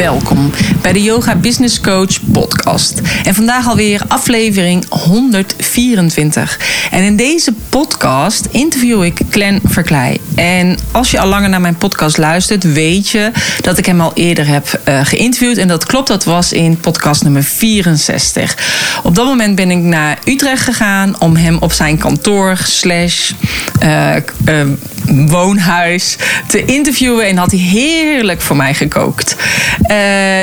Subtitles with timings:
[0.00, 0.50] Welkom
[0.82, 3.00] bij de Yoga Business Coach podcast.
[3.24, 6.58] En vandaag alweer aflevering 124.
[6.90, 10.20] En in deze podcast interview ik Glenn Verkleij.
[10.34, 14.12] En als je al langer naar mijn podcast luistert, weet je dat ik hem al
[14.14, 15.56] eerder heb uh, geïnterviewd.
[15.56, 18.56] En dat klopt, dat was in podcast nummer 64.
[19.02, 23.32] Op dat moment ben ik naar Utrecht gegaan om hem op zijn kantoor slash
[23.82, 24.16] uh,
[24.48, 24.66] uh,
[25.06, 26.16] woonhuis
[26.48, 27.26] te interviewen.
[27.26, 29.36] En had hij heerlijk voor mij gekookt.
[29.90, 29.96] Uh,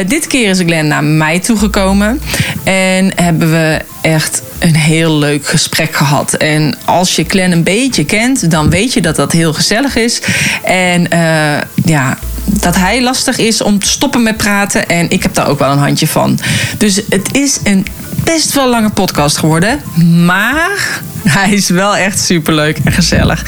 [0.08, 2.22] dit keer is Glenn naar mij toegekomen.
[2.64, 6.34] En hebben we echt een heel leuk gesprek gehad.
[6.34, 10.22] En als je Glenn een beetje kent, dan weet je dat dat heel gezellig is.
[10.64, 14.88] En uh, ja, dat hij lastig is om te stoppen met praten.
[14.88, 16.40] En ik heb daar ook wel een handje van.
[16.78, 17.86] Dus het is een
[18.34, 19.82] best wel lange podcast geworden.
[20.26, 23.46] Maar hij is wel echt superleuk en gezellig.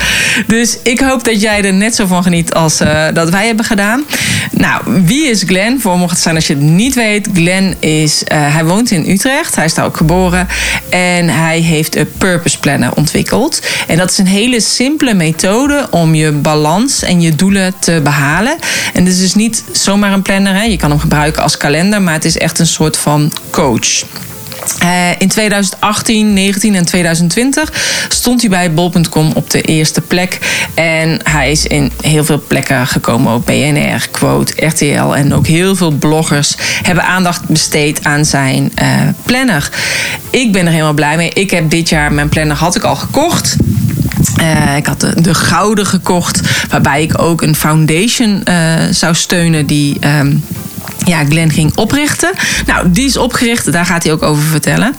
[0.47, 3.65] Dus ik hoop dat jij er net zo van geniet als uh, dat wij hebben
[3.65, 4.03] gedaan.
[4.51, 5.81] Nou, wie is Glenn?
[5.81, 7.29] Voor mocht het zijn als je het niet weet.
[7.33, 9.55] Glenn is, uh, hij woont in Utrecht.
[9.55, 10.47] Hij is daar ook geboren.
[10.89, 13.61] En hij heeft een purpose planner ontwikkeld.
[13.87, 18.57] En dat is een hele simpele methode om je balans en je doelen te behalen.
[18.93, 20.53] En dit is dus niet zomaar een planner.
[20.53, 20.63] Hè.
[20.63, 22.01] Je kan hem gebruiken als kalender.
[22.01, 24.03] Maar het is echt een soort van coach.
[24.83, 27.73] Uh, in 2018, 19 en 2020
[28.09, 30.39] stond hij bij bol.com op de eerste plek.
[30.73, 33.33] En hij is in heel veel plekken gekomen.
[33.33, 35.15] Op BNR, Quote, RTL.
[35.15, 38.87] En ook heel veel bloggers hebben aandacht besteed aan zijn uh,
[39.25, 39.69] planner.
[40.29, 41.29] Ik ben er helemaal blij mee.
[41.29, 43.55] Ik heb dit jaar mijn planner had ik al gekocht.
[44.41, 48.43] Uh, ik had de, de, gouden gekocht, waarbij ik ook een foundation
[48.91, 49.97] zou steunen die.
[50.19, 50.43] Um,
[51.05, 52.31] ja, Glenn ging oprichten.
[52.65, 54.95] Nou, die is opgericht, daar gaat hij ook over vertellen.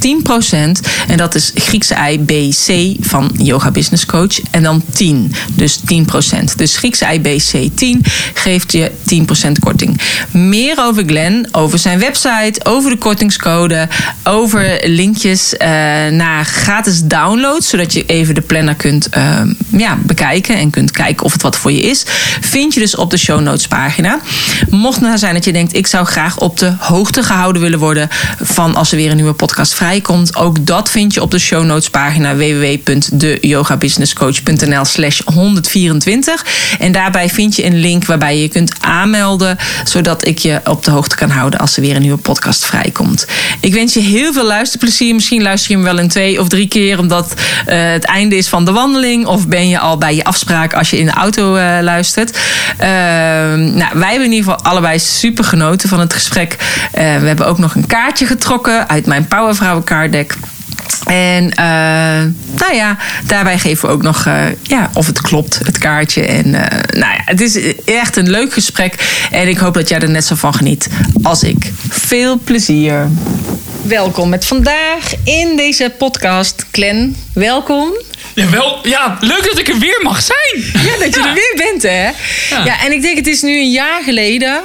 [1.08, 2.32] En dat is Griekse I, B,
[2.66, 4.40] C van Yoga Business Coach.
[4.52, 5.84] En dan 10, dus 10%.
[6.56, 8.04] Dus Griekse IBC 10
[8.34, 8.92] geeft je
[9.48, 10.02] 10% korting.
[10.32, 13.88] Meer over Glenn, over zijn website, over de kortingscode,
[14.24, 15.60] over linkjes uh,
[16.08, 21.26] naar gratis downloads, zodat je even de planner kunt uh, ja, bekijken en kunt kijken
[21.26, 22.04] of het wat voor je is.
[22.42, 24.20] Vind je dus op de show notes pagina.
[24.70, 28.10] Mocht nou zijn dat je denkt, ik zou graag op de hoogte gehouden willen worden
[28.42, 31.66] van als er weer een nieuwe podcast vrijkomt, ook dat vind je op de show
[31.66, 36.37] notes pagina www.deyogabusinesscoach.nl slash 124.
[36.80, 40.84] En daarbij vind je een link waarbij je je kunt aanmelden, zodat ik je op
[40.84, 43.28] de hoogte kan houden als er weer een nieuwe podcast vrijkomt.
[43.60, 45.16] Ik wens je heel veel luisterplezier.
[45.16, 48.48] Misschien luister je hem wel in twee of drie keer, omdat uh, het einde is
[48.48, 49.26] van de wandeling.
[49.26, 52.38] Of ben je al bij je afspraak als je in de auto uh, luistert.
[52.38, 56.56] Uh, nou, wij hebben in ieder geval allebei super genoten van het gesprek.
[56.60, 60.36] Uh, we hebben ook nog een kaartje getrokken uit mijn Powervrouwen kaartdek.
[61.06, 61.56] En uh,
[62.60, 66.26] nou ja, daarbij geven we ook nog uh, ja, of het klopt, het kaartje.
[66.26, 66.62] En uh,
[67.00, 68.94] nou ja, het is echt een leuk gesprek.
[69.32, 70.88] En ik hoop dat jij er net zo van geniet
[71.22, 71.72] als ik.
[71.90, 73.08] Veel plezier.
[73.82, 76.66] Welkom met vandaag in deze podcast.
[76.72, 77.94] Glenn, welkom.
[78.34, 80.64] Ja, wel, ja, leuk dat ik er weer mag zijn.
[80.86, 81.28] Ja, dat je ja.
[81.28, 82.06] er weer bent, hè?
[82.56, 82.66] Ja.
[82.66, 84.62] ja, en ik denk het is nu een jaar geleden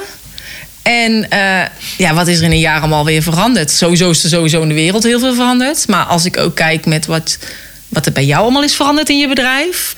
[0.83, 1.61] en uh,
[1.97, 3.71] ja, wat is er in een jaar allemaal weer veranderd?
[3.71, 5.87] Sowieso is er sowieso in de wereld heel veel veranderd.
[5.87, 7.37] Maar als ik ook kijk met wat,
[7.87, 9.95] wat er bij jou allemaal is veranderd in je bedrijf.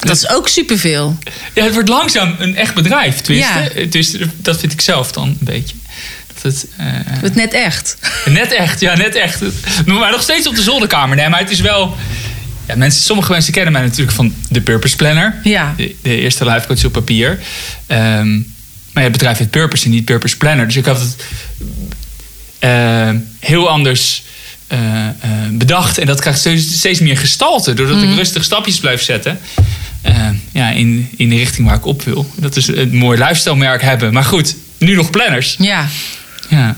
[0.00, 1.18] Dat is ook superveel.
[1.54, 3.20] Ja, het wordt langzaam een echt bedrijf.
[3.20, 3.86] Tenminste, ja.
[3.86, 5.74] dus, dat vind ik zelf dan een beetje.
[6.34, 7.96] Dat het, uh, het net echt.
[8.24, 9.40] Net echt, ja, net echt.
[9.86, 11.16] Maar nog steeds op de zolderkamer.
[11.16, 11.96] Nee, maar het is wel...
[12.66, 15.40] Ja, mensen, sommige mensen kennen mij natuurlijk van de Purpose Planner.
[15.42, 15.74] Ja.
[15.76, 17.40] De, de eerste live coach op papier.
[17.88, 18.53] Um,
[18.94, 20.66] Maar het bedrijf heeft purpose en niet purpose planner.
[20.66, 21.16] Dus ik had het
[22.58, 23.10] eh,
[23.40, 24.22] heel anders
[24.66, 25.12] eh, eh,
[25.50, 25.98] bedacht.
[25.98, 27.74] En dat krijgt steeds, steeds meer gestalte.
[27.74, 29.38] Doordat ik rustig stapjes blijf zetten.
[30.52, 32.30] ja, in, in de richting waar ik op wil.
[32.36, 34.12] Dat is een mooi lifestyle merk hebben.
[34.12, 35.56] Maar goed, nu nog planners.
[35.58, 35.88] Ja.
[36.48, 36.76] Ja.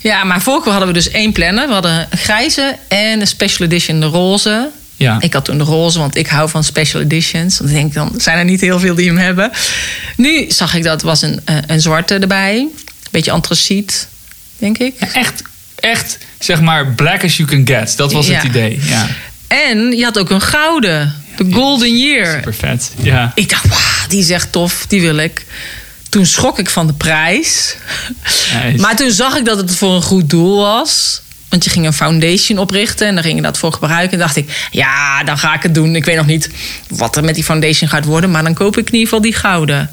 [0.00, 1.66] Ja, maar vorige keer hadden we dus één planner.
[1.66, 4.70] We hadden een grijze en een special edition de roze.
[4.98, 5.16] Ja.
[5.20, 7.58] Ik had toen de roze, want ik hou van special editions.
[7.58, 9.50] Want ik denk, dan zijn er niet heel veel die hem hebben.
[10.16, 12.58] Nu zag ik dat was een, eh, een zwarte erbij.
[12.58, 12.70] Een
[13.10, 14.08] beetje antraciet,
[14.56, 14.94] denk ik.
[15.00, 15.42] Ja, echt,
[15.74, 17.96] echt, zeg maar, black as you can get.
[17.96, 18.80] Dat was het idee.
[18.82, 19.08] Ja.
[19.46, 21.14] En je had ook een gouden.
[21.36, 22.34] De Golden Year.
[22.34, 22.90] Super vet.
[23.02, 23.32] Ja.
[23.34, 24.84] Ik dacht, wauw, die is echt tof.
[24.88, 25.46] Die wil ik.
[26.08, 27.76] Toen schrok ik van de prijs.
[28.76, 31.20] Maar toen zag ik dat het voor een goed doel was.
[31.48, 34.12] Want je ging een foundation oprichten en daar ging je dat voor gebruiken.
[34.12, 35.96] En dacht ik, ja, dan ga ik het doen.
[35.96, 36.50] Ik weet nog niet
[36.88, 38.30] wat er met die foundation gaat worden.
[38.30, 39.90] Maar dan koop ik in ieder geval die gouden.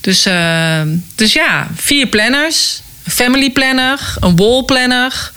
[0.00, 0.80] Dus, eh,
[1.14, 2.82] dus ja, vier planners.
[3.04, 5.30] Een family planner, een wall planner,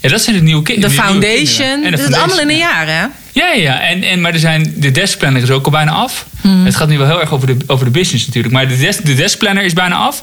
[0.00, 1.68] ja, dat zijn de nieuwe ki- de foundation.
[1.68, 1.90] kinderen.
[1.90, 2.92] Dat is allemaal in een jaar, hè?
[2.92, 3.80] Ja, ja, ja.
[3.80, 6.26] En, en, maar er zijn, de deskplanner is ook al bijna af.
[6.40, 6.64] Hmm.
[6.64, 8.54] Het gaat nu wel heel erg over de, over de business natuurlijk.
[8.54, 10.22] Maar de, desk, de deskplanner is bijna af.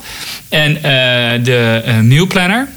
[0.50, 0.82] En eh,
[1.44, 2.68] de eh mealplanner.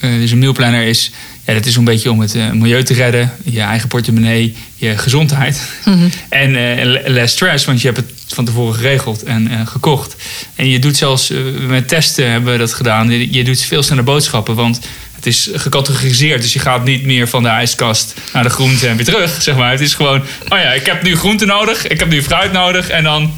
[0.00, 1.10] Eh, dus een mealplanner is...
[1.46, 3.32] Ja, dat is een beetje om het eh, milieu te redden.
[3.44, 5.60] Je eigen portemonnee, je gezondheid.
[5.84, 6.08] Mhm.
[6.28, 10.16] En le- less stress, want je hebt het van tevoren geregeld en gekocht.
[10.54, 11.32] En je doet zelfs,
[11.66, 13.10] met testen hebben we dat gedaan.
[13.10, 14.80] Je, je doet veel sneller boodschappen, want
[15.14, 16.42] het is gecategoriseerd.
[16.42, 19.56] Dus je gaat niet meer van de ijskast naar de groente en weer terug, zeg
[19.56, 19.70] maar.
[19.70, 22.88] Het is gewoon, oh ja, ik heb nu groente nodig, ik heb nu fruit nodig.
[22.88, 23.32] En dan,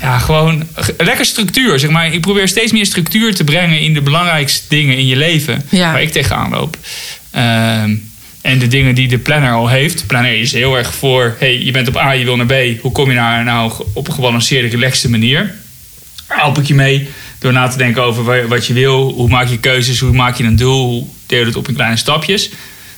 [0.00, 0.66] ja, gewoon
[0.98, 2.12] lekker structuur, zeg maar.
[2.14, 5.62] Ik probeer steeds meer structuur te brengen in de belangrijkste dingen in je leven.
[5.68, 5.92] Ja.
[5.92, 6.76] Waar ik tegenaan loop.
[7.30, 7.94] Ehm,
[8.42, 9.98] en de dingen die de planner al heeft.
[9.98, 12.80] De planner is heel erg voor, hey, je bent op A, je wil naar B.
[12.80, 15.54] Hoe kom je daar nou op een gebalanceerde, relaxte manier?
[16.28, 17.08] Daar help ik je mee
[17.38, 19.12] door na te denken over wa- wat je wil.
[19.12, 19.98] Hoe maak je keuzes?
[19.98, 20.86] Hoe maak je een doel?
[20.90, 22.50] Hoe deel je het op in kleine stapjes?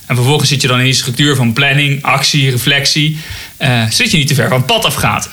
[0.07, 3.19] En vervolgens zit je dan in die structuur van planning, actie, reflectie.
[3.57, 5.29] eh zodat je niet te ver van het pad afgaat.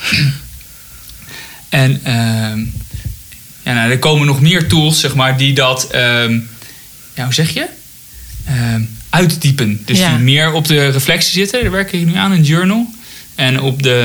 [1.70, 2.58] En ehm,
[3.62, 6.38] ja, nou, er komen nog meer tools, zeg maar, die dat, ehm,
[7.14, 7.66] ja, hoe zeg je?
[8.46, 9.82] Ehm, uitdiepen.
[9.84, 10.08] Dus Ja.
[10.10, 11.62] die meer op de reflectie zitten.
[11.62, 12.94] Daar werk ik nu aan, een journal.
[13.34, 14.00] En op de,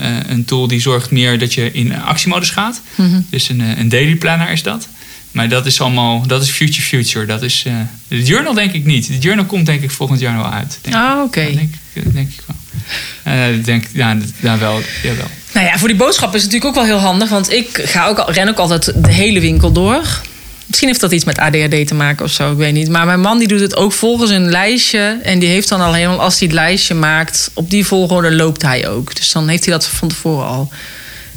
[0.00, 2.80] eh, een tool die zorgt meer dat je in actiemodus gaat.
[2.94, 3.20] Mhm.
[3.30, 4.88] Dus een, eh, een daily planner is dat.
[5.30, 7.26] Maar dat is allemaal, dat is future future.
[7.26, 7.74] Dat is, eh,
[8.08, 9.06] de journal denk ik niet.
[9.06, 10.78] De journal komt denk ik volgend jaar wel uit.
[10.82, 11.02] Denk ik.
[11.02, 11.44] Oh, oké.
[11.44, 13.52] Dat denk, ik- dat denk ik wel.
[13.54, 15.30] Ik denk, ja, ja, wel, jawel.
[15.52, 17.28] Nou ja, voor die boodschap is het natuurlijk ook wel heel handig.
[17.28, 20.20] Want ik ga ook, al- ren ook altijd de hele winkel door.
[20.66, 22.88] Misschien heeft dat iets met ADHD te maken of zo, ik weet niet.
[22.88, 25.18] Maar mijn man die doet het ook volgens een lijstje.
[25.22, 27.50] En die heeft dan al helemaal, als hij het lijstje maakt...
[27.54, 29.14] op die volgorde loopt hij ook.
[29.16, 30.72] Dus dan heeft hij dat van tevoren al.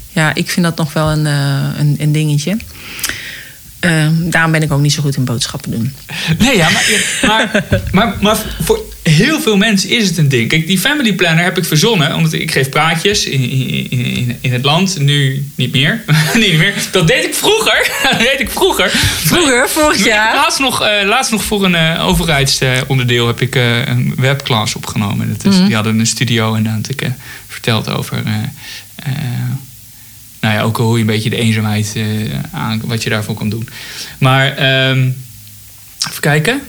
[0.10, 2.58] Ja, ik vind dat nog wel een, eh, een, een dingetje.
[3.80, 5.96] Eh, daarom ben ik ook niet zo goed in boodschappen doen.
[6.38, 6.86] Nee, ja, maar,
[7.22, 10.50] maar, maar, maar voor heel veel mensen is het een ding.
[10.50, 12.16] Kijk, die family planner heb ik verzonnen.
[12.16, 15.00] Omdat ik geef praatjes in, in, in, in het land.
[15.00, 16.04] Nu niet meer.
[16.34, 16.74] niet meer.
[16.92, 17.90] Dat deed ik vroeger.
[18.10, 18.90] dat deed ik vroeger.
[19.24, 20.36] Vroeger, vorig jaar.
[20.36, 25.28] Laatst nog, eh, laatst nog voor een eh, overheidsonderdeel heb ik eh, een webclass opgenomen.
[25.28, 25.66] Dat is, Mhm.
[25.66, 27.12] Die hadden een studio en daar had ik
[27.48, 28.24] verteld over...
[30.40, 31.96] nou ja, ook hoe je een beetje de eenzaamheid
[32.52, 32.82] aan...
[32.86, 33.70] wat je daarvoor kan doen.
[34.18, 35.10] Maar ehm,
[36.10, 36.62] even kijken.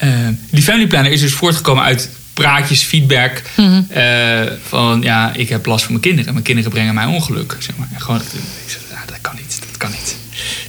[0.00, 0.08] Eh,
[0.50, 3.42] die family planner is dus voortgekomen uit praatjes, feedback.
[3.56, 3.82] Mhm.
[3.88, 6.32] eh, van ja, ik heb last van mijn kinderen.
[6.32, 7.56] Mijn kinderen brengen mij ongeluk.
[7.58, 7.88] Zeg maar.
[7.94, 10.16] En gewoon, ik zeg, ja, dat kan niet, dat kan niet.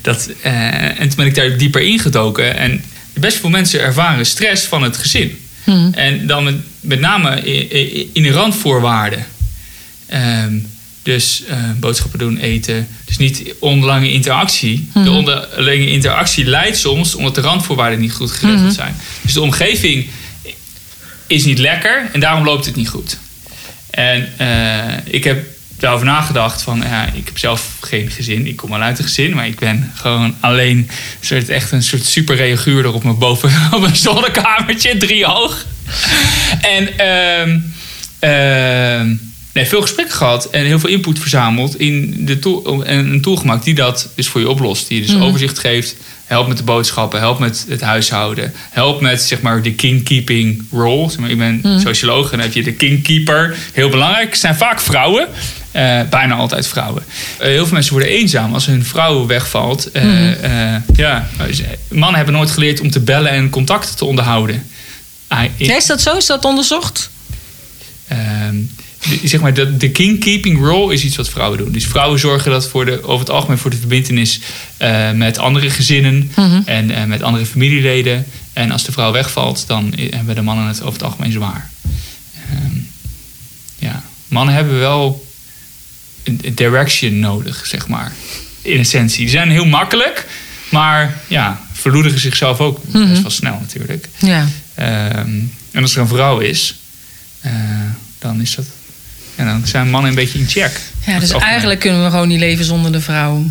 [0.01, 2.57] Dat, eh, en toen ben ik daar dieper ingedoken.
[2.57, 2.83] En
[3.13, 5.39] best veel mensen ervaren stress van het gezin.
[5.63, 5.93] Mhm.
[5.93, 9.25] En dan met, met name i- i- in de randvoorwaarden.
[10.07, 10.53] Ehm,
[11.03, 12.87] dus eh, boodschappen doen, eten.
[13.05, 14.89] Dus niet onderlinge interactie.
[14.93, 15.09] De Mhm.
[15.09, 18.71] onderlinge interactie leidt soms omdat de randvoorwaarden niet goed geregeld Mhm.
[18.71, 18.95] zijn.
[19.21, 20.07] Dus de omgeving
[21.27, 23.17] is niet lekker en daarom loopt het niet goed.
[23.89, 25.45] En eh, ik heb
[25.79, 28.47] daarover nagedacht van, ja, ik heb zelf geen gezin.
[28.47, 30.89] Ik kom wel uit een gezin, maar ik ben gewoon alleen een
[31.21, 35.65] soort, echt een soort super reaguurder op mijn boven op mijn zonnekamertje, drie hoog.
[36.61, 37.59] En ehm,
[38.19, 39.15] ehm,
[39.53, 43.35] nee, veel gesprekken gehad en heel veel input verzameld in de tool, en een tool
[43.35, 44.87] gemaakt die dat dus voor je oplost.
[44.87, 45.23] Die je dus Mhm.
[45.23, 49.73] overzicht geeft, helpt met de boodschappen, helpt met het huishouden, helpt met zeg maar de
[49.73, 51.09] kingkeeping role.
[51.09, 51.79] Zeg maar, ik ben Mhm.
[51.79, 53.55] socioloog en dan heb je de kingkeeper.
[53.73, 54.29] Heel belangrijk.
[54.29, 55.27] Het zijn vaak vrouwen.
[55.71, 57.03] Eh, bijna altijd vrouwen.
[57.39, 59.91] Eh, heel veel mensen worden eenzaam als hun vrouw wegvalt.
[59.91, 60.79] Eh, Mhm.
[60.95, 61.27] ja,
[61.89, 64.65] mannen hebben nooit geleerd om te bellen en contact te onderhouden.
[65.27, 66.17] Ah, is dat zo?
[66.17, 67.09] Is dat onderzocht?
[69.09, 71.71] De- zeg maar, de, de king-keeping role is iets wat vrouwen doen.
[71.71, 74.39] Dus vrouwen zorgen dat voor de, over het algemeen voor de verbindenis
[74.77, 76.31] eh, met andere gezinnen
[76.65, 78.25] en eh, met andere familieleden.
[78.53, 81.69] En als de vrouw wegvalt, dan hebben de mannen het over het algemeen zwaar.
[82.51, 82.75] Ehm,
[83.79, 85.25] ja, mannen hebben wel
[86.23, 88.13] een direction nodig, zeg maar.
[88.61, 89.19] In essentie.
[89.19, 90.25] Die zijn heel makkelijk,
[90.69, 94.07] maar ja, verloederen zichzelf ook best wel snel natuurlijk.
[94.19, 94.47] Ja.
[94.75, 95.29] Ehm,
[95.71, 96.79] en als er een vrouw is,
[97.39, 97.51] eh,
[98.19, 98.65] dan is dat.
[99.41, 100.79] En dan zijn mannen een beetje in check.
[101.05, 103.43] Ja, dus eigenlijk kunnen we gewoon niet leven zonder de vrouw.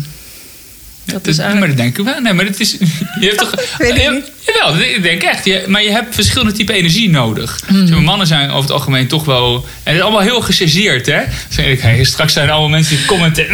[1.05, 1.77] Dat Dat, is Maar eigenlijk...
[1.77, 2.19] dat denk ik wel.
[2.21, 2.71] Nee, maar het is.
[3.21, 3.51] Je hebt toch.
[3.77, 4.31] Weet ik je- niet.
[4.45, 5.45] Jawel, dat- ik denk echt.
[5.45, 7.59] Je, maar je hebt verschillende typen energie nodig.
[7.89, 9.53] Maar, mannen zijn over het algemeen toch wel.
[9.55, 11.21] En het is allemaal heel gechargeerd, hè?
[11.49, 13.45] Zeg ik, hey, straks zijn er allemaal mensen die commenten.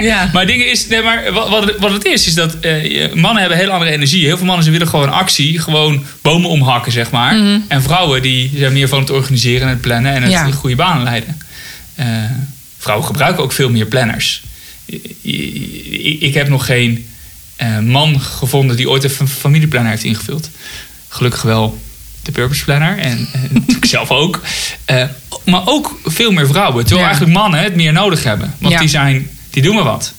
[0.00, 0.30] Ja.
[0.32, 0.86] Maar dingen is.
[0.88, 3.90] Nee, maar wat, wat, het- wat het is, is dat eh, mannen hebben heel andere
[3.90, 4.24] energie.
[4.24, 5.58] Heel veel mannen ze willen gewoon actie.
[5.58, 7.34] Gewoon bomen omhakken, zeg maar.
[7.34, 7.58] Mhm.
[7.68, 10.50] En vrouwen die zijn meer van het organiseren en het plannen en het Ja.
[10.50, 11.40] goede banen leiden.
[11.96, 12.06] Eh,
[12.78, 14.42] vrouwen gebruiken ook veel meer planners.
[14.86, 17.08] I- I- Ik heb nog geen
[17.56, 20.50] eh, man gevonden die ooit een fa- familieplanner heeft ingevuld.
[21.08, 21.80] Gelukkig wel
[22.22, 24.40] de Purpose Planner en natuurlijk zelf ook.
[24.84, 25.04] Eh,
[25.44, 26.78] maar ook veel meer vrouwen.
[26.84, 27.06] Terwijl Ja.
[27.06, 28.54] eigenlijk mannen het meer nodig hebben.
[28.58, 28.80] Want Ja.
[28.80, 30.12] die, zijn, die doen maar wat.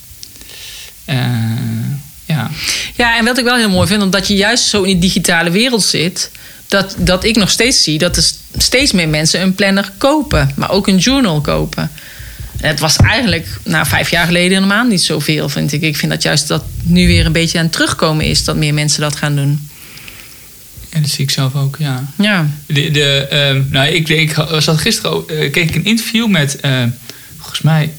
[2.25, 2.49] Ja.
[2.95, 5.49] Ja, en wat ik wel heel mooi vind, omdat je juist zo in die digitale
[5.51, 6.31] wereld zit,
[6.67, 10.71] dat, dat ik nog steeds zie dat er steeds meer mensen een planner kopen, maar
[10.71, 11.91] ook een journal kopen.
[12.57, 15.81] En het was eigenlijk, nou, vijf jaar geleden helemaal niet zoveel, vind ik.
[15.81, 18.73] Ik vind dat juist dat nu weer een beetje aan het terugkomen is dat meer
[18.73, 19.69] mensen dat gaan doen.
[20.89, 22.03] En dat zie ik zelf ook, ja.
[22.17, 22.47] Ja.
[22.65, 26.83] De, de, ehm, nou, ik, ik zat gisteren eh, keek ik een interview met, eh,
[27.37, 27.93] volgens mij,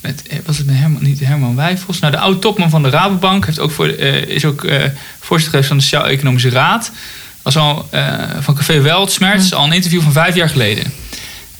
[0.00, 1.98] met, eh, was het met Herman, niet Herman Wijfels?
[1.98, 4.66] Nou, de oude topman van de Rabobank heeft ook voor, eh, is ook
[5.20, 6.90] voorzitter van de Sociaal-Economische Raad.
[7.42, 10.84] Was al eh, van Café Weltsmerts, al een interview van vijf jaar geleden.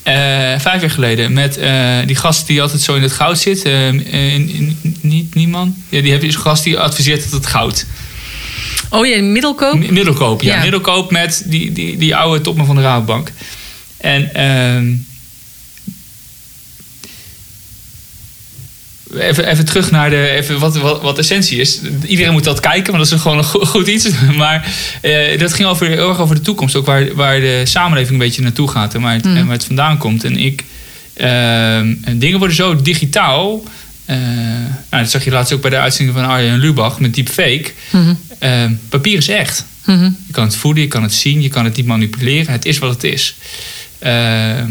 [0.02, 0.14] Eh,
[0.58, 3.64] vijf jaar geleden met eh, die gast die altijd zo in het goud zit.
[5.00, 5.76] niet niemand.
[5.88, 7.86] Ja, die heb je zo'n gast die adviseert tot het goud.
[8.90, 9.74] Oh ja, middelkoop?
[9.74, 10.54] M- Middelkoop, ja.
[10.54, 10.60] Ja.
[10.62, 13.32] Middelkoop met die, die, die oude topman van de Rabobank.
[13.96, 14.30] En
[19.18, 21.80] even, even terug naar de, even wat, wat, wat essentie is.
[22.06, 24.08] Iedereen moet dat kijken, maar dat is gewoon een go- goed iets.
[24.36, 26.76] Maar eh, dat ging over, heel erg over de toekomst.
[26.76, 29.36] Ook waar, waar de samenleving een beetje naartoe gaat en waar het, Mm.
[29.36, 30.24] en waar het vandaan komt.
[30.24, 30.64] En ik,
[31.14, 33.62] ehm, en dingen worden zo digitaal.
[34.04, 34.16] eh,
[34.90, 37.64] nou, dat zag je laatst ook bij de uitzending van Arjen Lubach met deepfake.
[37.90, 38.14] Mhm.
[38.38, 39.64] Ehm, papier is echt.
[39.84, 40.02] Mhm.
[40.26, 42.52] Je kan het voeden, je kan het zien, je kan het niet manipuleren.
[42.52, 43.34] Het is wat het is.
[43.98, 44.70] Ehm,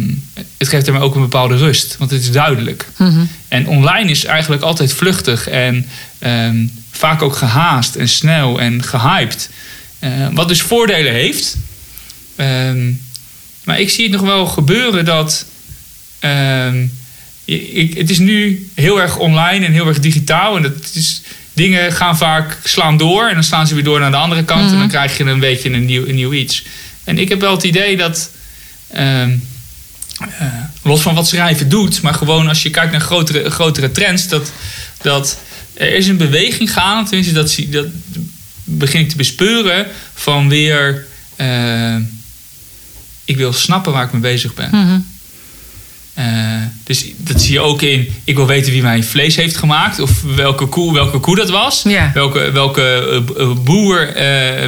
[0.57, 2.87] het geeft hem ook een bepaalde rust, want het is duidelijk.
[2.97, 3.19] Mhm.
[3.51, 5.85] En online is eigenlijk altijd vluchtig en
[6.19, 9.49] ehm, vaak ook gehaast en snel en gehyped.
[9.99, 11.57] Eh, wat dus voordelen heeft.
[12.35, 12.91] Ehm,
[13.63, 15.45] maar ik zie het nog wel gebeuren dat.
[16.19, 16.85] ehm,
[17.45, 20.55] ik, het is nu heel erg online en heel erg digitaal.
[20.55, 21.21] En dat is,
[21.53, 23.27] dingen gaan vaak slaan door.
[23.27, 24.71] En dan slaan ze weer door naar de andere kant.
[24.71, 26.63] En dan krijg je een beetje een nieuw, een nieuw iets.
[27.03, 28.29] En ik heb wel het idee dat.
[30.39, 30.47] Eh,
[30.83, 34.51] los van wat schrijven doet, maar gewoon als je kijkt naar grotere, grotere trends, dat,
[35.01, 35.37] dat
[35.73, 37.87] er is een beweging gaande, tenminste dat, dat
[38.63, 41.95] begin ik te bespeuren van weer, eh,
[43.25, 44.69] ik wil snappen waar ik mee bezig ben.
[44.71, 44.99] Mhm.
[46.21, 49.99] Eh, dus dat zie je ook in, ik wil weten wie mijn vlees heeft gemaakt,
[49.99, 52.11] of welke koe, welke koe dat was, Ja.
[52.13, 52.81] welke, welke
[53.37, 54.09] eh, eh, boer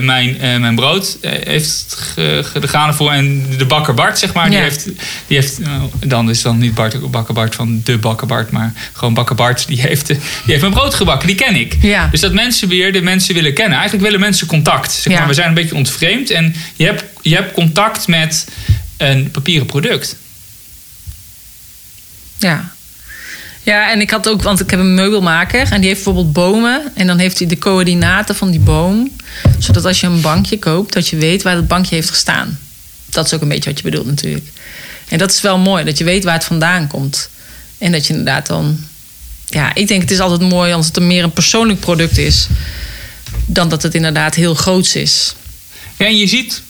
[0.01, 3.11] mijn, mijn brood heeft ge- gedaan voor.
[3.11, 4.85] En de bakker Bart, zeg maar, die heeft,
[5.27, 5.59] die heeft
[5.99, 9.67] dan is dan niet Bart, bakker Bart van de bakker Bart, maar gewoon bakker Bart,
[9.67, 11.77] die heeft, die heeft mijn brood gebakken, die ken ik.
[11.81, 12.07] Ja.
[12.11, 13.73] Dus dat mensen weer de mensen willen kennen.
[13.77, 14.91] Eigenlijk willen mensen contact.
[14.91, 15.19] Zeg Ja.
[15.19, 15.27] maar.
[15.27, 18.47] We zijn een beetje ontvreemd en je hebt, je hebt contact met
[18.97, 20.15] een papieren product.
[22.43, 22.71] Ja.
[23.63, 26.91] Ja, en ik had ook, want ik heb een meubelmaker en die heeft bijvoorbeeld bomen.
[26.95, 29.11] En dan heeft hij de coördinaten van die boom.
[29.59, 32.59] Zodat als je een bankje koopt, dat je weet waar dat bankje heeft gestaan.
[33.09, 34.47] Dat is ook een beetje wat je bedoelt natuurlijk.
[35.07, 37.29] En dat is wel mooi, dat je weet waar het vandaan komt.
[37.77, 38.79] En dat je inderdaad dan...
[39.45, 42.47] Ja, ik denk het is altijd mooi als het een meer een persoonlijk product is...
[43.45, 45.35] dan dat het inderdaad heel groots is.
[45.97, 46.61] Ja, en je ziet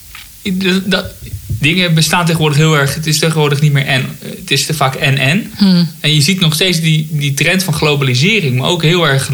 [0.43, 1.05] dat, dat-
[1.47, 2.93] dingen bestaan tegenwoordig heel erg.
[2.95, 4.05] Het is tegenwoordig niet meer en.
[4.19, 5.51] Het is te vaak en en.
[6.00, 9.29] En je ziet nog steeds die, die trend van globalisering, maar ook heel erg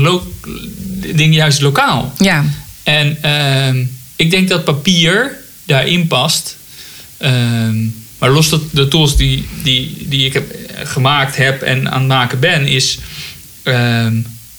[1.15, 2.13] dingen juist lokaal.
[2.17, 2.45] Ja,
[2.83, 3.83] En ehm,
[4.15, 6.57] ik denk dat papier daarin past.
[7.17, 7.77] Ehm,
[8.19, 11.99] maar los dat de tools die, die, die ik heb eh, gemaakt heb en aan
[11.99, 12.97] het maken ben, is.
[13.63, 14.15] ehm,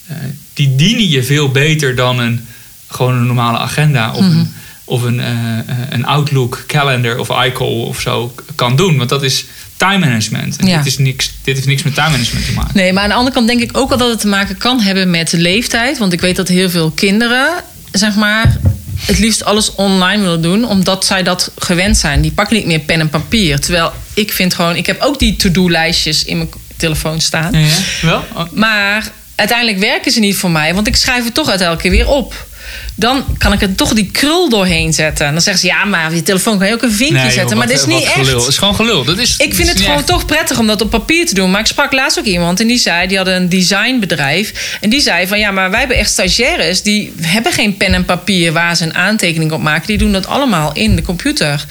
[0.06, 0.16] eh,
[0.54, 2.40] die dienen je veel beter dan een,
[2.88, 4.52] gewoon een normale agenda of een,
[4.90, 8.96] of een, eh, eh, een Outlook calendar of iCall of zo kan doen.
[8.96, 9.44] Want dat is,
[9.76, 10.56] time management.
[10.56, 10.76] En Ja.
[10.76, 12.70] dit, is niks, dit heeft niks met time management te maken.
[12.74, 14.80] Nee, maar aan de andere kant denk ik ook wel dat het te maken kan
[14.80, 15.98] hebben met de leeftijd.
[15.98, 17.48] Want ik weet dat heel veel kinderen,
[17.92, 18.56] zeg maar,
[19.00, 22.20] het liefst alles online willen doen, omdat zij dat gewend zijn.
[22.20, 23.60] Die pakken niet meer pen en papier.
[23.60, 27.52] Terwijl ik vind gewoon, ik heb ook die to-do-lijstjes in mijn telefoon staan.
[27.52, 27.68] Ja, ja.
[28.02, 28.24] Wel?
[28.52, 31.90] Maar uiteindelijk werken ze niet voor mij, want ik schrijf het toch uit elke keer
[31.90, 32.48] weer op.
[32.94, 35.26] Dan kan ik er toch die krul doorheen zetten.
[35.26, 37.24] En dan zeggen ze, ja, maar op je telefoon kan je ook een vinkje nee,
[37.24, 37.56] joh, zetten.
[37.56, 38.12] maar wat- dat is niet echt.
[38.12, 38.38] Gelul.
[38.38, 39.04] Het is gewoon gelul.
[39.04, 40.06] Dat is, Ik vind het gewoon echt.
[40.06, 41.50] toch prettig om dat op papier te doen.
[41.50, 44.78] Maar ik sprak laatst ook iemand en die zei, die had een designbedrijf.
[44.80, 48.04] En die zei van ja, maar wij hebben echt stagiaires die hebben geen pen en
[48.04, 49.86] papier waar ze een aantekening op maken.
[49.86, 51.64] Die doen dat allemaal in de computer.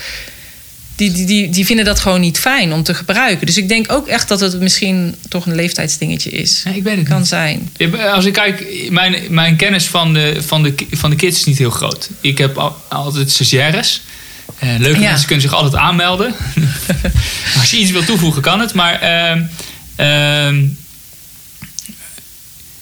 [0.99, 3.45] Die, die, die, die vinden dat gewoon niet fijn om te gebruiken.
[3.45, 6.61] Dus ik denk ook echt dat het misschien toch een leeftijdsdingetje is.
[6.65, 7.27] Nee, ik weet het Kan niet.
[7.27, 7.69] zijn.
[7.77, 11.43] Ja, Als ik kijk, mijn, mijn kennis van de, van, de, van de kids is
[11.45, 12.09] niet heel groot.
[12.21, 14.01] Ik heb al- altijd stagiaires.
[14.59, 15.09] Eh, leuke Ja.
[15.09, 16.35] mensen kunnen zich altijd aanmelden.
[17.59, 18.73] Als je iets wil toevoegen, kan het.
[18.73, 19.43] Maar ehm,
[19.95, 20.65] ehm,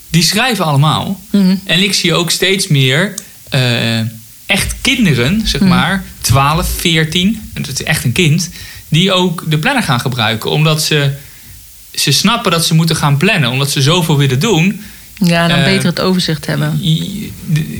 [0.09, 1.19] die schrijven allemaal.
[1.31, 1.55] Mhm.
[1.65, 3.13] En ik zie ook steeds meer
[3.49, 3.99] eh,
[4.45, 5.69] echt kinderen, zeg Mhm.
[5.69, 8.49] maar, 12, 14, en dat is echt een kind,
[8.89, 10.49] die ook de planner gaan gebruiken.
[10.51, 11.11] Omdat ze,
[11.93, 14.81] ze snappen dat ze moeten gaan plannen, omdat ze zoveel willen doen.
[15.23, 16.81] Ja, dan Eh, beter het overzicht hebben.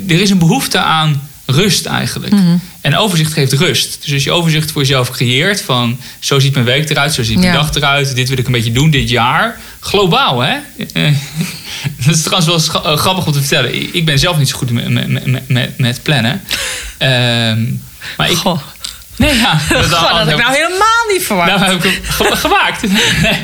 [0.08, 2.34] Er is een behoefte aan rust eigenlijk.
[2.34, 2.58] Mhm.
[2.82, 3.98] En overzicht geeft rust.
[4.04, 7.38] Dus als je overzicht voor jezelf creëert van zo ziet mijn week eruit, zo ziet
[7.40, 7.58] mijn Ja.
[7.62, 9.60] dag eruit, dit wil ik een beetje doen dit jaar.
[9.80, 10.56] Globaal, hè?
[12.06, 13.96] Dat is trouwens wel eh, grappig om te vertellen.
[13.96, 16.42] Ik- ben zelf niet zo goed met, met, met, met, met plannen.
[16.98, 17.66] Ehm,
[18.18, 18.38] maar ik.
[18.38, 18.60] Goh,
[19.16, 19.52] Nee, ja.
[19.70, 21.50] dat, Goh, dat had ik nou helemaal niet verwacht.
[21.50, 22.82] nou heb ik ge- gemaakt.
[23.22, 23.38] Nee,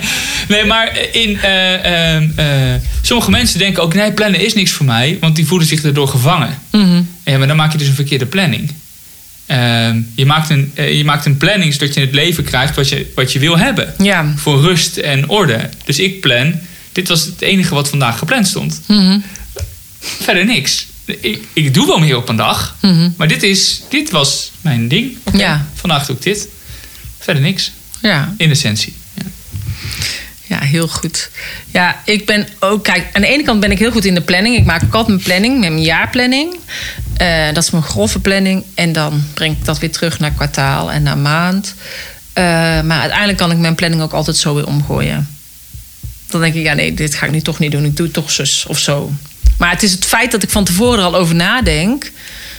[0.48, 2.46] nee maar in, eh, ehm, eh,
[3.02, 3.94] sommige mensen denken ook...
[3.94, 5.18] nee, plannen is niks voor mij.
[5.20, 6.60] Want die voelen zich erdoor gevangen.
[6.72, 7.02] Mhm.
[7.24, 8.72] Ja, maar dan maak je dus een verkeerde planning.
[9.46, 12.90] Ehm, je, maakt een, eh, je maakt een planning zodat je het leven krijgt wat
[12.90, 13.94] je, wat je wil hebben.
[13.98, 14.34] Ja.
[14.36, 15.70] Voor rust en orde.
[15.86, 16.60] Dus ik plan...
[16.92, 18.82] Dit was het enige wat vandaag gepland stond.
[18.88, 19.20] Mhm.
[20.00, 20.86] Verder niks.
[21.06, 22.76] Ik, ik doe wel meer op een dag.
[22.82, 23.10] Mhm.
[23.18, 25.18] Maar dit, is, dit was mijn ding.
[25.24, 25.66] Oké, Ja.
[25.74, 26.48] Vandaag doe ik dit.
[27.20, 27.72] Verder niks.
[28.02, 28.34] Ja.
[28.38, 28.96] In essentie.
[29.14, 29.24] Ja.
[30.48, 31.30] Ja, heel goed.
[31.72, 32.84] Ja, ik ben ook...
[32.84, 34.56] Kijk, aan de ene kant ben ik heel goed in de planning.
[34.56, 36.56] Ik maak ook altijd mijn planning, met mijn jaarplanning.
[37.18, 38.64] Eh, dat is mijn grove planning.
[38.76, 41.76] En dan breng ik dat weer terug naar kwartaal en naar maand.
[42.34, 42.44] Eh,
[42.82, 45.28] maar uiteindelijk kan ik mijn planning ook altijd zo weer omgooien.
[46.28, 47.86] Dan denk ik, ja nee, dit ga ik nu toch niet doen.
[47.86, 49.12] Ik doe het toch zus of zo.
[49.58, 52.12] Maar het is het feit dat ik van tevoren al over nadenk.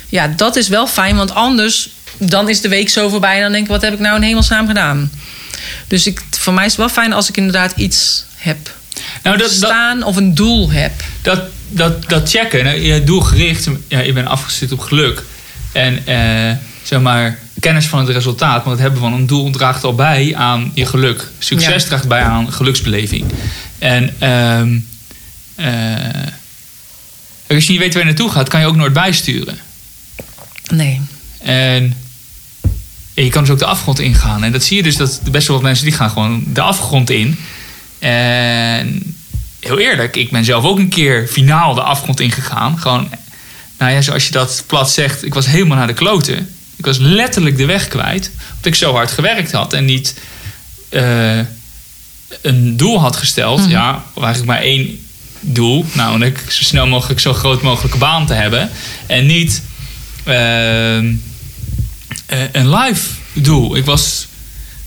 [0.08, 1.16] Ja, dat is wel fijn.
[1.16, 3.36] Want anders, dan is de week zo voorbij.
[3.36, 5.10] En dan denk ik, wat heb ik nou in hemelsnaam gedaan?
[5.88, 8.70] Dus ik, voor mij is het wel fijn als ik inderdaad iets heb
[9.22, 10.92] Nou, dat, dat, staan of een doel heb.
[11.22, 15.22] dat, dat, dat checken, nou, je doelgericht, ja, je bent afgestuurd op geluk.
[15.72, 19.84] En eh, zeg maar, kennis van het resultaat, want het hebben van een doel draagt
[19.84, 21.28] al bij aan je geluk.
[21.38, 21.88] Succes Ja.
[21.88, 23.24] draagt bij aan geluksbeleving.
[23.78, 24.78] En ehm,
[25.54, 26.26] eh,
[27.54, 29.58] als je niet weet waar je naartoe gaat, kan je ook nooit bijsturen.
[30.72, 31.00] Nee.
[31.38, 31.96] En
[33.14, 34.44] je kan dus ook de afgrond ingaan.
[34.44, 37.10] En dat zie je dus dat best wel wat mensen die gaan gewoon de afgrond
[37.10, 37.38] in.
[37.98, 39.16] En
[39.60, 42.78] heel eerlijk, ik ben zelf ook een keer finaal de afgrond ingegaan.
[42.78, 43.08] Gewoon,
[43.78, 46.54] nou ja, zoals je dat plat zegt, ik was helemaal naar de kloten.
[46.76, 48.30] Ik was letterlijk de weg kwijt.
[48.48, 50.14] Omdat ik zo hard gewerkt had en niet
[50.88, 51.38] eh,
[52.42, 53.64] een doel had gesteld.
[53.68, 55.03] Ja, of eigenlijk maar één
[55.44, 55.84] doel.
[55.92, 58.70] Namelijk zo snel mogelijk zo groot mogelijke baan te hebben.
[59.06, 59.62] En niet
[60.24, 61.14] ehm,
[62.26, 63.76] eh, een live doel.
[63.76, 64.26] Ik was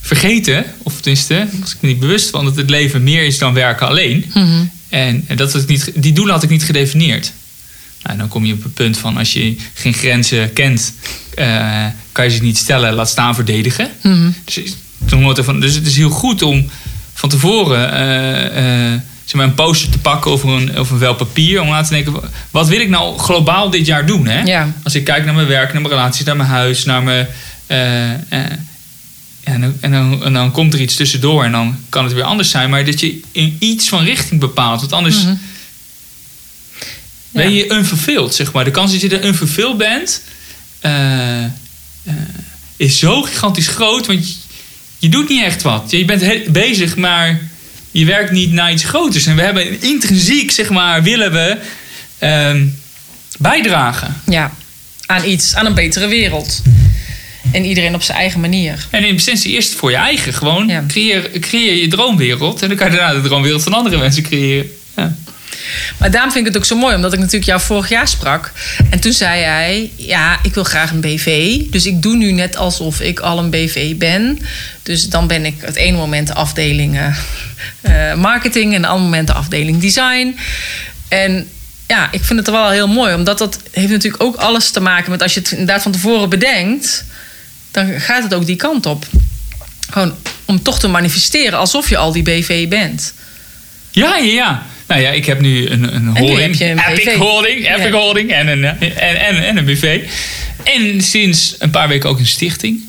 [0.01, 3.53] vergeten, of tenminste, was ik me niet bewust van dat het leven meer is dan
[3.53, 4.25] werken alleen.
[4.33, 4.65] Mhm.
[4.89, 7.31] En, en dat had ik niet, die doelen had ik niet gedefinieerd.
[8.03, 10.93] Nou, dan kom je op het punt van als je geen grenzen kent,
[11.35, 13.91] eh, kan je ze niet stellen, laat staan verdedigen.
[14.01, 14.29] Mhm.
[14.45, 16.69] Dus, toen van, dus het is heel goed om
[17.13, 17.91] van tevoren
[18.55, 21.61] eh, zeg maar een poster te pakken over een, over een vel papier.
[21.61, 22.13] Om na te denken,
[22.51, 24.27] wat wil ik nou globaal dit jaar doen?
[24.27, 24.41] Hè?
[24.41, 24.73] Ja.
[24.83, 27.27] Als ik kijk naar mijn werk, naar mijn relaties, naar mijn huis, naar mijn...
[27.67, 28.19] eh, eh,
[29.43, 32.23] en, dan, en, dan, en dan komt er iets tussendoor en dan kan het weer
[32.23, 32.69] anders zijn.
[32.69, 34.79] Maar dat je in iets van richting bepaalt.
[34.79, 35.35] Want anders Mhm.
[37.29, 37.57] ben Ja.
[37.57, 38.63] je unverveeld, zeg maar.
[38.63, 40.21] De kans dat je er unverveeld bent...
[40.79, 41.43] eh,
[42.75, 44.05] is zo gigantisch groot.
[44.07, 44.35] Want je,
[44.99, 45.91] je doet niet echt wat.
[45.91, 47.41] Je bent bezig, maar
[47.99, 49.25] je werkt niet naar iets groters.
[49.25, 51.57] En we hebben intrinsiek, zeg maar, willen we
[52.17, 52.65] ehm,
[53.39, 54.21] bijdragen.
[54.29, 54.51] Ja,
[55.05, 56.61] aan iets, aan een betere wereld.
[57.51, 58.87] En iedereen op zijn eigen manier.
[58.89, 60.33] En in essentie eerst voor je eigen.
[60.33, 60.83] Gewoon Ja.
[60.87, 62.61] creëer, creëer je droomwereld.
[62.61, 64.69] En dan kan je daarna de droomwereld van andere mensen creëren.
[64.95, 65.15] Ja.
[65.97, 68.51] Maar daarom vind ik het ook zo mooi, omdat ik natuurlijk jou vorig jaar sprak.
[68.89, 71.57] En toen zei hij: Ja, ik wil graag een BV.
[71.69, 74.39] Dus ik doe nu net alsof ik al een BV ben.
[74.83, 76.99] Dus dan ben ik het ene moment de afdeling
[77.81, 80.37] eh, marketing en het andere moment de afdeling design.
[81.07, 81.47] En
[81.87, 85.11] ja, ik vind het wel heel mooi, omdat dat heeft natuurlijk ook alles te maken
[85.11, 87.05] met als je het inderdaad van tevoren bedenkt,
[87.71, 89.05] dan gaat het ook die kant op.
[89.89, 93.13] Gewoon om toch te manifesteren alsof je al die BV bent.
[93.91, 94.65] Ja, ja, ja.
[94.87, 96.59] Nou ja, ik heb nu een, een holding.
[96.59, 97.91] een Epic holding, Epic Ja.
[97.91, 98.95] holding en een, en,
[99.25, 100.01] en, en een BV.
[100.63, 102.81] En sinds een paar weken ook een stichting.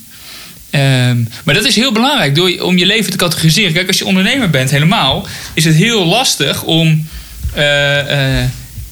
[0.70, 3.72] Ehm, maar dat is heel belangrijk door, om je leven te categoriseren.
[3.72, 7.06] Kijk, als je ondernemer bent helemaal, is het heel lastig om
[7.54, 8.42] eh, eh,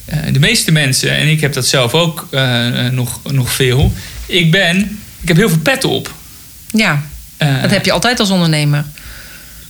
[0.05, 2.27] eh, de meeste mensen, en ik heb dat zelf ook
[2.91, 3.93] nog, nog veel.
[4.25, 6.13] Ik ben, ik heb heel veel pet op.
[6.67, 7.03] Ja,
[7.37, 8.85] dat heb je altijd als ondernemer.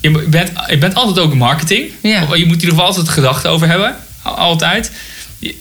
[0.01, 1.91] Je bent, je bent altijd ook marketing.
[2.01, 2.19] Ja.
[2.19, 3.95] Je moet in ieder geval altijd gedachten over hebben.
[4.21, 4.91] Al- Altijd.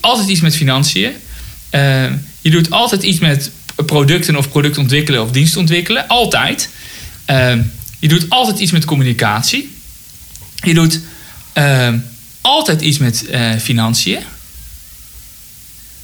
[0.01, 1.11] Altijd iets met financiën.
[1.69, 2.03] Eh,
[2.41, 3.51] je doet altijd iets met
[3.85, 6.07] producten of product ontwikkelen of dienst ontwikkelen.
[6.07, 6.69] Altijd.
[7.25, 7.53] Eh,
[7.99, 9.75] je doet altijd iets met communicatie.
[10.63, 10.99] Je doet
[11.53, 11.89] eh,
[12.41, 14.19] altijd iets met eh, financiën.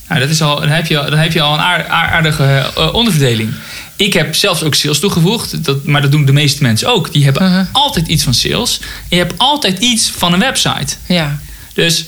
[0.07, 2.71] Nou, dat is al, dan, heb je, dan heb je al een aar- aar- aardige
[2.75, 3.53] eh, onderverdeling.
[3.95, 7.11] Ik heb zelfs ook sales toegevoegd, dat, maar dat doen de meeste mensen ook.
[7.13, 7.65] Die hebben Mhm.
[7.71, 8.79] altijd iets van sales.
[8.81, 10.95] En je hebt altijd iets van een website.
[11.07, 11.39] Ja,
[11.73, 12.05] Dus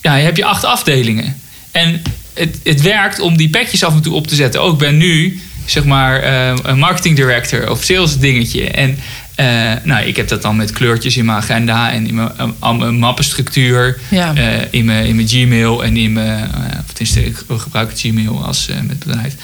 [0.00, 1.36] ja, je hebt je acht afdelingen.
[1.70, 2.02] En
[2.34, 4.60] het, het werkt om die pakjes af en toe op te zetten.
[4.62, 8.70] Ook ik ben nu, zeg maar, eh, een marketing director of sales dingetje.
[8.70, 8.98] En
[9.34, 12.30] eh, nou, ik heb dat dan met kleurtjes in mijn agenda en in mijn,
[12.60, 13.98] eh, mijn mappenstructuur.
[14.10, 14.34] Ja.
[14.70, 18.44] in, mijn, in mijn Gmail en in mijn, eh, of tenminste, ik gebruik het Gmail
[18.46, 19.34] als met bedrijf.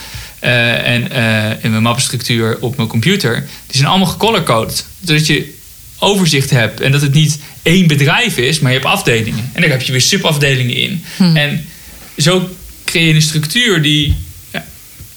[0.40, 3.34] Eh, en eh, in mijn mappenstructuur op mijn computer.
[3.66, 4.84] Die zijn allemaal gecolorcoded.
[5.04, 5.56] Zodat je
[5.98, 6.80] overzicht hebt.
[6.80, 9.50] En dat het niet één bedrijf is, maar je hebt afdelingen.
[9.52, 11.04] En daar heb je weer subafdelingen in.
[11.34, 11.66] En
[12.18, 12.48] zo
[12.84, 14.16] creëer je een structuur die.
[14.52, 14.64] Ja,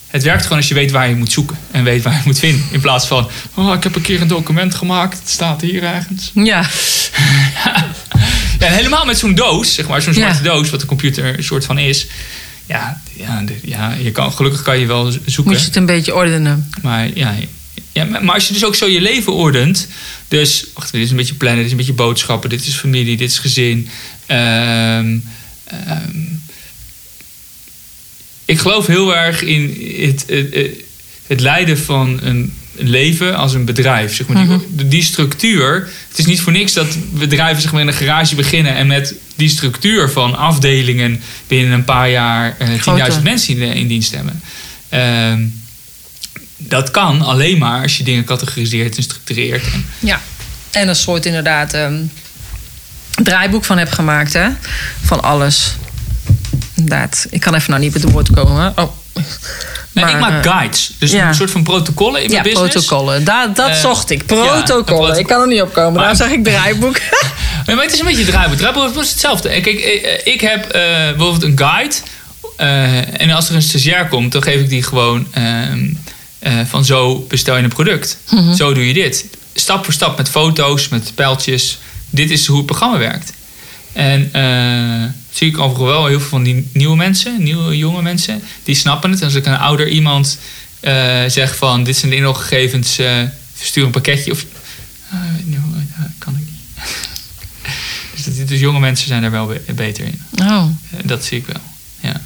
[0.07, 1.57] het werkt gewoon als je weet waar je moet zoeken.
[1.71, 2.65] En weet waar je moet vinden.
[2.71, 3.29] In plaats van.
[3.53, 5.19] Oh, ik heb een keer een document gemaakt.
[5.19, 6.31] Het staat hier ergens.
[6.33, 6.69] ja,
[7.63, 10.19] Ja, en helemaal met zo'n doos, zeg maar, zo'n Ja.
[10.19, 12.07] zwarte doos, wat de computer een soort van is.
[12.71, 15.43] Ja, ja, ja je kan, gelukkig kan je wel zoeken.
[15.43, 16.69] moet je het een beetje ordenen.
[16.81, 17.35] Maar ja,
[17.91, 19.87] ja, maar als je dus ook zo je leven ordent.
[20.27, 23.17] Dus, wacht, dit is een beetje plannen, dit is een beetje boodschappen, dit is familie,
[23.17, 23.87] dit is gezin.
[24.25, 25.17] Ehm,
[25.65, 26.17] ehm,
[28.45, 29.63] ik geloof heel erg in
[30.07, 30.83] het, het, het-
[31.27, 34.15] het leiden van een leven als een bedrijf.
[34.15, 34.47] Zeg maar.
[34.69, 35.89] die, die structuur.
[36.09, 39.13] Het is niet voor niks dat bedrijven zeg maar, in een garage beginnen en met
[39.41, 43.21] die structuur van afdelingen binnen een paar jaar eh 10.000 Groter.
[43.23, 44.41] mensen in, in dienst hebben.
[44.89, 45.43] Ehm,
[46.57, 49.63] dat kan alleen maar als je dingen categoriseert en structureert.
[49.73, 50.21] En, Ja,
[50.71, 52.03] en een soort inderdaad ehm,
[53.23, 54.49] draaiboek van heb gemaakt, hè?
[55.03, 55.75] Van alles.
[56.75, 57.27] Inderdaad.
[57.29, 58.73] Ik kan even nou niet met het woord komen.
[58.77, 58.91] Oh.
[59.93, 60.91] Nee, Maar, ik maak eh, guides.
[60.97, 61.27] Dus ja.
[61.27, 62.85] een soort van protocollen in Ja, mijn business.
[62.85, 63.23] protocollen.
[63.23, 64.19] Dat, dat Eh, zocht ik.
[64.19, 65.19] ja, Protocollen.
[65.19, 65.93] ik kan er niet op komen.
[65.93, 66.97] Maar- Daar zeg ik draaiboek.
[67.65, 68.57] Nee, maar het is een beetje draaiboek.
[68.57, 69.49] Draaiboek is hetzelfde.
[69.49, 71.95] Kijk, eh, ik heb eh, bijvoorbeeld een guide.
[73.17, 75.87] en als er een stagiair komt, dan geef ik die gewoon ehm,
[76.39, 78.17] eh, van zo bestel je een product.
[78.55, 79.25] Zo doe je dit.
[79.53, 81.79] Stap voor stap met foto's, met pijltjes.
[82.09, 83.33] Dit is hoe het programma werkt.
[83.93, 88.41] En eh, zie ik overigens wel heel veel van die nieuwe mensen, nieuwe jonge mensen,
[88.63, 89.19] die snappen het.
[89.19, 90.37] En als ik een ouder iemand
[90.79, 93.21] eh, zeg van dit zijn de inloggegevens, eh
[93.59, 94.45] stuur een pakketje of
[95.43, 95.57] niet
[96.17, 98.25] kan ik niet.
[98.37, 100.21] dus, dus jonge mensen zijn daar wel be- beter in.
[100.41, 100.65] Oh.
[101.05, 101.61] Dat zie ik wel.
[101.99, 102.21] Ja.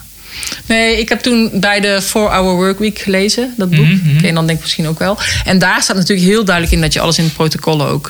[0.65, 3.85] Nee, ik heb toen bij de 4-Hour Workweek gelezen, dat boek.
[3.85, 4.17] Mhm, mhm.
[4.17, 5.17] Ken je dan denk ik misschien ook wel.
[5.45, 8.09] En daar staat natuurlijk heel duidelijk in dat je alles in de protocollen ook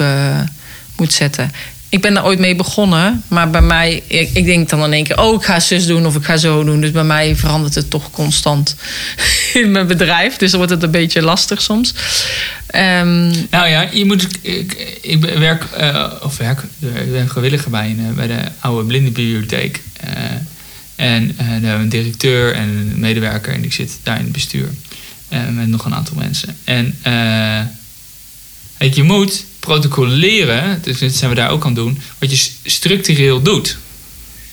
[0.95, 1.51] moet zetten.
[1.95, 5.21] Ik ben daar ooit mee begonnen, maar bij mij, ik, denk dan in één keer,
[5.21, 6.81] oh, ik ga zus doen of ik ga zo doen.
[6.81, 8.75] Dus bij mij verandert het toch constant
[9.53, 10.37] in mijn bedrijf.
[10.37, 11.93] Dus dan wordt het een beetje lastig soms.
[12.67, 16.63] Ehm, Nou ja, je moet, ik, ik werk, eh, of werk,
[17.11, 19.81] ben gewilliger bij, een, eh, bij de oude blindenbibliotheek.
[19.99, 20.11] Eh,
[20.95, 24.69] en hebben we een directeur en een medewerker en ik zit daar in het bestuur.
[25.51, 26.57] Met nog een aantal mensen.
[26.63, 26.97] En
[28.77, 33.77] je moet protocoleren, dus dit zijn we daar ook aan doen, wat je structureel doet.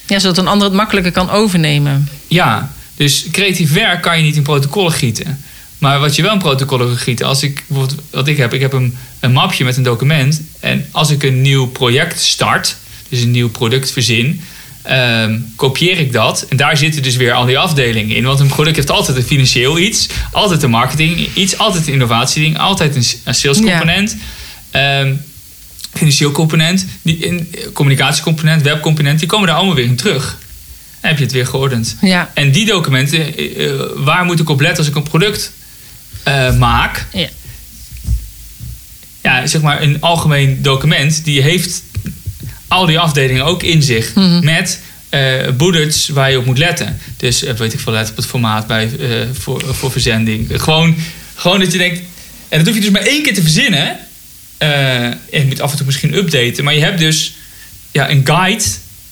[0.06, 2.08] ja, zodat een ander het makkelijker kan overnemen.
[2.28, 5.44] Ja, dus creatief werk kan je niet in protocollen gieten.
[5.78, 8.60] Maar wat je wel in protocollen kan gieten, als ik bijvoorbeeld wat ik heb, ik
[8.60, 10.40] heb een, een mapje met een document.
[10.60, 12.76] En als ik een nieuw project start,
[13.08, 14.40] dus een nieuw product verzin,
[14.82, 16.46] ehm, kopieer ik dat.
[16.48, 18.24] En daar zitten dus weer al die afdelingen in.
[18.24, 22.58] Want een product heeft altijd een financieel iets, altijd een marketing iets, altijd een innovatieding,
[22.58, 23.64] altijd een, s- een sales Ja.
[24.72, 25.14] Ehm,
[25.92, 30.38] financieel component, die in, communicatiecomponent, webcomponent, die komen daar allemaal weer in terug.
[31.00, 31.96] Dan heb je het weer geordend.
[32.00, 32.30] Ja.
[32.34, 35.52] En die documenten, eh, eh, waar moet ik op letten als ik een product
[36.22, 37.06] eh, maak?
[37.12, 37.28] Ja.
[39.22, 41.82] Ja, zeg maar een algemeen document, die heeft
[42.68, 44.14] al die afdelingen ook in zich.
[44.14, 44.44] Mhm.
[44.44, 44.80] Met
[45.56, 46.98] bullets waar je op moet letten.
[47.16, 48.90] Dus eh, weet ik veel, let op het formaat bij,
[49.32, 50.62] voor, voor verzending.
[50.62, 50.96] Gewoon,
[51.34, 52.00] gewoon dat je denkt...
[52.48, 53.98] En dat hoef je dus maar één keer te verzinnen.
[54.62, 56.64] Eh, en je moet af en toe misschien updaten.
[56.64, 57.34] Maar je hebt dus
[57.90, 58.64] ja, een guide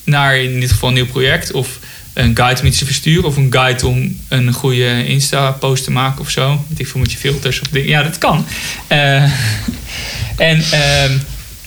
[0.03, 1.51] naar in dit geval een nieuw project.
[1.51, 1.79] Of
[2.13, 3.23] een guide om iets te versturen.
[3.23, 6.65] Of een guide om een goede Insta-post te maken of zo.
[6.69, 7.89] Weet ik veel, moet je filters of dingen.
[7.89, 8.45] Ja, dat kan.
[8.87, 9.23] Eh,
[10.49, 11.17] en ehm,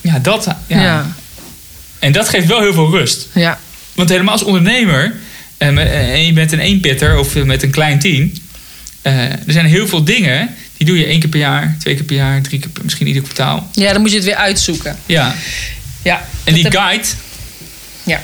[0.01, 0.45] ja, dat...
[0.67, 0.83] Ja.
[0.83, 1.15] Ja.
[1.99, 3.29] En dat geeft wel heel veel rust.
[3.35, 3.59] Ja.
[3.95, 5.15] Want helemaal als ondernemer...
[5.59, 8.33] eh, met- eh, en je bent een eenpitter of eh, met een klein team...
[9.03, 10.55] eh, er zijn heel veel dingen...
[10.85, 12.43] die doe je één keer per jaar, twee keer per jaar...
[12.43, 13.69] drie keer per, misschien ieder kwartaal.
[13.73, 14.99] ja, dan moet je het weer uitzoeken.
[15.07, 15.35] Ja.
[16.03, 16.27] Ja.
[16.45, 17.07] En die guide...
[18.03, 18.21] Ja.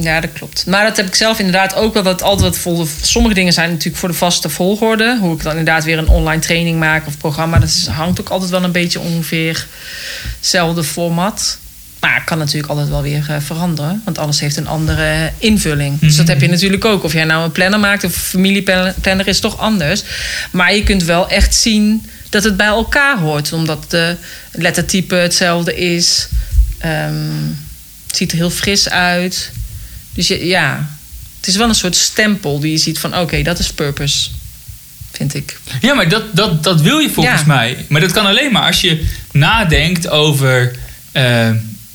[0.00, 0.66] Ja, dat klopt.
[0.66, 2.02] Maar dat heb ik zelf inderdaad ook wel.
[2.02, 5.18] Dat altijd wat vol, sommige dingen zijn natuurlijk voor de vaste volgorde.
[5.20, 7.58] Hoe ik dan inderdaad weer een online training maak of programma.
[7.58, 9.66] Dat is, hangt ook altijd wel een beetje ongeveer
[10.38, 11.58] hetzelfde format.
[12.08, 14.02] Maar het kan natuurlijk altijd wel weer eh, veranderen.
[14.04, 16.00] Want alles heeft een andere invulling.
[16.00, 17.04] Dus dat heb je natuurlijk ook.
[17.04, 20.02] Of jij nou een planner maakt of een familieplanner is toch anders.
[20.50, 23.52] Maar je kunt wel echt zien dat het bij elkaar hoort.
[23.52, 24.16] Omdat de
[24.52, 26.28] lettertype hetzelfde is.
[26.78, 27.14] Ehm,
[28.06, 29.50] het ziet er heel fris uit.
[30.14, 30.88] Dus je, ja,
[31.36, 33.16] het is wel een soort stempel die je ziet van...
[33.18, 34.28] oké, dat is purpose,
[35.12, 35.58] vind ik.
[35.80, 37.46] Ja, maar dat, dat, dat wil je volgens Ja.
[37.46, 37.84] mij.
[37.88, 40.72] Maar dat kan alleen maar als je nadenkt over...
[41.12, 41.50] eh,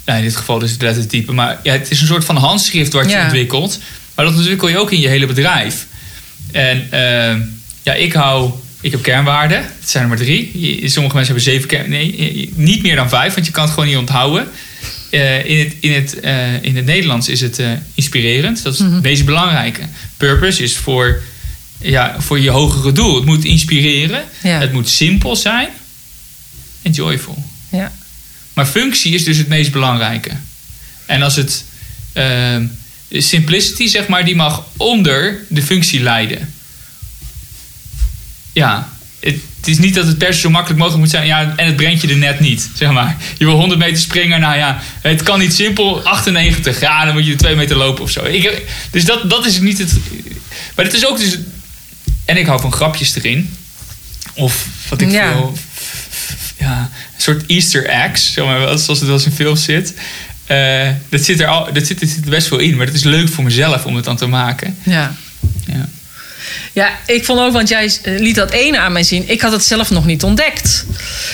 [0.05, 1.31] nou, in dit geval dus het lettertype.
[1.31, 3.23] Maar ja, het is een soort van handschrift wat je Ja.
[3.23, 3.79] ontwikkelt.
[4.15, 5.85] Maar dat ontwikkel je ook in je hele bedrijf.
[6.51, 7.35] En eh,
[7.83, 8.51] ja, ik hou...
[8.81, 9.57] Ik heb kernwaarden.
[9.57, 10.51] Het zijn er maar drie.
[10.81, 11.89] Je- Sommige mensen hebben zeven kern...
[11.89, 13.33] Nee, niet meer dan vijf.
[13.33, 14.47] Want je kan het gewoon niet onthouden.
[15.09, 18.63] Eh, in, het, in, het, eh, in het Nederlands is het eh, inspirerend.
[18.63, 19.81] Dat is het meest belangrijke.
[20.17, 21.21] Purpose is voor,
[21.79, 23.15] ja, voor je hogere doel.
[23.15, 24.23] Het moet inspireren.
[24.43, 24.59] Ja.
[24.59, 25.67] Het moet simpel zijn.
[26.81, 27.43] En joyful.
[27.71, 27.91] Ja.
[28.53, 30.29] Maar functie is dus het meest belangrijke.
[31.05, 31.63] En als het...
[32.13, 32.65] ehm,
[33.17, 36.53] simplicity, zeg maar, die mag onder de functie leiden.
[38.53, 38.89] Ja,
[39.19, 41.25] het, het is niet dat het per se zo makkelijk mogelijk moet zijn.
[41.25, 43.17] Ja, en het brengt je er net niet, zeg maar.
[43.37, 46.03] Je wil 100 meter springen, nou ja, het kan niet simpel.
[46.03, 48.23] 98, ja, dan moet je er 2 meter lopen of zo.
[48.23, 48.61] Ik,
[48.91, 49.93] dus dat, dat is niet het...
[50.75, 51.37] Maar het is ook dus...
[52.25, 53.55] En ik hou van grapjes erin.
[54.33, 55.31] Of wat ik Ja.
[55.31, 55.57] veel...
[56.63, 59.93] Ja, een soort easter eggs, zeg maar, wel, zoals het wel eens in films zit.
[60.45, 62.95] Eh, dat, zit er al, dat zit, er zit er best wel in, maar dat
[62.95, 64.77] is leuk voor mezelf om het dan te maken.
[64.83, 65.15] Ja.
[65.65, 65.89] Ja.
[66.73, 69.29] Ja, ik vond ook, want jij eh, liet dat ene aan mij zien.
[69.29, 70.85] Ik had het zelf nog niet ontdekt.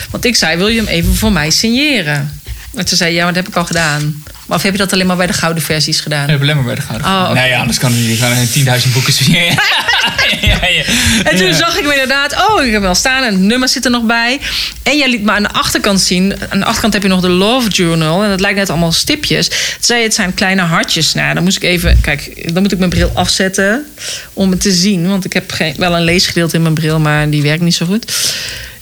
[0.10, 2.42] Want ik zei, wil je hem even voor mij signeren?
[2.76, 4.24] En toen zei ja, maar dat heb ik al gedaan.
[4.50, 6.30] Maar of heb je dat alleen maar bij de gouden versies gedaan?
[6.30, 7.08] Heb alleen maar bij de gouden.
[7.08, 7.34] Oh, oké.
[7.34, 8.10] Nee, ja, anders kan het niet.
[8.10, 9.34] Ik ga 10.000 boeken zien.
[9.36, 9.54] ja,
[10.42, 10.84] ja, ja.
[11.24, 13.86] En toen zag ik me inderdaad, oh, ik heb wel staan en het nummer zit
[13.86, 14.40] er nog bij.
[14.84, 16.34] En jij liet me aan de achterkant zien.
[16.50, 18.24] Aan de achterkant heb je nog de Love Journal.
[18.24, 19.48] En dat lijkt net allemaal stipjes.
[19.48, 21.14] Toen zei je, het zijn kleine hartjes.
[21.14, 23.86] Nou, dan moest ik even, kijk, dan moet ik mijn bril afzetten
[24.34, 25.08] om het te zien.
[25.08, 27.86] Want ik heb geen, wel een leesgedeelte in mijn bril, maar die werkt niet zo
[27.86, 28.12] goed.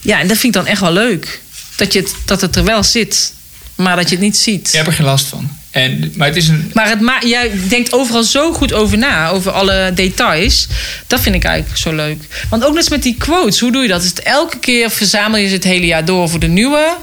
[0.00, 1.40] Ja, en dat vind ik dan echt wel leuk.
[1.76, 3.32] Dat, je het, dat het er wel zit,
[3.78, 4.68] maar dat je het niet ziet.
[4.70, 5.50] Je hebt er geen last van.
[5.70, 6.70] En, maar het is een...
[6.74, 10.66] Maar het ma jij denkt overal zo goed over na, over alle details.
[11.06, 12.22] Dat vind ik eigenlijk zo leuk.
[12.48, 14.02] Want ook net met die quotes, hoe doe je dat?
[14.02, 16.96] Is het elke keer verzamel je ze het hele jaar door voor de nieuwe?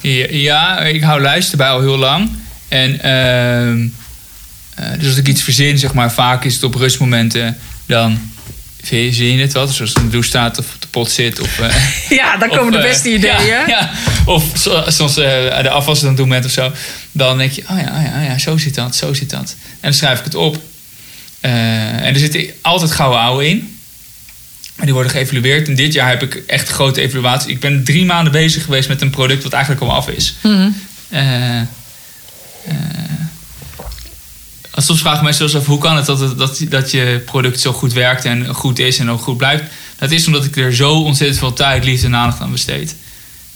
[0.00, 2.30] Ja, ja, ik hou lijsten bij al heel lang.
[2.68, 3.86] En ehm,
[4.74, 8.30] eh, dus als ik iets verzin, zeg maar, vaak is het op rustmomenten, dan
[8.82, 9.66] zie je het wel.
[9.66, 11.40] Dus als het in de douche staat of pot zit.
[11.40, 11.74] Of, eh,
[12.18, 13.46] Ja, daar komen Of, de eh, beste ideeën.
[13.46, 13.90] Ja, ja.
[14.24, 16.72] Of zo- soms eh, de afwas aan het doen bent of zo.
[17.12, 19.56] Dan denk je, oh ja, oh ja, oh ja, zo zit dat, zo zit dat.
[19.58, 20.60] En dan schrijf ik het op.
[21.40, 23.78] En er zitten altijd gouden ouwe in.
[24.76, 25.68] Maar die worden geëvalueerd.
[25.68, 27.50] En dit jaar heb ik echt grote evaluaties.
[27.50, 30.34] Ik ben drie maanden bezig geweest met een product wat eigenlijk al af is.
[30.42, 30.70] Mhm.
[34.76, 37.92] Soms vragen mensen zelfs af hoe kan het dat, dat, dat je product zo goed
[37.92, 39.64] werkt en goed is en ook goed blijft.
[40.02, 42.94] Dat is omdat ik er zo ontzettend veel tijd, liefde en aandacht aan besteed.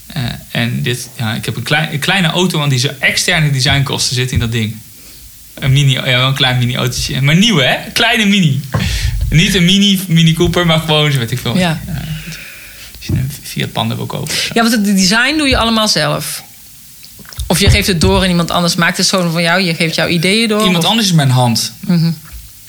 [0.06, 3.50] Eh, en dit, ja, ik heb een, klein, een kleine auto aan die zo externe
[3.50, 4.76] designkosten zit in dat ding.
[5.54, 7.20] Een mini, ja, wel een klein mini autootje.
[7.20, 7.76] Maar nieuw hè?
[7.92, 8.60] Kleine mini.
[9.30, 11.58] Niet een mini, mini Cooper, maar gewoon, zo weet ik veel.
[11.58, 11.80] Ja.
[12.96, 14.34] Als je een Fiat Panda wil kopen.
[14.52, 16.42] Ja, want het design doe je allemaal zelf.
[17.46, 19.60] Of je geeft het door en iemand anders maakt het zo van jou.
[19.60, 20.64] Je geeft jouw ideeën door.
[20.64, 21.72] Iemand of- anders is mijn hand.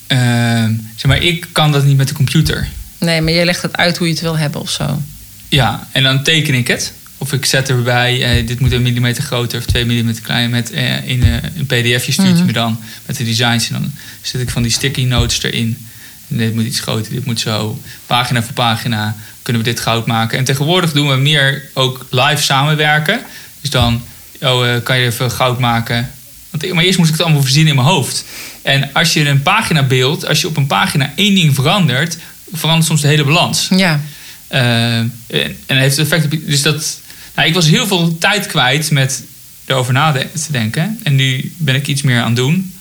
[0.08, 2.68] Ehm, zeg maar, ik kan dat niet met de computer.
[2.98, 5.02] Nee, maar jij legt het uit hoe je het wil hebben of zo.
[5.50, 6.94] Ja, en dan teken ik het.
[7.18, 10.50] Of ik zet erbij, eh, dit moet een millimeter groter of twee millimeter kleiner.
[10.50, 12.38] Met, eh, in eh, een pdfje stuurt Mhm.
[12.38, 13.68] je me dan met de designs.
[13.70, 15.88] En dan zet ik van die sticky notes erin.
[16.30, 17.80] En dit moet iets groter, dit moet zo.
[18.06, 20.38] Pagina voor pagina kunnen we dit goud maken.
[20.38, 23.20] En tegenwoordig doen we meer ook live samenwerken.
[23.62, 24.02] Dus dan
[24.42, 26.12] oh, eh, kan je even goud maken.
[26.50, 28.26] Want, maar eerst moest ik het allemaal verzinnen in mijn hoofd.
[28.62, 32.18] En als je een pagina beeld, als je op een pagina één ding verandert,
[32.54, 33.68] verandert soms de hele balans.
[33.76, 34.02] Ja.
[34.48, 36.40] Eh, en, heeft effect op.
[36.46, 37.00] Dus dat.
[37.36, 39.24] Nou, ik was heel veel tijd kwijt met
[39.66, 41.00] erover na te denken.
[41.04, 42.74] En nu ben ik iets meer aan het doen.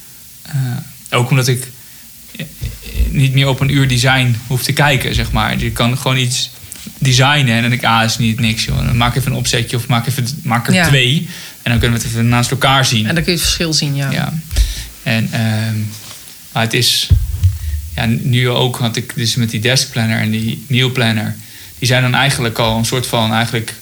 [0.43, 0.55] Eh,
[1.11, 1.69] ook omdat ik
[2.37, 2.45] eh,
[3.11, 5.59] niet meer op een uur design hoef te kijken, zeg maar.
[5.59, 6.51] Je kan gewoon iets
[6.99, 8.87] designen en dan denk ik, ah, is niet niks, joh.
[8.87, 10.87] Dan maak even een opzetje of maak, even, maak er Ja.
[10.87, 11.29] twee.
[11.63, 13.07] En dan kunnen we het even naast elkaar zien.
[13.07, 14.11] En dan kun je het verschil zien, ja.
[14.11, 14.33] Ja.
[15.03, 15.79] En ehm,
[16.53, 17.09] maar het is
[17.97, 21.37] ja, nu ook, want ik dus met die desk planner en die meal planner,
[21.79, 23.75] die zijn dan eigenlijk al een soort van eigenlijk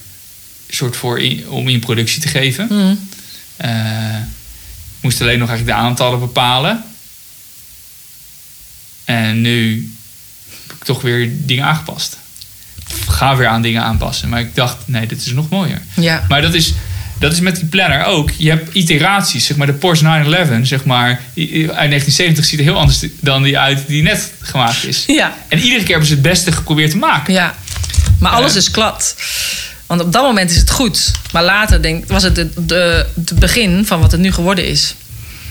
[0.69, 2.67] soort voor in- om in productie te geven.
[2.69, 2.95] Mhm.
[3.57, 4.17] Eh,
[4.97, 6.83] ik moest alleen nog eigenlijk de aantallen bepalen.
[9.05, 9.91] En nu
[10.67, 12.17] heb ik toch weer dingen aangepast.
[12.91, 14.29] Of ga weer aan dingen aanpassen.
[14.29, 15.81] Maar ik dacht, nee, dit is nog mooier.
[15.95, 16.25] Ja.
[16.29, 16.73] Maar dat is,
[17.19, 18.29] dat is met die planner ook.
[18.37, 19.45] Je hebt iteraties.
[19.45, 23.57] Zeg maar de Porsche 911, zeg maar, uit 1970 ziet er heel anders dan die
[23.59, 25.03] uit die net gemaakt is.
[25.07, 25.35] Ja.
[25.49, 27.33] En iedere keer hebben ze het beste geprobeerd te maken.
[27.33, 27.55] Ja.
[28.19, 28.59] Maar alles Ja.
[28.59, 29.15] is klad.
[29.85, 31.11] Want op dat moment is het goed.
[31.31, 34.95] Maar later denk, was het het begin van wat het nu geworden is.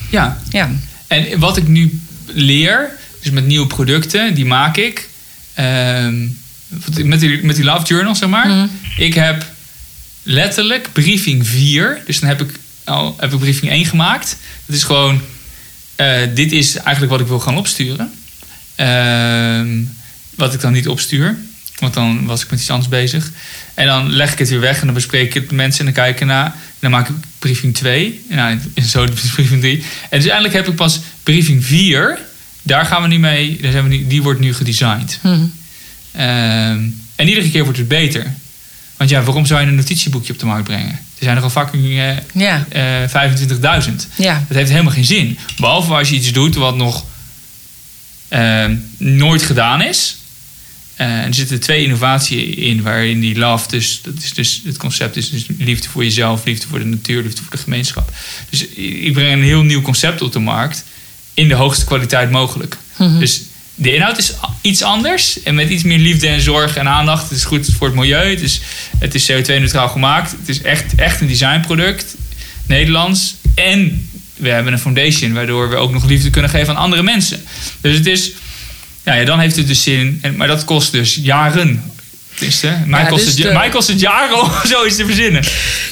[0.09, 0.37] Ja.
[0.49, 0.69] Ja.
[1.07, 2.89] En wat ik nu leer,
[3.21, 5.09] dus met nieuwe producten, die maak ik.
[5.53, 6.27] ehm,
[7.03, 8.47] met, die, met die Love Journal, zeg maar.
[8.47, 8.65] Mhm.
[8.97, 9.45] Ik heb
[10.25, 12.01] letterlijk briefing 4.
[12.05, 14.37] Dus dan heb ik al heb ik briefing 1 gemaakt.
[14.65, 15.21] Dat is gewoon,
[15.95, 18.13] eh, dit is eigenlijk wat ik wil gaan opsturen.
[18.75, 19.83] Ehm,
[20.35, 21.37] wat ik dan niet opstuur.
[21.79, 23.31] Want dan was ik met iets anders bezig.
[23.73, 25.85] En dan leg ik het weer weg en dan bespreek ik het met mensen en
[25.85, 26.45] dan kijk ik ernaar.
[26.45, 28.25] En dan maak ik briefing 2.
[28.29, 29.73] Nou, en zo is briefing 3.
[29.73, 32.19] En dus uiteindelijk heb ik pas briefing 4.
[32.61, 33.57] Daar gaan we nu mee.
[33.61, 35.19] Daar zijn we nu, die wordt nu gedesigned.
[35.21, 35.45] Mhm.
[36.11, 36.83] Ehm,
[37.15, 38.33] en iedere keer wordt het beter.
[38.97, 40.89] Want ja, waarom zou je een notitieboekje op de markt brengen?
[40.89, 42.65] Er zijn er al fucking eh, Ja.
[42.69, 44.07] eh, 25.000.
[44.15, 44.43] Ja.
[44.47, 45.37] Dat heeft helemaal geen zin.
[45.57, 47.05] Behalve als je iets doet wat nog
[48.27, 50.17] ehm, nooit gedaan is.
[50.95, 55.15] Eh, er zitten twee innovaties in waarin die love, dus dat is dus het concept
[55.15, 58.11] is dus liefde voor jezelf, liefde voor de natuur, liefde voor de gemeenschap.
[58.49, 60.83] Dus ik breng een heel nieuw concept op de markt
[61.33, 62.77] in de hoogste kwaliteit mogelijk.
[62.97, 63.19] Mhm.
[63.19, 63.41] Dus
[63.75, 67.29] de inhoud is iets anders en met iets meer liefde en zorg en aandacht.
[67.29, 68.61] Het is goed voor het milieu, het is,
[68.99, 70.31] het is CO2-neutraal gemaakt.
[70.31, 72.15] Het is echt, echt een designproduct,
[72.65, 73.35] Nederlands.
[73.55, 77.43] En we hebben een foundation waardoor we ook nog liefde kunnen geven aan andere mensen.
[77.81, 78.31] Dus het is,
[79.03, 80.19] ja, ja dan heeft het dus zin.
[80.21, 81.83] En, maar dat kost dus jaren.
[82.33, 85.43] Tenminste, mij, Ja, kost dus het, de- mij kost het jaren om zoiets te verzinnen.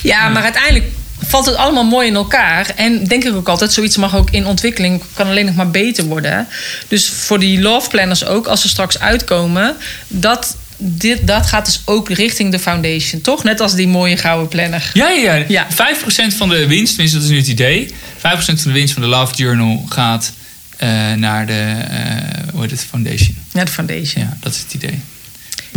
[0.01, 0.85] Ja, maar uiteindelijk
[1.25, 2.71] valt het allemaal mooi in elkaar.
[2.75, 6.03] En denk ik ook altijd, zoiets mag ook in ontwikkeling, kan alleen nog maar beter
[6.03, 6.47] worden.
[6.87, 9.75] Dus voor die love planners ook, als ze straks uitkomen,
[10.07, 13.43] dat, dit, dat gaat dus ook richting de foundation, toch?
[13.43, 14.89] Net als die mooie gouden planner.
[14.93, 15.45] Ja, ja, ja.
[15.47, 15.67] Ja.
[15.71, 17.93] 5% van de winst, tenminste dat is nu het idee.
[18.17, 20.33] 5% van de winst van de Love Journal gaat
[20.77, 23.35] eh, naar de eh, hoe heet het, foundation.
[23.51, 24.23] Ja, de foundation.
[24.23, 24.99] Ja, Ja, dat is het idee.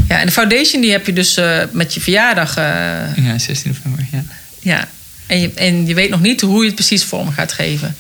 [0.06, 2.56] en de foundation die heb je dus eh, met je verjaardag.
[2.56, 4.06] Ja, 16 november.
[4.12, 4.24] Ja.
[4.61, 4.88] ja.
[5.27, 7.97] En je, en je weet nog niet hoe je het precies vorm gaat geven.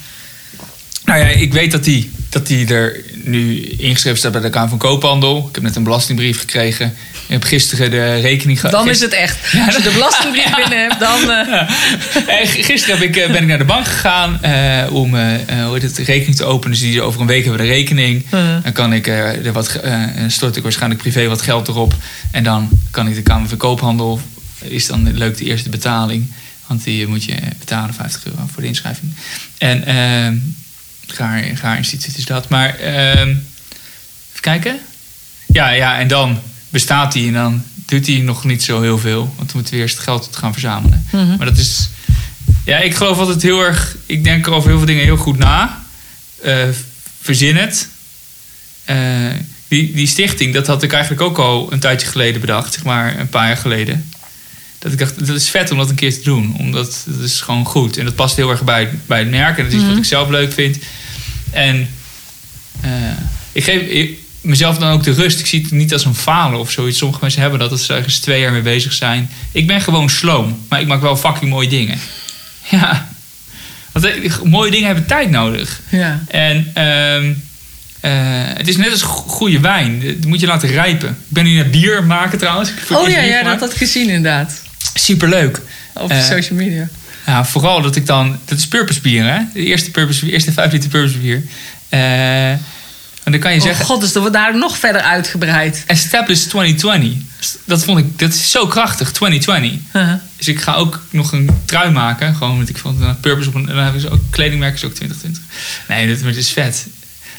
[1.04, 4.68] Nou ja, ik weet dat die, dat die er nu ingeschreven staat bij de Kamer
[4.68, 5.46] van Koophandel.
[5.48, 6.86] Ik heb net een belastingbrief gekregen.
[7.12, 8.74] Ik heb gisteren de rekening gehad.
[8.74, 9.38] Dan is het echt.
[9.66, 11.30] Als je de belastingbrief binnen hebt, dan.
[11.30, 11.60] eh,
[12.40, 14.40] Eh, Gisteren heb ik, eh, ben ik naar de bank gegaan
[14.90, 16.70] om hoe heet het, de rekening te openen.
[16.78, 18.24] Dus die over een week hebben we de rekening.
[18.62, 19.80] Dan kan ik, er wat,
[20.28, 21.94] stort ik waarschijnlijk privé wat geld erop.
[22.30, 24.20] En dan kan ik de Kamer van Koophandel.
[24.62, 26.32] Is dan leuk de eerste betaling.
[26.66, 29.12] Want die moet je betalen, 50 euro voor de inschrijving.
[29.58, 30.36] En ehm
[31.06, 32.48] gaar, gaar instituut is dat.
[32.48, 34.80] Maar ehm, even kijken.
[35.46, 39.20] Ja, ja, en dan bestaat die en dan doet hij nog niet zo heel veel.
[39.36, 41.06] Want dan moeten we eerst het geld gaan verzamelen.
[41.12, 41.36] Mhm.
[41.36, 41.88] Maar dat is...
[42.64, 43.96] Ja, ik geloof altijd heel erg...
[44.06, 45.82] Ik denk er over heel veel dingen heel goed na.
[46.42, 46.68] Eh,
[47.20, 47.88] verzin het.
[48.84, 48.96] Eh,
[49.68, 52.74] die, die stichting, dat had ik eigenlijk ook al een tijdje geleden bedacht.
[52.74, 54.10] Zeg maar een paar jaar geleden.
[54.78, 56.54] Dat ik dacht, dat is vet om dat een keer te doen.
[56.58, 57.96] Omdat dat is gewoon goed.
[57.98, 59.58] En dat past heel erg bij, bij het merk.
[59.58, 60.78] En dat is wat ik zelf leuk vind.
[61.50, 61.88] En
[62.80, 62.90] eh,
[63.52, 65.40] ik geef ik- mezelf dan ook de rust.
[65.40, 66.98] Ik zie het niet als een falen of zoiets.
[66.98, 69.30] Sommige mensen hebben dat, dat ze ergens twee jaar mee bezig zijn.
[69.52, 70.58] Ik ben gewoon sloom.
[70.68, 71.98] Maar ik maak wel fucking mooie dingen.
[72.70, 73.08] Ja.
[73.92, 75.80] Want eh, mooie dingen hebben tijd nodig.
[75.88, 76.22] ja.
[76.28, 77.32] En ehm,
[78.00, 80.02] eh, het is net als go- goede wijn.
[80.06, 81.08] Dat moet je laten rijpen.
[81.08, 82.70] Ik ben nu naar bier maken trouwens.
[82.90, 84.62] Oh het ja, ja, dat had ik gezien inderdaad.
[85.00, 85.60] Superleuk.
[85.94, 86.88] Op Eh, social media.
[87.26, 88.38] Ja, vooral dat ik dan...
[88.44, 89.38] Dat is purpose bier, hè?
[89.52, 91.42] De eerste, purpose, de eerste 5 liter purpose bier.
[91.88, 93.84] Eh, en dan kan je Oh zeggen...
[93.84, 95.84] god, dus dat wordt daar nog verder uitgebreid.
[95.86, 97.12] Established 2020.
[97.64, 98.18] Dat vond ik...
[98.18, 99.80] Dat is zo krachtig, 2020.
[99.92, 100.14] Uh-huh.
[100.36, 102.34] Dus ik ga ook nog een trui maken.
[102.34, 103.68] Gewoon, want ik vond uh, Purpose op een...
[103.68, 104.20] En dan hebben ze ook...
[104.30, 105.42] Kledingmerk is ook 2020.
[105.88, 106.86] Nee, dat, het is vet.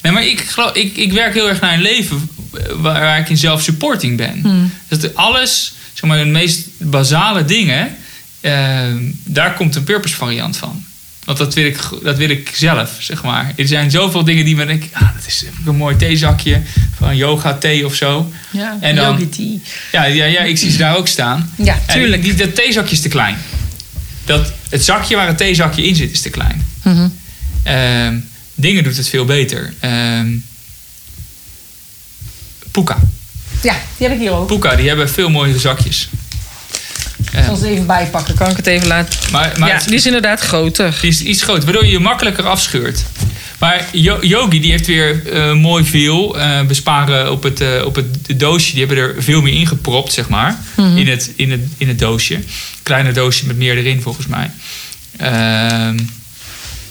[0.01, 2.29] Nee, maar ik, geloof, ik, ik werk heel erg naar een leven
[2.75, 4.39] waar, waar ik in zelf-supporting ben.
[4.41, 4.71] Hmm.
[4.87, 7.95] Dat alles, zeg maar, de meest basale dingen...
[8.41, 8.85] eh,
[9.23, 10.85] daar komt een purpose variant van.
[11.25, 13.53] Want dat wil, ik, dat wil ik zelf, zeg maar.
[13.55, 14.89] Er zijn zoveel dingen die me denken...
[14.93, 16.61] Ah, dat is een mooi theezakje
[16.97, 18.31] van yoga thee of zo.
[18.51, 19.59] Ja, En dan- Yogi tea.
[19.91, 21.53] Ja, ja, ja, ik zie ze daar ook staan.
[21.57, 22.21] Ja, En tuurlijk.
[22.21, 23.37] die, dat theezakje is te klein.
[24.25, 26.65] Dat, het zakje waar het theezakje in zit is te klein.
[26.83, 27.07] Mhm.
[27.63, 28.17] Ehm,
[28.55, 29.73] dingen doet het veel beter.
[29.79, 30.27] Ehm
[32.71, 32.99] Puka.
[33.61, 34.47] Ja, die heb ik hier ook.
[34.47, 36.09] Puka, die hebben veel mooiere zakjes.
[37.31, 38.35] Ik zal ze even bijpakken.
[38.35, 39.19] Kan ik het even laten?
[39.31, 40.97] Maar, maar ja, het- die is inderdaad groter.
[41.01, 43.03] die is iets groter, waardoor je je makkelijker afscheurt.
[43.59, 47.95] Maar Yo- Yogi die heeft weer eh, mooi veel eh, besparen op het, eh, op
[47.95, 48.71] het doosje.
[48.75, 50.57] Die hebben er veel meer in gepropt, zeg maar.
[50.75, 50.97] Mhm.
[50.97, 52.39] in, het, in, het, in het doosje.
[52.83, 54.51] Kleiner doosje met meer erin, volgens mij.
[55.17, 55.97] Ehm,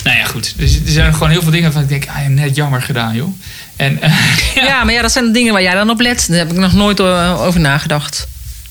[0.06, 0.54] nou ja, goed.
[0.56, 2.06] Dus er zijn gewoon heel veel dingen waarvan ik denk...
[2.08, 3.38] Ah, je hebt net jammer gedaan, joh.
[3.76, 4.12] En, eh,
[4.68, 4.84] Ja.
[4.84, 6.26] maar ja, dat zijn de dingen waar jij dan op let.
[6.28, 8.26] Daar heb ik nog nooit eh, over nagedacht.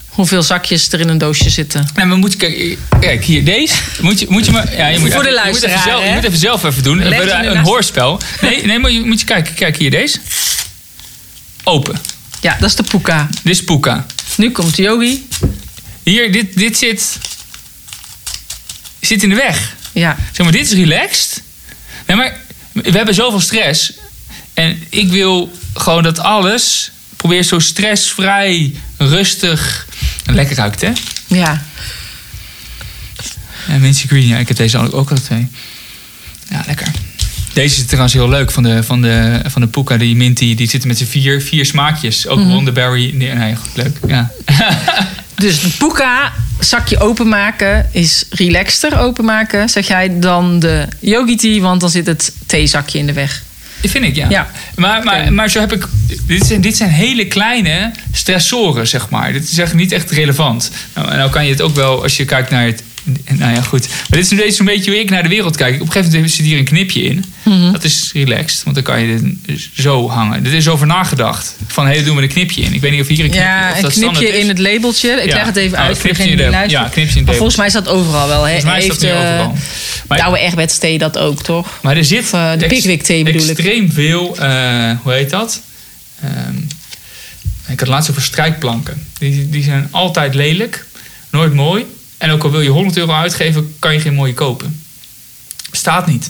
[0.08, 1.88] Hoeveel zakjes er in een doosje zitten.
[1.96, 3.74] Nou, maar moet je kijken, kijk, hier, deze.
[4.02, 5.84] Moet je, moet je maar, ja, je moet, Voor de even- je moet even luisteraar,
[5.84, 7.08] zelf, je moet even zelf even doen.
[7.08, 8.20] Leg Een, een hoorspel.
[8.42, 9.54] Nee, nee, maar je moet je kijken.
[9.54, 10.20] Kijk hier, deze.
[11.64, 11.96] Open.
[12.42, 13.28] Ja, dat is de Puka.
[13.44, 14.06] Dit is Puka.
[14.38, 15.28] Nu komt Yogi.
[16.04, 17.18] Hier, dit, dit zit,
[19.00, 19.76] zit in de weg.
[19.96, 21.42] Ja, Zeg maar, dit is relaxed.
[22.06, 22.38] Nee, maar
[22.72, 23.94] we hebben zoveel stress.
[24.54, 26.90] En ik wil gewoon dat alles...
[27.16, 29.88] Probeer zo stressvrij, rustig...
[30.26, 30.92] en Lekker ruikt, hè?
[31.28, 31.64] ja.
[33.68, 35.48] En Minty Green, ja, ik heb deze ook al twee.
[36.50, 36.88] Ja, lekker.
[37.54, 39.98] Deze is trouwens heel leuk van de, van de, van de Puka.
[39.98, 42.28] Die Minty, die zitten met z'n vier, vier smaakjes.
[42.28, 43.12] Ook Wonderberry.
[43.14, 43.98] Nee, nee, goed, leuk.
[44.08, 44.32] Ja.
[45.36, 51.62] Dus de Puka zakje openmaken is relaxter openmaken, zeg jij, dan de Yogi tea.
[51.62, 53.44] Want dan zit het theezakje in de weg.
[53.82, 54.30] Dat vind ik, ja.
[54.30, 54.52] Ja.
[54.76, 55.88] Maar, maar, maar zo heb ik...
[56.28, 59.34] Dit zijn, dit zijn hele kleine stressoren, zeg maar.
[59.34, 60.72] Dit is echt niet echt relevant.
[60.94, 62.84] Nou, en nou kan je het ook wel, als je kijkt naar het...
[63.32, 63.88] Nou ja, goed.
[63.88, 65.74] Maar dit is een beetje, een beetje hoe ik naar de wereld kijk.
[65.76, 67.24] Op een gegeven moment zit hier een knipje in.
[67.44, 67.72] Mhm.
[67.72, 70.44] Dat is relaxed, want dan kan je dit zo hangen.
[70.44, 71.56] Dit is over nagedacht.
[71.68, 72.74] Van, hé, hey, doen we een knipje in.
[72.74, 74.42] Ik weet niet of hier een knipje Ja, of een dat knipje is.
[74.42, 75.10] in het labeltje.
[75.10, 75.36] Ik Ja.
[75.36, 76.72] leg het even Oh, uit voor degene die de- luistert.
[76.84, 78.44] ja, knipje in het maar volgens mij staat overal wel.
[78.44, 78.52] Hè?
[78.60, 79.56] Volgens mij staat het eh, overal.
[80.08, 81.80] Maar- Egberts thee dat ook, toch?
[81.82, 83.50] Maar er zit Of, eh, de Pickwick thee bedoel ik.
[83.50, 85.62] extreem veel, eh, hoe heet dat?
[86.24, 86.56] Ehm,
[87.68, 89.06] ik had laatst over strijkplanken.
[89.20, 90.86] Die, die zijn altijd lelijk,
[91.30, 91.86] nooit mooi.
[92.18, 94.84] En ook al wil je 100 euro uitgeven, kan je geen mooie kopen.
[95.72, 96.30] Staat niet.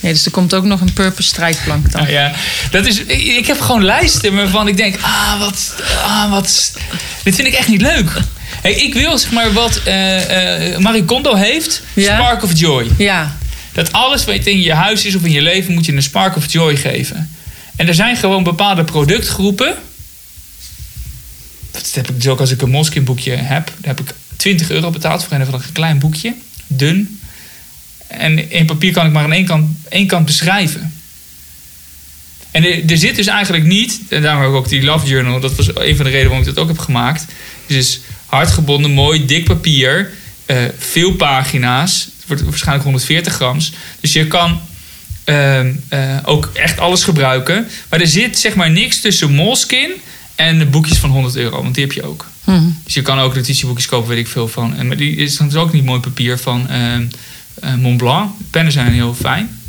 [0.00, 2.00] Nee, dus er komt ook nog een purpose strijkplank dan.
[2.02, 2.32] Nou ja,
[2.70, 6.72] dat is, ik, heb gewoon lijsten waarvan ik denk, ah, wat, ah, wat,
[7.22, 8.10] dit vind ik echt niet leuk.
[8.62, 12.14] Hey, ik wil zeg maar wat eh Marie Kondo heeft, Ja.
[12.14, 12.90] Spark of Joy.
[12.98, 13.36] Ja,
[13.72, 16.36] Dat alles wat in je huis is of in je leven moet je een spark
[16.36, 17.30] of joy geven.
[17.76, 19.74] En er zijn gewoon bepaalde productgroepen.
[21.74, 23.66] Dat heb ik dus als ik een Moleskine boekje heb.
[23.66, 26.34] Daar heb ik 20 euro betaald voor een of ander klein boekje.
[26.66, 27.20] Dun.
[28.06, 30.92] En in papier kan ik maar aan één kant, één kant beschrijven.
[32.50, 35.40] En er, er zit dus eigenlijk niet, en daarom heb ik ook die Love Journal,
[35.40, 37.24] dat was een van de redenen waarom ik dat ook heb gemaakt.
[37.66, 40.12] Dus hardgebonden, mooi, dik papier,
[40.46, 42.08] eh, veel pagina's.
[42.16, 43.72] Het wordt waarschijnlijk 140 grams.
[44.00, 44.60] Dus je kan
[45.24, 47.68] ehm, eh, ook echt alles gebruiken.
[47.88, 49.94] Maar er zit zeg maar niks tussen Moleskine
[50.34, 52.26] en de boekjes van 100 euro, want die heb je ook.
[52.44, 52.68] Mhm.
[52.84, 54.76] Dus je kan ook notitieboekjes kopen, weet ik veel van.
[54.76, 58.30] En, maar die is dan ook niet mooi papier van eh, Mont Blanc.
[58.50, 59.62] Pennen zijn heel fijn.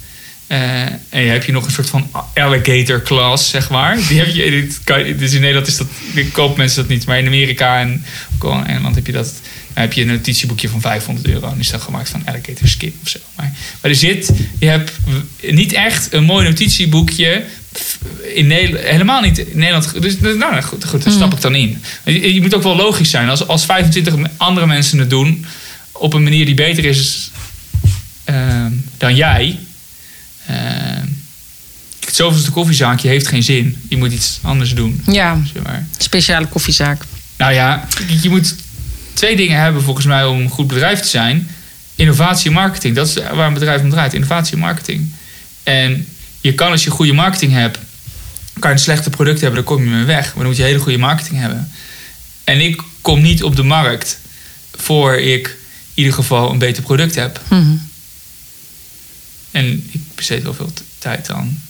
[0.47, 3.97] Eh, en je heb je nog een soort van alligator class, zeg maar.
[4.07, 7.05] Die heb je, dit kan, dus in Nederland is dat, ik koop mensen dat niet.
[7.05, 8.05] Maar in Amerika en
[8.39, 9.34] ook in Engeland heb je dat.
[9.74, 11.49] Dan heb je een notitieboekje van 500 euro.
[11.49, 13.20] En is dat gemaakt van alligator skin of zo.
[13.36, 13.51] Maar,
[13.82, 14.91] maar er zit, je hebt
[15.41, 17.43] niet echt een mooi notitieboekje.
[18.36, 20.01] In Nederland, helemaal niet in Nederland.
[20.01, 21.82] Dus nou, nou, goed, goed daar stap ik dan in.
[22.03, 23.30] Je, je moet ook wel logisch zijn.
[23.30, 25.45] Als, als 25 andere mensen het doen
[25.91, 27.32] op een manier die beter is
[28.23, 29.59] ehm, dan jij.
[30.45, 31.05] ehm,
[32.05, 33.78] het zoveelste koffiezaakje heeft geen zin.
[33.89, 35.03] Je moet iets anders doen.
[35.07, 35.88] ja, Zeg maar.
[35.97, 37.03] speciale koffiezaak.
[37.38, 37.88] Nou ja,
[38.21, 38.55] je moet
[39.13, 41.49] twee dingen hebben volgens mij om een goed bedrijf te zijn.
[41.95, 42.95] Innovatie en marketing.
[42.95, 44.13] Dat is waar een bedrijf om draait.
[44.13, 45.11] Innovatie en marketing.
[45.63, 46.07] En
[46.45, 47.79] je kan als je goede marketing hebt...
[48.59, 50.25] kan je een slechte product hebben, dan kom je mee weg.
[50.25, 51.71] Maar dan moet je hele goede marketing hebben.
[52.43, 54.19] En ik kom niet op de markt
[54.75, 55.53] voor ik in
[55.93, 57.41] ieder geval een beter product heb.
[57.49, 57.75] Mhm.
[59.51, 61.63] En ik besteed wel veel tijd aan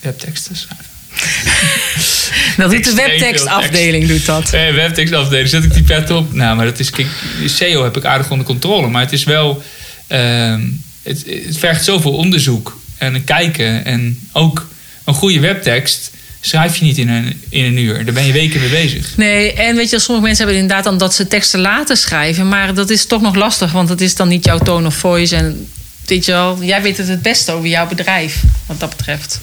[0.00, 0.94] webteksten schrijven.
[2.56, 4.52] Dat doet de webtekstafdeling, doet dat.
[4.52, 6.32] Eh, webtekstafdeling, zet ik die pet op?
[6.32, 7.08] Nou, maar dat is, kijk,
[7.44, 8.88] SEO heb ik aardig onder controle.
[8.88, 9.62] Maar het is wel,
[10.06, 10.68] ehm,
[11.02, 13.84] het, het vergt zoveel onderzoek en kijken.
[13.84, 14.68] En ook
[15.04, 18.04] een goede webtekst schrijf je niet in een, in een uur.
[18.04, 19.16] Daar ben je weken mee bezig.
[19.16, 22.48] Nee, en weet je, sommige mensen hebben inderdaad dan dat ze teksten laten schrijven.
[22.48, 25.36] Maar dat is toch nog lastig, want het is dan niet jouw tone of voice.
[25.36, 25.68] En
[26.06, 29.40] weet je jij weet het het beste over jouw bedrijf, wat dat betreft.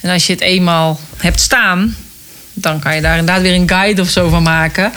[0.00, 1.96] En als je het eenmaal hebt staan,
[2.54, 4.92] dan kan je daar inderdaad weer een guide of zo van maken.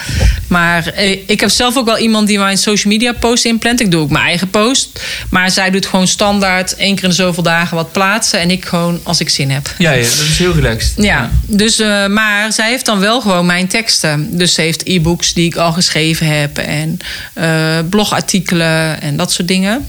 [0.47, 3.79] Maar eh, ik heb zelf ook wel iemand die mijn social media post inplant.
[3.81, 4.99] Ik doe ook mijn eigen post.
[5.29, 8.39] Maar zij doet gewoon standaard één keer in de zoveel dagen wat plaatsen.
[8.39, 9.73] En ik gewoon als ik zin heb.
[9.77, 10.93] Ja, ja dat is heel relaxed.
[10.97, 14.37] Ja, dus, eh, maar zij heeft dan wel gewoon mijn teksten.
[14.37, 16.97] Dus ze heeft e-books die ik al geschreven heb en
[17.33, 19.87] eh, blogartikelen en dat soort dingen.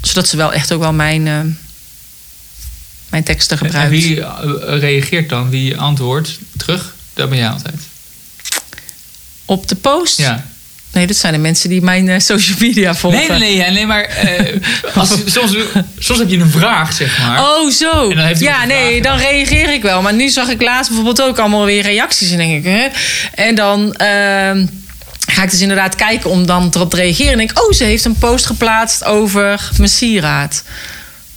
[0.00, 1.22] Zodat ze wel echt ook wel mijn,
[3.10, 3.90] mijn teksten En gebruikt.
[3.90, 5.50] wie eh, reageert dan?
[5.50, 6.94] Wie antwoordt terug?
[7.16, 7.80] Dat ben jij altijd.
[9.44, 10.18] Op de post?
[10.18, 10.44] Ja.
[10.92, 13.20] Nee, dat zijn de mensen die mijn eh, social media volgen.
[13.28, 14.60] Nee, nee, nee, nee maar eh,
[14.94, 15.56] als, soms,
[15.98, 17.40] soms heb je een vraag, zeg maar.
[17.40, 18.10] Oh, zo.
[18.10, 20.02] En dan heeft hij ja, een nee, dan reageer ik wel.
[20.02, 22.30] Maar nu zag ik laatst bijvoorbeeld ook allemaal weer reacties.
[22.30, 22.86] En denk ik, hè?
[23.34, 24.66] En dan ehm,
[25.26, 27.32] ga ik dus inderdaad kijken om dan erop te reageren.
[27.32, 30.62] En denk ik, oh, ze heeft een post geplaatst over mijn sieraad.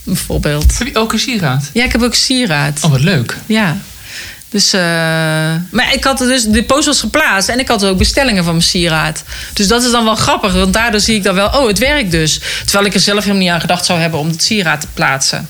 [0.04, 0.78] Bijvoorbeeld.
[0.78, 1.70] Heb je ook een sieraad?
[1.74, 2.80] Ja, ik heb ook sieraad.
[2.84, 3.38] Oh, wat leuk.
[3.46, 3.78] Ja.
[4.50, 4.82] Dus, eh,
[5.72, 8.66] maar ik had dus, de post was geplaatst en ik had ook bestellingen van mijn
[8.66, 9.24] sieraad.
[9.54, 12.12] Dus dat is dan wel grappig, want daardoor zie ik dan wel, oh, het werkt
[12.12, 12.40] dus.
[12.64, 15.48] Terwijl ik er zelf helemaal niet aan gedacht zou hebben om het sieraad te plaatsen.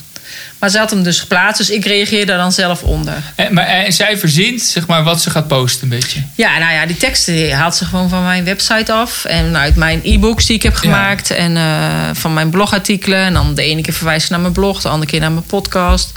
[0.60, 3.14] Maar ze had hem dus geplaatst, dus ik reageer daar dan zelf onder.
[3.36, 6.24] En, maar en zij verzint zeg maar, wat ze gaat posten een beetje.
[6.36, 9.26] Ja, nou ja, die teksten haalt ze gewoon van mijn website af.
[9.26, 11.32] En uit mijn e-books die ik heb gemaakt.
[11.32, 13.20] En eh, van mijn blogartikelen.
[13.20, 15.46] En dan de ene keer verwijs ik naar mijn blog, de andere keer naar mijn
[15.46, 16.12] podcast.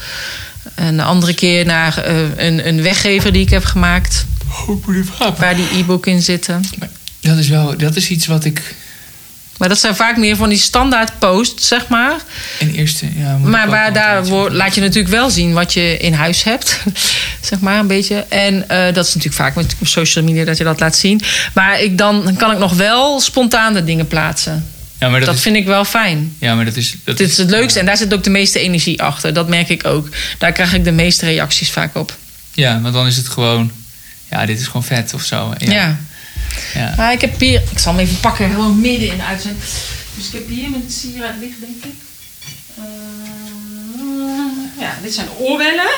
[0.74, 4.26] En de andere keer naar eh, een, een weggever die ik heb gemaakt.
[4.68, 6.64] Oh, Waar die e-book in zitten.
[7.20, 8.74] Dat is wel, dat is iets wat ik
[9.58, 12.14] Maar dat zijn vaak meer van die standaard posts, zeg maar.
[12.58, 13.06] in eerste...
[13.16, 16.80] Ja, Maar waar daar laat je natuurlijk wel zien wat je in huis hebt.
[17.50, 18.24] zeg maar een beetje.
[18.28, 21.20] En eh, dat is natuurlijk vaak met op social media dat je dat laat zien.
[21.54, 24.71] Maar ik dan, dan kan ik nog wel spontaan de dingen plaatsen.
[25.02, 26.36] Ja, maar dat, Dat is, vind ik wel fijn.
[26.38, 26.94] ja, maar dat is...
[27.04, 29.32] Dat Dit is het leukste en daar zit ook de meeste energie achter.
[29.32, 30.08] Dat merk ik ook.
[30.38, 32.16] Daar krijg ik de meeste reacties vaak op.
[32.54, 33.70] Ja, want dan is het gewoon...
[34.30, 35.54] Ja, dit is gewoon vet of zo.
[35.58, 35.72] Ja.
[35.72, 35.96] Ja.
[36.74, 36.94] ja.
[36.96, 37.62] Maar ik heb hier...
[37.70, 39.64] Ik zal hem even pakken, gewoon midden in de uitzending.
[40.16, 42.00] Dus ik heb hier mijn sieraad liggen, denk ik.
[42.76, 42.84] Eh,
[44.80, 45.90] ja, dit zijn oorwellen.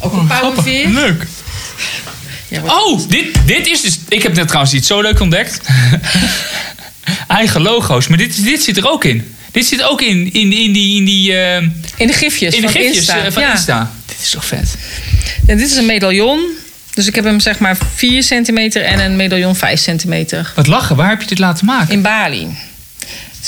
[0.00, 0.86] Ook een powerveer.
[0.86, 1.26] Oh, Leuk.
[2.48, 3.98] Ja, Oh, dit, dit is dus...
[4.08, 5.60] Ik heb net trouwens iets zo leuk ontdekt.
[7.28, 8.08] Eigen logo's.
[8.08, 9.34] Maar dit, dit zit er ook in.
[9.52, 10.96] Dit zit ook in, in, in die...
[10.96, 11.56] In, die, eh,
[11.96, 13.24] In de gifjes in de van gifjes Insta.
[13.24, 13.50] eh, van ja.
[13.50, 13.90] Insta.
[14.06, 14.74] Dit is toch vet?
[15.46, 16.40] En dit is een medaillon.
[16.94, 20.52] Dus ik heb hem zeg maar 4 centimeter en een medaillon 5 centimeter.
[20.56, 20.96] Wat lachen.
[20.96, 21.92] Waar heb je dit laten maken?
[21.94, 22.46] In Bali.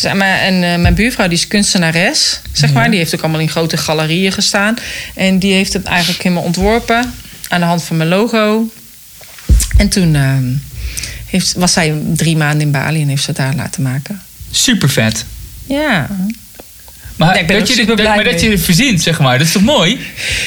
[0.00, 2.84] Dus, maar- en eh, mijn buurvrouw die is kunstenares, zeg maar.
[2.84, 2.90] Ja.
[2.90, 4.74] Die heeft ook allemaal in grote galerieën gestaan.
[5.14, 7.14] En die heeft het eigenlijk helemaal ontworpen
[7.48, 8.70] aan de hand van mijn logo.
[9.76, 10.36] En toen eh,
[11.34, 14.22] heeft, was zij drie maanden in Bali en heeft ze het daar laten maken.
[14.50, 15.24] Super vet.
[15.66, 16.08] Ja.
[17.16, 19.38] Maar, Ja, dat, je, blij maar dat je het verzint, zeg maar.
[19.38, 20.00] Dat is toch mooi?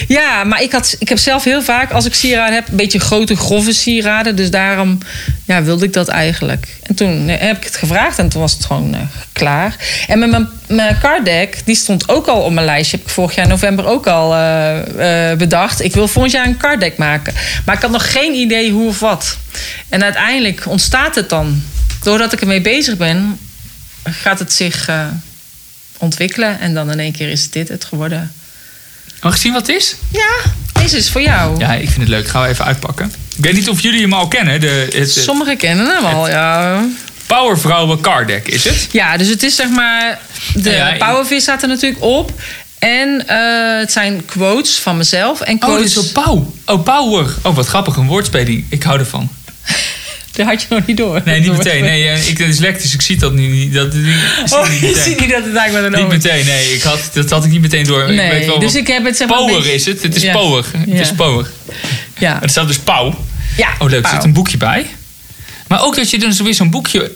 [0.07, 2.99] Ja, maar ik, had, ik heb zelf heel vaak, als ik sieraden heb, een beetje
[2.99, 4.35] grote, grove sieraden.
[4.35, 4.97] Dus daarom
[5.45, 6.67] ja, wilde ik dat eigenlijk.
[6.83, 9.01] En toen eh, heb ik het gevraagd en toen was het gewoon eh,
[9.31, 9.75] klaar.
[10.07, 12.97] En met mijn, mijn card deck, die stond ook al op mijn lijstje.
[12.97, 15.83] Heb ik vorig jaar november ook al eh, bedacht.
[15.83, 17.33] Ik wil volgend jaar een card deck maken.
[17.65, 19.37] Maar ik had nog geen idee hoe of wat.
[19.89, 21.61] En uiteindelijk ontstaat het dan.
[22.03, 23.39] Doordat ik ermee bezig ben,
[24.03, 24.89] gaat het zich
[25.97, 26.59] ontwikkelen.
[26.59, 28.31] En dan in één keer is dit het geworden.
[29.21, 29.95] Mag ik zien wat het is?
[30.11, 30.29] Ja,
[30.81, 31.59] deze is voor jou.
[31.59, 32.27] Ja, ik vind het leuk.
[32.27, 33.13] Gaan we even uitpakken.
[33.37, 34.59] Ik weet niet of jullie hem al kennen.
[34.61, 36.85] De, het, het Sommigen kennen hem al, ja.
[37.27, 38.87] Powervrouwen Card Deck is het.
[38.91, 40.19] Ja, dus het is zeg maar...
[40.53, 42.31] De Ja, ja, Powervis staat er natuurlijk op.
[42.79, 45.41] En eh, het zijn quotes van mezelf.
[45.41, 45.95] En Oh, dit quotes...
[45.95, 46.53] is op Pauw.
[46.65, 47.33] Oh, Power.
[47.43, 47.95] Oh, wat grappig.
[47.95, 48.65] Een woordspeling.
[48.69, 49.29] Ik hou ervan.
[50.37, 51.21] Dat had je nog niet door.
[51.25, 51.83] Nee, niet meteen.
[51.83, 52.93] Nee, eh, ik ben dyslectisch.
[52.93, 53.73] Ik zie dat nu niet.
[53.73, 54.01] Dat, ik
[54.45, 56.73] zie Oh, het niet je ziet niet dat het eigenlijk met een Niet meteen, nee.
[56.73, 58.01] Ik had, dat had ik niet meteen door.
[58.01, 59.37] ik weet Nee, wel dus ik heb het zeg maar...
[59.37, 60.01] Power beetje- is het.
[60.01, 60.31] Het is Ja.
[60.31, 60.65] power.
[60.77, 60.99] Het Ja.
[61.01, 61.49] is power.
[62.17, 62.41] Ja.
[62.41, 63.25] Er staat dus pauw.
[63.57, 64.03] ja Oh, leuk.
[64.03, 64.85] Er zit een boekje bij.
[65.67, 67.11] Maar ook dat je dan zo weer zo'n boekje...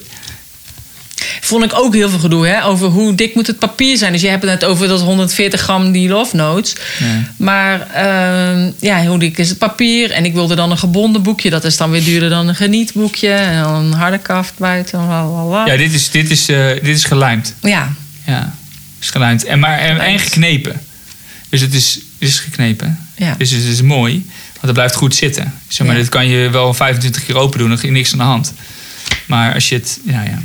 [1.52, 4.12] Vond ik ook heel veel gedoe hè, over hoe dik moet het papier zijn.
[4.12, 6.76] Dus je hebt het net over dat 140 gram die love notes.
[6.98, 7.06] Ja.
[7.36, 10.10] Maar ehm, ja, hoe dik is het papier?
[10.10, 11.50] En ik wilde dan een gebonden boekje.
[11.50, 13.28] Dat is dan weer duurder dan een genietboekje.
[13.28, 14.98] En dan een harde kaft buiten.
[15.06, 15.66] lalala.
[15.66, 17.54] Ja, dit is, dit is, eh, dit is gelijmd.
[17.60, 17.92] ja,
[18.26, 18.54] Ja,
[19.00, 19.44] is gelijmd.
[19.44, 20.80] En, maar, en, en geknepen.
[21.48, 22.98] Dus het is, het is geknepen.
[23.16, 23.34] Ja.
[23.38, 24.12] Dus het is mooi.
[24.52, 25.54] Want het blijft goed zitten.
[25.68, 26.02] Zeg maar, Ja.
[26.02, 27.68] dit kan je wel 25 keer open doen.
[27.68, 28.52] Dan is niks aan de hand.
[29.26, 29.98] Maar als je het...
[30.04, 30.38] Ja, ja.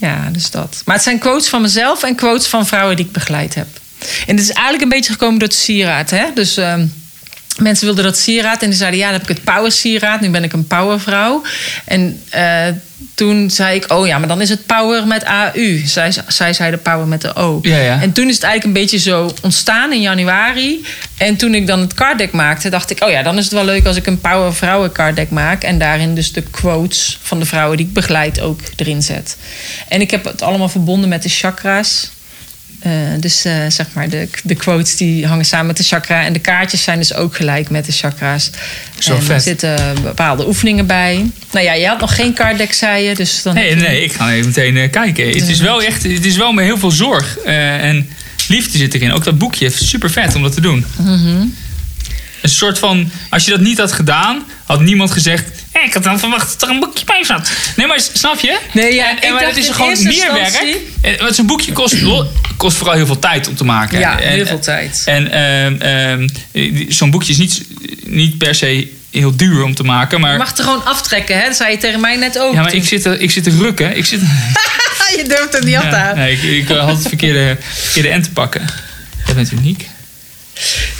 [0.00, 0.82] Ja, dus dat.
[0.84, 3.66] Maar het zijn quotes van mezelf en quotes van vrouwen die ik begeleid heb.
[4.26, 6.10] En het is eigenlijk een beetje gekomen door het sieraad.
[6.10, 6.24] Hè?
[6.34, 6.86] Dus ehm,
[7.60, 8.98] mensen wilden dat sieraad en die zeiden...
[8.98, 10.20] ja, dan heb ik het power sieraad.
[10.20, 11.42] Nu ben ik een powervrouw.
[11.84, 12.66] En eh,
[13.14, 13.92] toen zei ik...
[13.92, 15.82] oh ja, maar dan is het power met AU.
[15.84, 17.58] Zij, zij zei de power met de O.
[17.62, 18.00] Ja, ja.
[18.00, 20.84] En toen is het eigenlijk een beetje zo ontstaan in januari.
[21.16, 23.04] En toen ik dan het card deck maakte, dacht ik...
[23.04, 25.62] oh ja, dan is het wel leuk als ik een power vrouwen card deck maak...
[25.62, 29.36] en daarin dus de quotes van de vrouwen die ik begeleid ook erin zet.
[29.88, 32.10] En ik heb het allemaal verbonden met de chakra's.
[32.80, 36.24] Eh, dus eh, zeg maar, de, de quotes die hangen samen met de chakra.
[36.24, 38.50] En de kaartjes zijn dus ook gelijk met de chakra's.
[38.98, 39.42] Zo en er vet.
[39.42, 41.30] zitten bepaalde oefeningen bij.
[41.52, 43.14] Nou ja, je had nog geen card deck, zei je.
[43.14, 45.26] Dus dan Nee, nee, ik ga even meteen eh, kijken.
[45.26, 46.02] Het is wel echt...
[46.02, 47.38] Het is wel met heel veel zorg.
[47.38, 48.08] en
[48.48, 49.12] liefde zit erin.
[49.12, 49.70] Ook dat boekje.
[49.70, 50.84] Super vet om dat te doen.
[50.96, 51.44] Mhm.
[52.42, 53.10] Een soort van...
[53.28, 54.42] Als je dat niet had gedaan...
[54.64, 55.59] Had niemand gezegd...
[55.72, 57.50] "Eh, ik had dan verwacht dat er een boekje bij zat.
[57.76, 58.58] Nee, maar snap je?
[58.72, 61.18] Nee, ja, en, ik en, maar dacht het is gewoon meer instantie- werk.
[61.18, 61.96] En, want zo'n boekje kost,
[62.56, 63.98] kost vooral heel veel tijd om te maken.
[63.98, 65.02] Ja, En- heel veel tijd.
[65.06, 67.62] En ehm, ehm, zo'n boekje is niet,
[68.04, 70.20] niet per se heel duur om te maken.
[70.20, 71.46] Maar, Je mag er gewoon aftrekken, hè?
[71.46, 72.54] Dat zei je tegen mij net ook.
[72.54, 72.80] ja, maar toen.
[72.80, 73.96] ik zit, te, ik zit te rukken.
[73.96, 74.20] Ik zit,
[75.16, 78.30] je durft het niet af te nee, ik, ik had het verkeerde, verkeerde end te
[78.30, 78.66] pakken.
[79.26, 79.86] Jij bent uniek.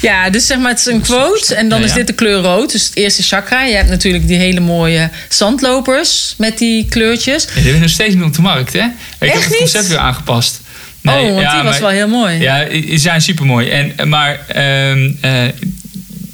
[0.00, 1.54] Ja, dus zeg maar, het is een quote.
[1.54, 2.72] En dan Ja, is dit de kleur rood.
[2.72, 3.64] Dus het eerste chakra.
[3.64, 7.44] Je hebt natuurlijk die hele mooie zandlopers met die kleurtjes.
[7.44, 8.78] Ja, die zijn nog steeds niet op de markt, hè?
[8.78, 9.58] Ik heb Echt het niet?
[9.58, 10.60] concept weer aangepast.
[11.04, 12.38] oh, want die was maar- wel heel mooi.
[12.40, 13.68] Ja, die zijn super mooi.
[13.68, 15.42] En, maar ehm, eh,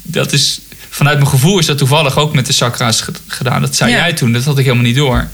[0.03, 0.59] dat is,
[0.89, 3.61] vanuit mijn gevoel is dat toevallig ook met de chakra's ge- gedaan.
[3.61, 5.27] Dat zei jij toen, dat had ik helemaal niet door.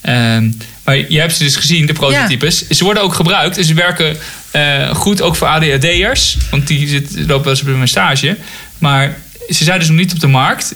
[0.00, 0.50] Ehm,
[0.84, 2.68] maar je hebt ze dus gezien, de prototypes.
[2.68, 4.16] Ze worden ook gebruikt en ze werken
[4.52, 6.36] eh, goed ook voor ADHD'ers.
[6.50, 8.36] Want die zit, lopen wel eens op mijn stage.
[8.78, 9.16] Maar
[9.50, 10.74] ze zijn dus nog niet op de markt.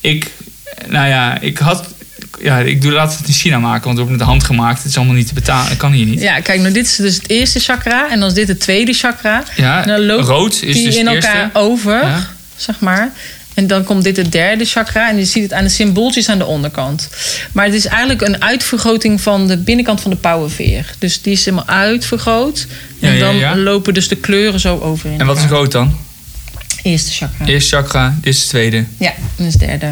[0.00, 0.30] Ik,
[0.86, 1.94] nou ja, ik had...
[2.40, 4.78] Ja, ik doe laat het in China maken, want het wordt met de hand gemaakt.
[4.78, 5.68] Het is allemaal niet te betalen.
[5.68, 6.20] Dat kan hier niet.
[6.20, 8.10] Ja, kijk, nou, dit is dus het eerste chakra.
[8.10, 9.42] En dan is dit het tweede chakra.
[9.56, 11.58] Ja, En dan loopt rood is die dus in het elkaar eerste.
[11.58, 12.26] over, Ja.
[12.56, 13.10] zeg maar.
[13.56, 15.08] En dan komt dit het derde chakra.
[15.10, 17.08] En je ziet het aan de symbooltjes aan de onderkant.
[17.52, 20.94] Maar het is eigenlijk een uitvergroting van de binnenkant van de powerveer.
[20.98, 22.66] Dus die is helemaal uitvergroot.
[23.00, 25.72] En Ja, ja, dan lopen dus de kleuren zo over in En wat is rood
[25.72, 25.96] dan?
[26.82, 27.46] Eerste chakra.
[27.46, 28.84] Eerste chakra, dit is het tweede.
[28.98, 29.86] Ja, dat is het derde.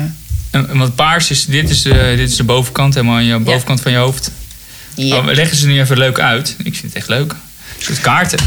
[0.51, 3.39] En, en wat paars is, dit is, de, dit is de bovenkant, helemaal aan je
[3.39, 4.31] bovenkant van je hoofd.
[4.95, 5.17] Ja.
[5.17, 6.57] Oh, we leggen ze nu even leuk uit.
[6.59, 7.33] Ik vind het echt leuk.
[7.33, 8.39] Een soort kaarten.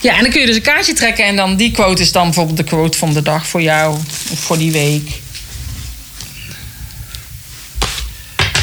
[0.00, 1.24] Ja, en dan kun je dus een kaartje trekken.
[1.24, 3.98] En dan die quote is dan bijvoorbeeld de quote van de dag voor jou.
[4.30, 5.10] Of voor die week.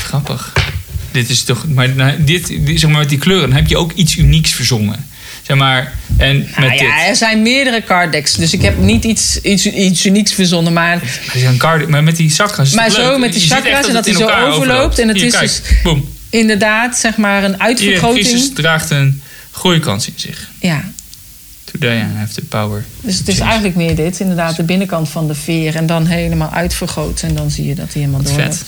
[0.04, 0.54] Grappig.
[1.12, 3.92] Dit is toch, maar nou, dit, dit- zeg maar met die kleuren heb je ook
[3.92, 5.06] iets unieks verzonnen.
[5.44, 6.80] Zeg maar, en met Nou dit.
[6.80, 8.34] ja, er zijn meerdere card decks.
[8.36, 10.74] Dus ik heb niet iets, iets, iets unieks verzonnen.
[10.74, 11.02] Maar
[12.04, 13.18] met die chakras Maar zo leuk.
[13.20, 15.00] met die chakras en dat in zo overloopt.
[15.00, 15.44] En het Hier, is kijk.
[15.48, 16.10] dus- Boom.
[16.30, 18.26] inderdaad, zeg maar een uitvergroting.
[18.28, 20.50] Christus draagt een groeikans in zich.
[20.60, 20.92] Ja,
[21.80, 22.86] Today I have the power.
[23.02, 24.20] dus het is eigenlijk meer dit.
[24.20, 25.76] Inderdaad, de binnenkant van de veer.
[25.76, 27.22] En dan helemaal uitvergroot.
[27.22, 28.64] En dan zie je dat hij helemaal door vet.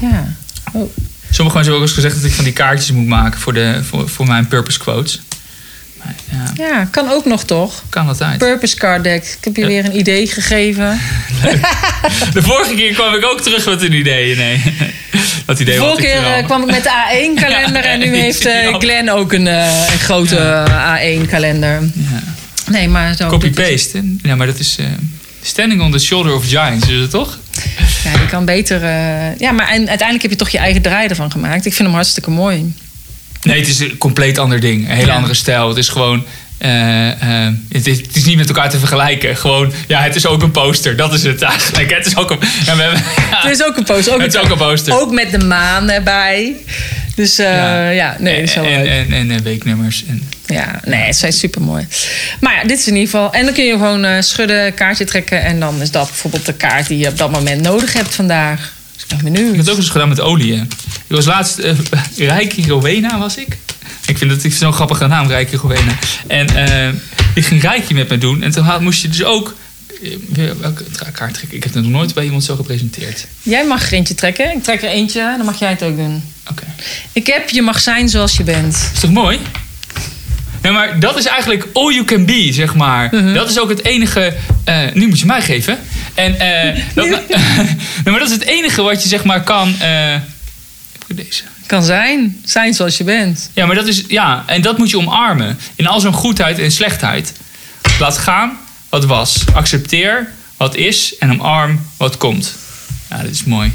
[0.00, 0.34] Ja.
[0.72, 0.90] Oh.
[1.30, 4.08] Sommigen hebben ook eens gezegd dat ik van die kaartjes moet maken voor, de, voor,
[4.08, 5.20] voor mijn purpose quotes.
[6.30, 7.82] Ja, ja, kan ook nog toch?
[7.88, 8.38] kan altijd.
[8.38, 9.24] Purpose card deck.
[9.24, 11.00] Ik heb je weer een idee gegeven.
[12.34, 14.36] De vorige keer kwam ik ook terug met een idee.
[14.36, 14.62] Nee,
[15.46, 17.82] dat idee De vorige keer er eh, kwam ik met de A1-kalender.
[17.88, 18.78] Ja, en nu heeft eh, al.
[18.78, 21.80] Glenn ook een, eh, een grote A1-kalender.
[21.94, 22.22] Ja.
[22.70, 23.28] Nee, maar zo.
[23.28, 24.16] Copy-paste.
[24.22, 24.78] Ja, maar dat is
[25.42, 27.38] standing on the shoulder of giants, is het toch?
[28.04, 28.80] Ja, je kan beter.
[29.38, 31.66] ja, maar en, uiteindelijk heb je toch je eigen draai ervan gemaakt.
[31.66, 32.74] Ik vind hem hartstikke mooi.
[33.48, 34.88] Nee, het is een compleet ander ding.
[34.88, 35.14] Een hele Ja.
[35.14, 35.68] andere stijl.
[35.68, 36.24] Het is gewoon...
[36.58, 37.10] eh,
[37.46, 39.36] eh, het, is, het is niet met elkaar te vergelijken.
[39.36, 40.96] Gewoon, ja, het is ook een poster.
[40.96, 41.90] Dat is het eigenlijk.
[41.94, 42.38] Het is ook een...
[42.66, 44.14] Ja, we hebben, ja, Het is ook een poster.
[44.14, 45.00] Ook, het is ook een poster.
[45.00, 46.56] ook met de maan erbij.
[47.14, 48.16] Dus eh, ja.
[48.18, 48.88] nee, dat is wel en, leuk.
[48.88, 50.04] en, en, eh, weeknummers.
[50.08, 51.86] En, Ja, nee, het zijn super mooi.
[52.40, 53.32] Maar ja, dit is in ieder geval.
[53.32, 55.42] En dan kun je gewoon schudden, kaartje trekken.
[55.42, 58.72] En dan is dat bijvoorbeeld de kaart die je op dat moment nodig hebt vandaag.
[59.06, 60.54] Dus ik ben ik heb het ook eens gedaan met olie.
[60.54, 60.60] hè.
[60.62, 60.68] Ik
[61.16, 61.58] was laatst...
[61.58, 61.74] eh
[62.16, 63.56] Reiki Rowena was ik.
[64.06, 65.92] Ik vind het ik vind zo'n grappige naam, Reiki Rowena.
[66.26, 66.88] En eh
[67.34, 68.42] die ging Reiki met me doen.
[68.42, 69.54] En toen had- moest je dus ook...
[70.02, 71.56] eh, Welke kaart trekken?
[71.56, 73.26] Ik heb het nog nooit bij iemand zo gepresenteerd.
[73.42, 74.52] Jij mag er eentje trekken.
[74.56, 76.22] Ik trek er eentje, dan mag jij het ook doen.
[76.50, 76.64] Oké.
[77.12, 78.90] Ik heb je mag zijn zoals je bent.
[78.94, 79.38] Is toch mooi?
[80.62, 83.08] Nee, maar dat is eigenlijk all you can be, zeg maar.
[83.14, 83.32] Mhm.
[83.34, 84.36] Dat is ook het enige...
[84.94, 85.78] nu moet je mij geven.
[86.18, 87.18] En, eh, dat, nee,
[88.04, 89.68] maar dat is het enige wat je zeg maar kan...
[89.80, 90.12] eh,
[90.92, 91.42] heb ik deze?
[91.66, 92.40] Kan zijn.
[92.44, 93.50] Zijn zoals je bent.
[93.52, 94.04] Ja, maar dat is...
[94.08, 95.58] Ja, en dat moet je omarmen.
[95.74, 97.32] In al zijn goedheid en slechtheid.
[97.98, 98.58] Laat gaan
[98.88, 99.44] wat was.
[99.54, 102.54] Accepteer wat is en omarm wat komt.
[103.10, 103.72] Ja, dat is mooi.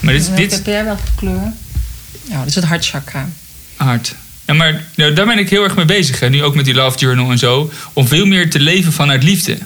[0.00, 1.52] Maar dit, dit, Heb jij welke kleur?
[2.28, 3.28] Ja, dat is het hartchakra.
[3.76, 4.14] hard.
[4.48, 6.20] Ja, maar nou, daar ben ik heel erg mee bezig.
[6.20, 6.28] Hè.
[6.28, 7.72] Nu ook met die Love Journal en zo.
[7.92, 9.58] Om veel meer te leven vanuit liefde.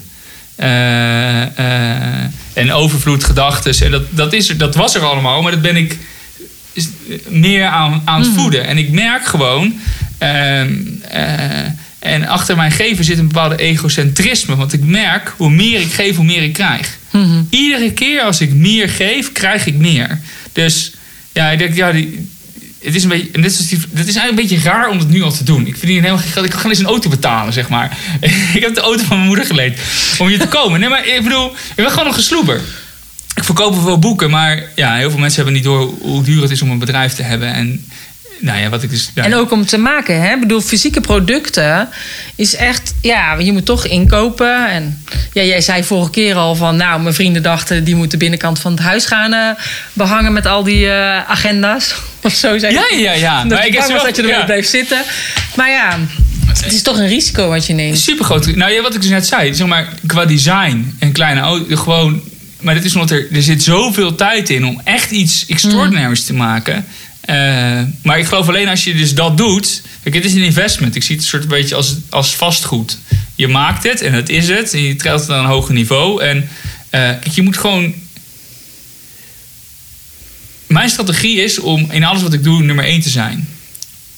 [0.54, 3.84] Eh, eh, en overvloed, gedachten.
[3.84, 5.42] En dat, dat, is er, dat was er allemaal.
[5.42, 5.98] Maar dat ben ik
[6.72, 6.88] is-
[7.28, 8.66] meer aan, aan het voeden.
[8.66, 9.74] En ik merk gewoon...
[10.18, 10.72] ehm,
[11.08, 14.56] eh, en achter mijn geven zit een bepaalde egocentrisme.
[14.56, 16.98] Want ik merk, hoe meer ik geef, hoe meer ik krijg.
[17.10, 17.42] Mhm.
[17.50, 20.20] Iedere keer als ik meer geef, krijg ik meer.
[20.52, 20.92] Dus
[21.32, 22.28] ja, ik denk, ja, die,
[22.82, 25.08] het is een beetje, en dit is, dit is eigenlijk een beetje raar om het
[25.08, 25.66] nu al te doen.
[25.66, 26.46] Ik verdien helemaal geld.
[26.46, 27.98] Ik gewoon eens een auto betalen, zeg maar.
[28.54, 29.78] ik heb de auto van mijn moeder geleend
[30.18, 30.80] om hier te komen.
[30.80, 32.60] Nee, maar ik bedoel, ik ben gewoon een gesloeber.
[33.34, 36.50] Ik verkoop wel boeken, maar ja, heel veel mensen hebben niet door hoe duur het
[36.50, 37.54] is om een bedrijf te hebben.
[37.54, 37.86] En
[38.42, 39.10] nou ja, wat ik dus.
[39.14, 40.32] En ook om te maken, hè?
[40.34, 41.88] Ik bedoel, fysieke producten
[42.34, 44.70] is echt, ja, je moet toch inkopen.
[44.70, 48.24] En ja, jij zei vorige keer al van, nou, mijn vrienden dachten, die moeten de
[48.24, 49.48] binnenkant van het huis gaan eh,
[49.92, 51.94] behangen met al die eh, agenda's.
[52.22, 53.12] Of zo zei Ja, ja, ja.
[53.12, 53.42] ja.
[53.44, 54.44] Dat, Maar ik was zelf- dat je ermee ja.
[54.44, 55.02] bleef zitten.
[55.56, 55.98] Maar ja,
[56.62, 57.98] het is toch een risico wat je neemt.
[57.98, 58.46] Super groot.
[58.56, 62.22] Nou ja, wat ik dus net zei, zeg maar, qua design en kleine auto, gewoon.
[62.60, 66.32] Maar dit is omdat er, er zit zoveel tijd in om echt iets extraordinairs te
[66.34, 66.86] maken.
[67.22, 69.82] Eh, maar ik geloof alleen als je dus dat doet.
[70.02, 70.96] Kijk, het is een investment.
[70.96, 72.98] Ik zie het een soort beetje als, als vastgoed.
[73.34, 74.72] Je maakt het en dat is het.
[74.72, 76.22] En je trekt het aan een hoger niveau.
[76.22, 76.48] En
[76.90, 77.94] eh, kijk, je moet gewoon.
[80.66, 83.48] Mijn strategie is om in alles wat ik doe nummer één te zijn.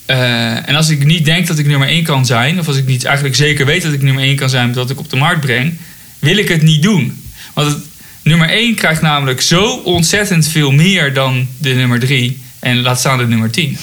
[0.06, 2.86] Eh, en als ik niet denk dat ik nummer 1 kan zijn, of als ik
[2.86, 5.40] niet eigenlijk zeker weet dat ik nummer 1 kan zijn wat ik op de markt
[5.40, 5.78] breng,
[6.18, 7.22] wil ik het niet doen.
[7.54, 7.82] Want het,
[8.22, 13.18] nummer 1 krijgt namelijk zo ontzettend veel meer dan de nummer 3 en laat staan
[13.18, 13.78] de nummer 10.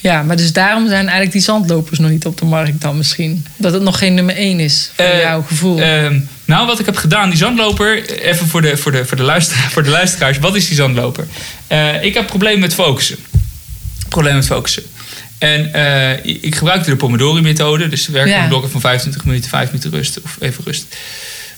[0.00, 3.46] Ja, maar dus daarom zijn eigenlijk die zandlopers nog niet op de markt dan misschien.
[3.56, 5.80] Dat het nog geen nummer één is, voor Eh, jouw gevoel.
[5.80, 9.22] Ehm, nou, wat ik heb gedaan, die zandloper, even voor de, voor de, voor de,
[9.22, 11.26] luister, voor de luisteraars, wat is die zandloper?
[11.66, 13.16] Eh, ik heb problemen met focussen.
[14.08, 14.82] Probleem met focussen.
[15.38, 17.88] En eh, ik gebruikte de Pomodori-methode.
[17.88, 18.38] Dus werk Ja.
[18.40, 20.96] met blokken van 25 minuten, 5 minuten rust of even rust.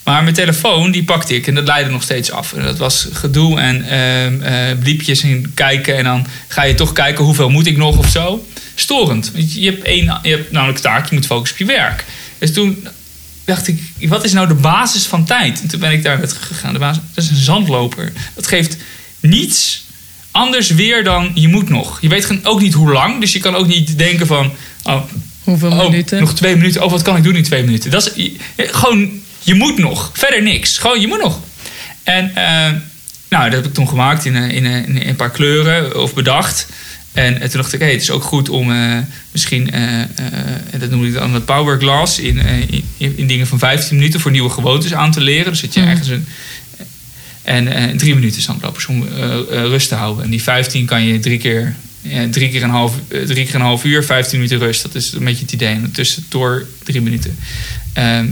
[0.08, 2.52] Maar mijn telefoon, die pakte ik en dat leidde nog steeds af.
[2.52, 5.96] En dat was gedoe en ehm eh, bliepjes en kijken.
[5.96, 8.46] En dan ga je toch kijken hoeveel moet ik nog of zo.
[8.74, 9.32] Storend.
[9.32, 12.04] Want Je hebt, één, je hebt namelijk taak, je moet focussen op je werk.
[12.38, 12.88] Dus toen
[13.44, 15.60] dacht ik, wat is nou de basis van tijd?
[15.62, 16.72] En toen ben ik daar naartoe gegaan.
[16.72, 18.12] De basis, dat is een zandloper.
[18.34, 18.76] Dat geeft
[19.20, 19.84] niets
[20.30, 22.00] anders weer dan je moet nog.
[22.00, 23.20] Je weet ook niet hoe lang.
[23.20, 24.52] Dus je kan ook niet denken van...
[24.82, 25.02] Oh,
[25.44, 26.20] Hoeveel oh, minuten?
[26.20, 26.84] nog twee minuten.
[26.84, 27.90] Oh, wat kan ik doen in twee minuten?
[27.90, 29.10] Dat is gewoon,
[29.42, 30.10] je moet nog.
[30.12, 30.78] Verder niks.
[30.78, 31.40] Gewoon, je moet nog.
[32.02, 32.72] En eh,
[33.28, 36.14] nou, dat heb ik toen gemaakt in, een- in, een- in een paar kleuren of
[36.14, 36.66] bedacht.
[37.12, 38.98] En, eh, toen dacht ik, hey, het is ook goed om eh,
[39.32, 40.06] misschien, eh, eh,
[40.70, 42.60] en dat noem ik dan het power glass, in, eh,
[42.96, 45.50] in, in dingen van 15 minuten voor nieuwe gewoontes aan te leren.
[45.52, 45.88] Dus dat je Mhm.
[45.88, 46.26] ergens een.
[47.42, 50.24] En eh, drie minuten zandlopers om eh, eh, rust te houden.
[50.24, 53.54] En die 15 kan je drie keer, ja, drie, keer een half, eh, drie keer
[53.54, 54.82] een half uur, 15 minuten rust.
[54.82, 55.68] Dat is een beetje het idee.
[55.74, 57.38] En tussendoor drie minuten.
[57.92, 58.26] Ehm,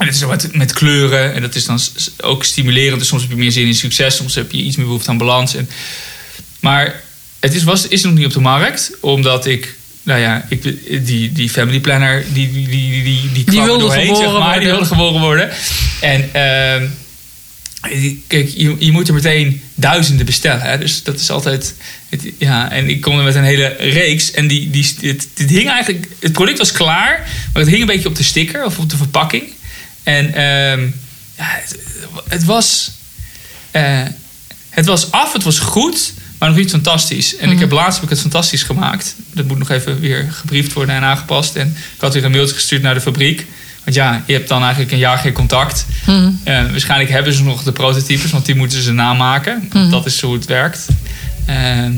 [0.00, 1.34] en het is ook met, met kleuren.
[1.34, 1.80] En dat is dan
[2.20, 2.98] ook stimulerend.
[2.98, 4.16] Dus soms heb je meer zin in succes.
[4.16, 5.54] Soms heb je iets meer behoefte aan balans.
[5.54, 5.68] En,
[6.60, 7.02] maar
[7.40, 8.90] het is, was, is nog niet op de markt.
[9.00, 9.74] Omdat ik...
[10.02, 10.62] Nou ja, ik,
[11.06, 12.24] die, die family planner...
[12.32, 14.60] Die, die, die, die, die, die kwam wilde doorheen, geboren zeg maar.
[14.60, 14.70] Die worden.
[14.70, 15.50] wilde geboren worden.
[16.00, 16.28] En...
[16.32, 16.86] ehm,
[18.26, 20.60] Kijk, je, je moet er meteen duizenden bestellen.
[20.60, 20.78] Hè?
[20.78, 21.74] Dus dat is altijd.
[22.08, 24.30] Het, ja, en ik kom er met een hele reeks.
[24.30, 26.06] En die, die, het, het hing eigenlijk.
[26.18, 28.96] Het product was klaar, maar het hing een beetje op de sticker of op de
[28.96, 29.42] verpakking.
[30.16, 30.80] En ehm,
[31.36, 31.78] ja, het,
[32.28, 32.90] het was.
[33.70, 34.02] eh,
[34.70, 37.36] het was af, het was goed, maar nog niet fantastisch.
[37.36, 39.14] En ik heb laatst heb ik het fantastisch gemaakt.
[39.34, 41.56] Dat moet nog even weer gebriefd worden en aangepast.
[41.56, 43.46] En ik had weer een mailtje gestuurd naar de fabriek.
[43.84, 45.86] Want ja, je hebt dan eigenlijk een jaar geen contact.
[46.06, 46.30] Mhm.
[46.44, 49.68] Eh, waarschijnlijk hebben ze nog de prototypes, want die moeten ze namaken.
[49.72, 49.90] Mhm.
[49.90, 50.86] Dat is hoe het werkt.
[51.46, 51.92] Ehm,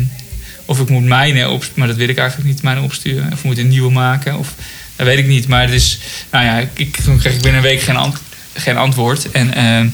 [0.65, 3.33] of ik moet mijne op, maar dat wil ik eigenlijk niet, mijne opsturen.
[3.33, 4.55] Of ik moet een nieuwe maken, of
[4.97, 5.49] dat weet ik niet.
[5.49, 5.99] Maar het is,
[6.31, 8.19] nou ja, ik, toen kreeg ik binnen een week geen, ant-
[8.53, 9.31] geen antwoord.
[9.31, 9.87] En ehm,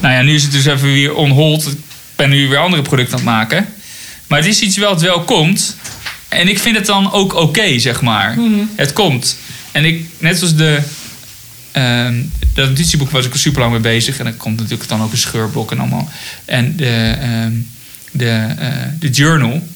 [0.00, 1.66] nou ja, nu is het dus even weer on hold.
[1.66, 1.76] Ik
[2.16, 3.66] ben nu weer andere producten aan het maken.
[4.26, 5.76] Maar het is iets wel het wel komt.
[6.28, 8.36] En ik vind het dan ook oké, zeg maar.
[8.74, 9.38] Het komt.
[9.72, 10.78] En ik, net zoals de
[11.72, 12.14] ehm,
[12.54, 14.18] dat notitieboek was ik er super lang mee bezig.
[14.18, 16.10] En dan komt natuurlijk dan ook een scheurblok en allemaal.
[16.44, 17.52] En de, ehm,
[18.10, 18.68] de, eh,
[18.98, 19.66] de journal,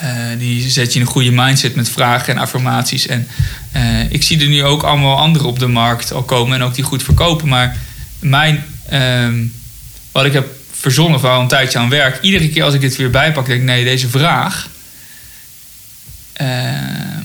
[0.00, 3.06] eh, die zet je in een goede mindset met vragen en affirmaties.
[3.06, 3.28] En
[3.72, 6.74] eh, ik zie er nu ook allemaal anderen op de markt al komen en ook
[6.74, 7.48] die goed verkopen.
[7.48, 7.76] Maar
[8.18, 9.44] mijn, ehm,
[10.12, 13.10] wat ik heb verzonnen al een tijdje aan werk, iedere keer als ik dit weer
[13.10, 14.68] bijpak, denk ik: nee, deze vraag.
[16.32, 17.22] ehm,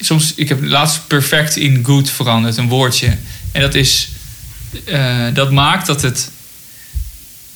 [0.00, 3.16] soms, ik heb laatst perfect in good veranderd, een woordje.
[3.52, 4.08] En dat is,
[4.84, 6.30] eh, dat maakt dat het.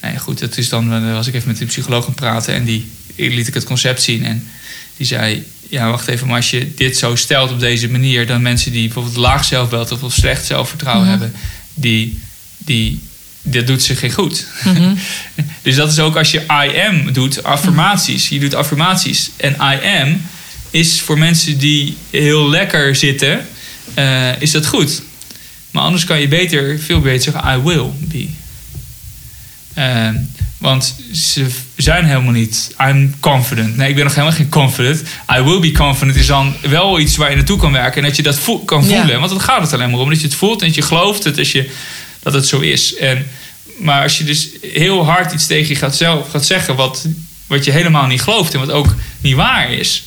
[0.03, 2.65] Nee, goed, dat is dan, was ik even met de psycholoog aan het praten en
[2.65, 2.91] die
[3.29, 4.25] liet ik het concept zien.
[4.25, 4.49] En
[4.97, 8.43] die zei: Ja, wacht even, maar als je dit zo stelt op deze manier, dan
[8.43, 11.19] mensen die bijvoorbeeld laag zelfbeeld of slecht zelfvertrouwen Mhm.
[11.19, 11.39] hebben,
[11.75, 12.19] die,
[12.59, 13.01] die,
[13.43, 14.47] dat doet ze geen goed.
[14.65, 14.95] Mhm.
[15.63, 18.29] dus dat is ook als je I am doet, affirmaties.
[18.29, 19.31] Je doet affirmaties.
[19.37, 20.23] En I am
[20.71, 23.47] is voor mensen die heel lekker zitten,
[23.95, 25.03] eh, is dat goed.
[25.71, 28.29] Maar anders kan je beter, veel beter zeggen I will be.
[29.75, 30.15] Ehm,
[30.61, 31.47] want ze
[31.77, 32.75] zijn helemaal niet.
[32.81, 33.77] I'm confident.
[33.77, 35.03] Nee, ik ben nog helemaal geen confident.
[35.39, 38.03] I will be confident is dan wel iets waar je naartoe kan werken.
[38.03, 38.99] En dat je dat voel- kan Ja.
[39.01, 39.19] voelen.
[39.21, 40.09] Want dat gaat het alleen maar om.
[40.09, 41.71] Dat je het voelt en dat je gelooft het, als je,
[42.23, 42.95] dat het zo is.
[42.97, 43.27] En,
[43.79, 46.77] maar als je dus heel hard iets tegen je gaat, zelf gaat zeggen...
[46.77, 47.07] Wat,
[47.47, 50.05] wat je helemaal niet gelooft en wat ook niet waar is...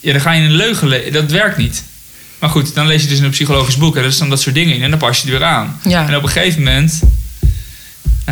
[0.00, 0.88] Ja, dan ga je een leugen...
[0.88, 1.84] le- Dat werkt niet.
[2.38, 3.96] Maar goed, dan lees je dus een psychologisch boek...
[3.96, 5.80] en daar staan dat soort dingen in en dan pas je het weer aan.
[5.88, 6.08] Ja.
[6.08, 7.00] En op een gegeven moment...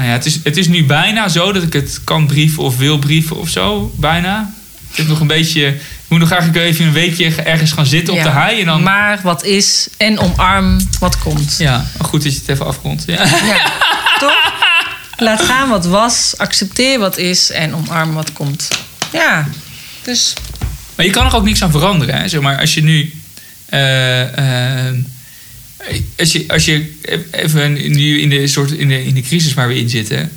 [0.01, 2.77] Nou ja, het is, het is nu bijna zo dat ik het kan brieven of
[2.77, 3.93] wil brieven of zo.
[3.97, 4.53] Bijna.
[4.91, 5.67] Het is nog een beetje...
[5.69, 8.25] Ik moet nog eigenlijk even een weekje ergens gaan zitten op Ja.
[8.25, 8.61] de hei.
[8.61, 11.55] En dan, Maar wat is en omarm wat komt.
[11.59, 13.03] ja, goed dat je het even afrondt.
[13.07, 13.25] Ja.
[13.25, 13.71] Ja,
[14.19, 14.53] toch?
[15.17, 18.69] Laat gaan wat was, accepteer wat is en omarm wat komt.
[19.13, 19.49] Ja,
[20.03, 20.33] dus
[20.95, 22.15] Maar je kan er ook niks aan veranderen.
[22.15, 22.29] Hè?
[22.29, 23.15] Zeg maar, als je nu...
[23.69, 24.95] eh, eh,
[26.19, 26.99] als je, als je
[27.31, 30.33] even nu in de, soort, in, de, in de crisis waar we in zitten...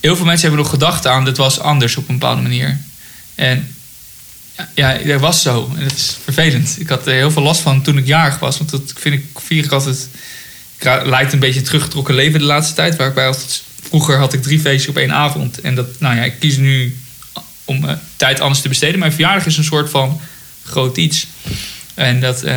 [0.00, 1.24] Heel veel mensen hebben nog gedacht aan...
[1.24, 2.80] dat was anders op een bepaalde manier.
[3.34, 3.74] En
[4.74, 5.72] ja, dat was zo.
[5.76, 6.76] En dat is vervelend.
[6.78, 8.58] Ik had er heel veel last van toen ik jarig was.
[8.58, 10.08] Want dat vind ik, vier altijd...
[10.78, 12.96] Ik lijkt een beetje een teruggetrokken leven de laatste tijd.
[12.96, 13.62] Waar ik bij altijd...
[13.82, 15.60] Vroeger had ik drie feestjes op één avond.
[15.60, 16.96] En dat, nou ja, ik kies nu
[17.64, 18.98] om eh, tijd anders te besteden.
[18.98, 20.20] Mijn verjaardag is een soort van
[20.64, 21.26] groot iets.
[21.94, 22.56] En dat, eh,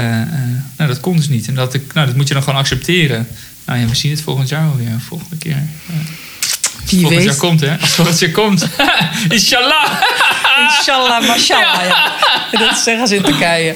[0.77, 1.47] nou, dat kon dus niet.
[1.47, 3.27] En dat, ik, nou, dat moet je dan gewoon accepteren.
[3.65, 4.99] Nou ja, we zien het volgend jaar wel weer.
[5.07, 5.51] Volgende keer.
[5.51, 5.95] Eh,
[6.89, 7.23] wie volgend weet.
[7.23, 7.71] jaar komt, hè?
[7.71, 8.67] Als het volgend jaar komt.
[9.29, 10.01] Inshallah.
[10.67, 11.85] Inshallah, mashallah.
[12.51, 12.59] Ja.
[12.59, 13.75] Dat zeggen ze in Turkije.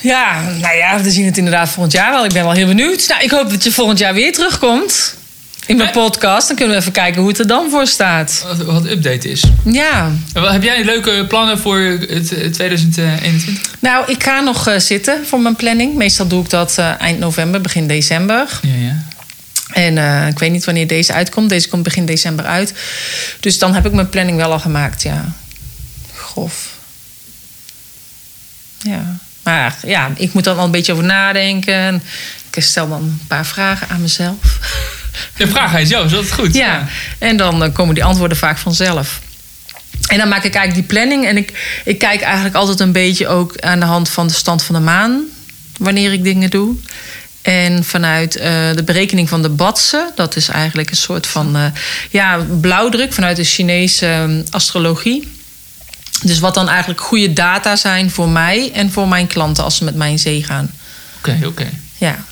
[0.00, 2.24] Ja, nou ja, we zien het inderdaad volgend jaar wel.
[2.24, 3.08] Ik ben wel heel benieuwd.
[3.08, 5.18] Nou, ik hoop dat je volgend jaar weer terugkomt
[5.66, 6.46] in mijn podcast.
[6.46, 8.44] Dan kunnen we even kijken hoe het er dan voor staat.
[8.46, 9.44] Wat, wat update is.
[9.64, 13.60] Ja, Heb jij leuke plannen voor het, eh, 2021?
[13.78, 15.94] nou, ik ga nog eh, zitten voor mijn planning.
[15.94, 18.60] Meestal doe ik dat eh, eind november, begin december.
[18.62, 19.08] Ja, ja.
[19.70, 21.48] En ik weet niet wanneer deze uitkomt.
[21.48, 22.74] Deze komt begin december uit.
[23.40, 25.32] Dus dan heb ik mijn planning wel al gemaakt, ja.
[26.14, 26.68] Grof.
[28.78, 29.18] Ja.
[29.42, 32.02] Maar ja, ik moet dan al een beetje over nadenken.
[32.54, 34.36] Ik stel dan een paar vragen aan mezelf.
[35.36, 36.54] De vraag aan jezelf, is dat goed?
[36.54, 36.86] Ja,
[37.18, 39.20] en dan eh, komen die antwoorden vaak vanzelf.
[40.06, 41.26] En dan maak ik eigenlijk die planning.
[41.26, 44.62] En ik, ik kijk eigenlijk altijd een beetje ook aan de hand van de stand
[44.62, 45.24] van de maan.
[45.76, 46.76] Wanneer ik dingen doe.
[47.42, 50.12] En vanuit eh, de berekening van de batsen.
[50.14, 51.64] Dat is eigenlijk een soort van eh,
[52.10, 55.28] ja, blauwdruk vanuit de Chinese eh, astrologie.
[56.22, 59.84] Dus wat dan eigenlijk goede data zijn voor mij en voor mijn klanten als ze
[59.84, 60.70] met mij in zee gaan.
[61.18, 61.70] Oké, oké.
[61.98, 62.24] Ja,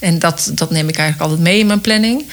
[0.00, 2.24] en dat, dat neem ik eigenlijk altijd mee in mijn planning.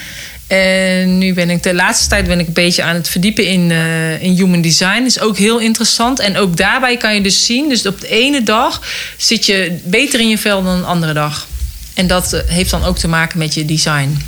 [0.46, 3.70] En nu ben ik de laatste tijd ben ik een beetje aan het verdiepen in,
[3.70, 5.02] eh, in human design.
[5.04, 6.18] Is ook heel interessant.
[6.20, 8.82] En ook daarbij kan je dus zien, dus op de ene dag
[9.16, 11.46] zit je beter in je vel dan een andere dag.
[11.94, 14.18] En dat eh, heeft dan ook te maken met je design.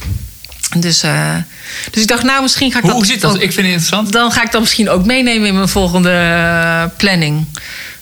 [0.79, 1.37] Dus, eh,
[1.91, 3.01] dus ik dacht, nou, misschien ga ik Hoe, dat.
[3.01, 3.31] hoe zit dat?
[3.31, 4.13] ook- Ik vind het interessant.
[4.13, 7.45] dan ga ik dat misschien ook meenemen in mijn volgende planning.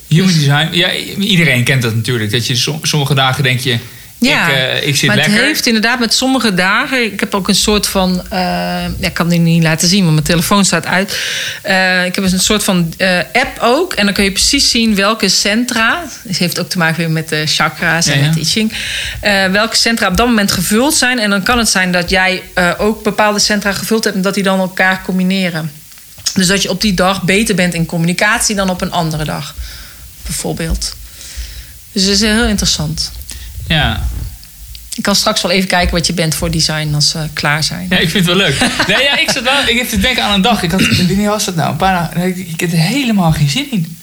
[0.09, 0.69] Human design.
[0.73, 2.31] Ja, iedereen kent dat natuurlijk.
[2.31, 3.79] Dat je som- sommige dagen denk je...
[4.21, 5.35] Ja, ik, eh, ik zit maar lekker.
[5.35, 7.05] het heeft inderdaad met sommige dagen...
[7.13, 8.23] Ik heb ook een soort van...
[8.31, 8.39] eh,
[8.99, 11.19] ja, ik kan die niet laten zien, want mijn telefoon staat uit.
[11.63, 12.93] Eh, ik heb dus een soort van
[13.33, 13.93] app ook.
[13.93, 16.05] En dan kun je precies zien welke centra...
[16.29, 18.29] Het heeft ook te maken weer met de chakra's en Ja, ja.
[18.29, 18.73] met I Ching.
[19.21, 21.19] eh, welke centra op dat moment gevuld zijn.
[21.19, 22.43] En dan kan het zijn dat jij
[22.79, 24.17] ook bepaalde centra gevuld hebt...
[24.17, 25.73] en dat die dan elkaar combineren.
[26.35, 28.55] Dus dat je op die dag beter bent in communicatie...
[28.57, 29.55] dan op een andere dag,
[30.27, 30.97] bijvoorbeeld.
[31.93, 33.11] Dus het is heel interessant.
[33.69, 34.07] Ja.
[34.95, 37.87] Ik kan straks wel even kijken wat je bent voor design als ze klaar zijn.
[37.91, 38.61] ja, ik vind het wel leuk.
[38.87, 39.67] Nee, ja, ik zat wel...
[39.67, 40.63] Ik heb te denken aan een dag.
[40.63, 40.97] Ik had...
[40.97, 41.71] Wanneer was dat nou?
[41.71, 42.29] Een paar dagen...
[42.29, 43.99] Ik, ik heb er helemaal geen zin in.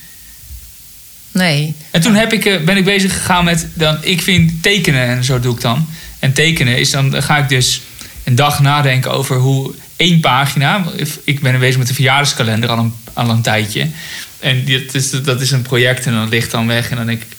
[1.32, 1.76] Nee.
[1.92, 5.24] En toen heb ik, eh, ben ik bezig gegaan met, dan, ik vind tekenen en
[5.24, 5.88] zo doe ik dan.
[6.20, 7.82] En tekenen is dan, ga ik dus
[8.24, 10.84] een dag nadenken over hoe één pagina,
[11.24, 13.88] ik ben bezig met de verjaardagskalender al een, al een tijdje.
[14.40, 16.90] En dit is, dat is een project en dat ligt dan weg.
[16.90, 17.35] En dan denk ik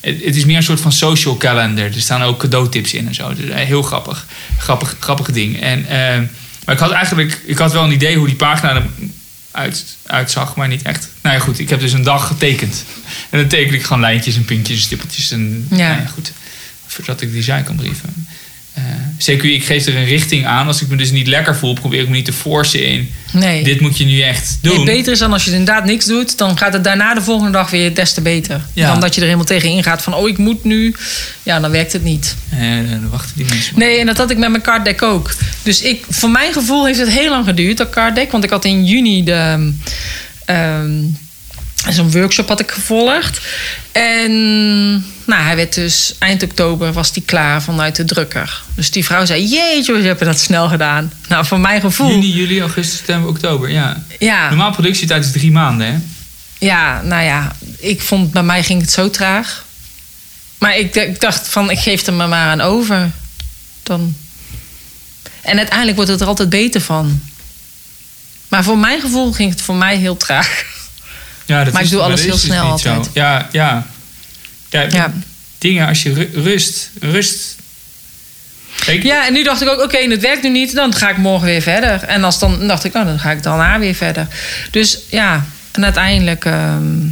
[0.00, 1.84] het is meer een soort van social calendar.
[1.84, 3.34] Er staan ook cadeautips in en zo.
[3.34, 4.26] Dus eh, heel grappig.
[4.58, 5.60] Grappig, grappig ding.
[5.60, 6.18] En, eh,
[6.64, 8.82] maar ik had eigenlijk, ik had wel een idee hoe die pagina
[9.52, 11.08] eruit uitzag, maar niet echt.
[11.22, 11.58] Nou ja, goed.
[11.58, 12.84] Ik heb dus een dag getekend.
[13.30, 15.30] En dan teken ik gewoon lijntjes en puntjes en stippeltjes.
[15.30, 15.76] En Ja.
[15.76, 16.32] nou ja, goed.
[16.86, 18.26] Zodat ik design kan brieven.
[18.78, 20.66] Eh, CQ, ik geef er een richting aan.
[20.66, 23.10] Als ik me dus niet lekker voel, probeer ik me niet te forcen in.
[23.32, 23.64] Nee.
[23.64, 24.76] Dit moet je nu echt doen.
[24.76, 27.52] Nee, beter is dan als je inderdaad niks doet, dan gaat het daarna de volgende
[27.52, 28.60] dag weer des te beter.
[28.72, 28.90] Ja.
[28.90, 30.94] Dan dat je er helemaal tegen ingaat van, oh ik moet nu.
[31.42, 32.36] Ja, dan werkt het niet.
[32.50, 32.58] Eh,
[32.90, 33.74] dan wachten die mensen.
[33.78, 33.86] maar.
[33.86, 35.34] Nee, en dat had ik met mijn card deck ook.
[35.62, 38.30] Dus ik, voor mijn gevoel heeft het heel lang geduurd, dat card deck.
[38.32, 39.72] Want ik had in juni de...
[40.44, 41.02] ehm,
[41.88, 43.40] Zo'n workshop had ik gevolgd.
[43.92, 48.62] En nou, hij werd dus eind oktober was die klaar vanuit de drukker.
[48.74, 51.12] Dus die vrouw zei: Jeetje, we hebben dat snel gedaan.
[51.28, 52.10] Nou, voor mijn gevoel.
[52.10, 53.70] Juni, juli, augustus, september, oktober.
[53.70, 54.02] Ja.
[54.18, 55.98] Ja, Normaal productietijd is drie maanden, hè?
[56.66, 59.64] ja, nou ja, ik vond bij mij ging het zo traag.
[60.58, 63.10] Maar ik, ik dacht van, ik geef er me maar aan over.
[63.82, 64.16] Dan.
[65.42, 67.20] En uiteindelijk wordt het er altijd beter van.
[68.48, 70.64] Maar voor mijn gevoel ging het voor mij heel traag.
[71.46, 72.88] Ja, dat Maar ik is- doe alles heel dus snel zo.
[72.90, 73.10] altijd.
[73.14, 73.86] Ja, ja.
[74.70, 75.12] Ja, Ja.
[75.58, 77.56] Dingen als je ru- rust, rust.
[79.02, 81.46] Ja, en nu dacht ik ook, oké, het werkt nu niet, dan ga ik morgen
[81.46, 82.02] weer verder.
[82.02, 84.26] En als dan dacht ik, oh, dan ga ik daarna weer verder.
[84.70, 86.44] Dus ja, en uiteindelijk.
[86.44, 87.04] ehm,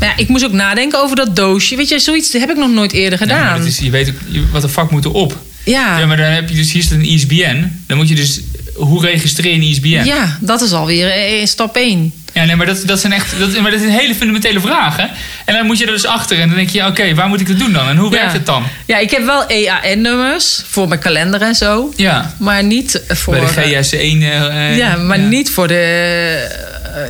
[0.00, 1.76] ja, ik moest ook nadenken over dat doosje.
[1.76, 3.58] Weet je, zoiets heb ik nog nooit eerder gedaan.
[3.58, 4.16] dat is, je weet ook,
[4.52, 5.38] wat de fuck moet erop.
[5.64, 5.98] ja.
[5.98, 7.82] Ja, maar dan heb je dus, hier staat een ISBN.
[7.86, 8.40] Dan moet je dus,
[8.74, 9.86] hoe registreer je een ISBN?
[10.04, 12.12] Ja, dat is alweer eh, stap 1.
[12.32, 15.10] Ja, nee, maar dat, dat zijn echt dat, maar dat zijn hele fundamentele vragen.
[15.44, 16.40] En dan moet je er dus achter.
[16.40, 17.88] En dan denk je, oké, waar moet ik dat doen dan?
[17.88, 18.32] En hoe werkt Ja.
[18.32, 18.64] het dan?
[18.86, 21.92] Ja, ik heb wel EAN-nummers voor mijn kalender en zo.
[21.96, 23.32] Ja, Maar niet voor.
[23.34, 24.22] bij de GS1.
[24.22, 26.48] eh, ja, maar niet voor de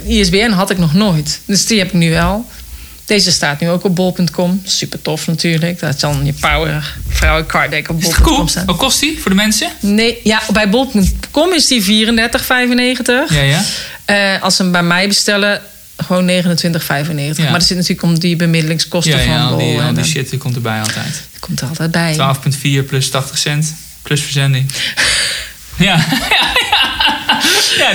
[0.07, 1.41] eh, ISBN had ik nog nooit.
[1.45, 2.49] Dus die heb ik nu wel.
[3.11, 4.63] Deze staat nu ook op bol.com.
[4.65, 5.81] Super tof natuurlijk.
[5.81, 8.49] Dat is dan je power vrouwen card deck op bol.com cool?
[8.67, 9.71] Wat kost die voor de mensen?
[9.81, 11.89] Nee, ja, bij bol.com is die 34,95.
[13.29, 13.63] Ja, ja.
[14.05, 15.63] Eh, als ze hem bij mij bestellen,
[15.97, 17.37] gewoon 29,95.
[17.37, 17.45] Ja.
[17.45, 19.59] Maar er zit natuurlijk om die bemiddelingskosten Ja, van ja, al bol.
[19.59, 21.23] die, en, die shit die komt erbij altijd.
[21.33, 22.37] dat komt er altijd bij.
[22.83, 23.75] 12,4 plus 80 cent.
[24.03, 24.71] Plus verzending.
[25.77, 25.97] ja.
[26.31, 27.20] ja,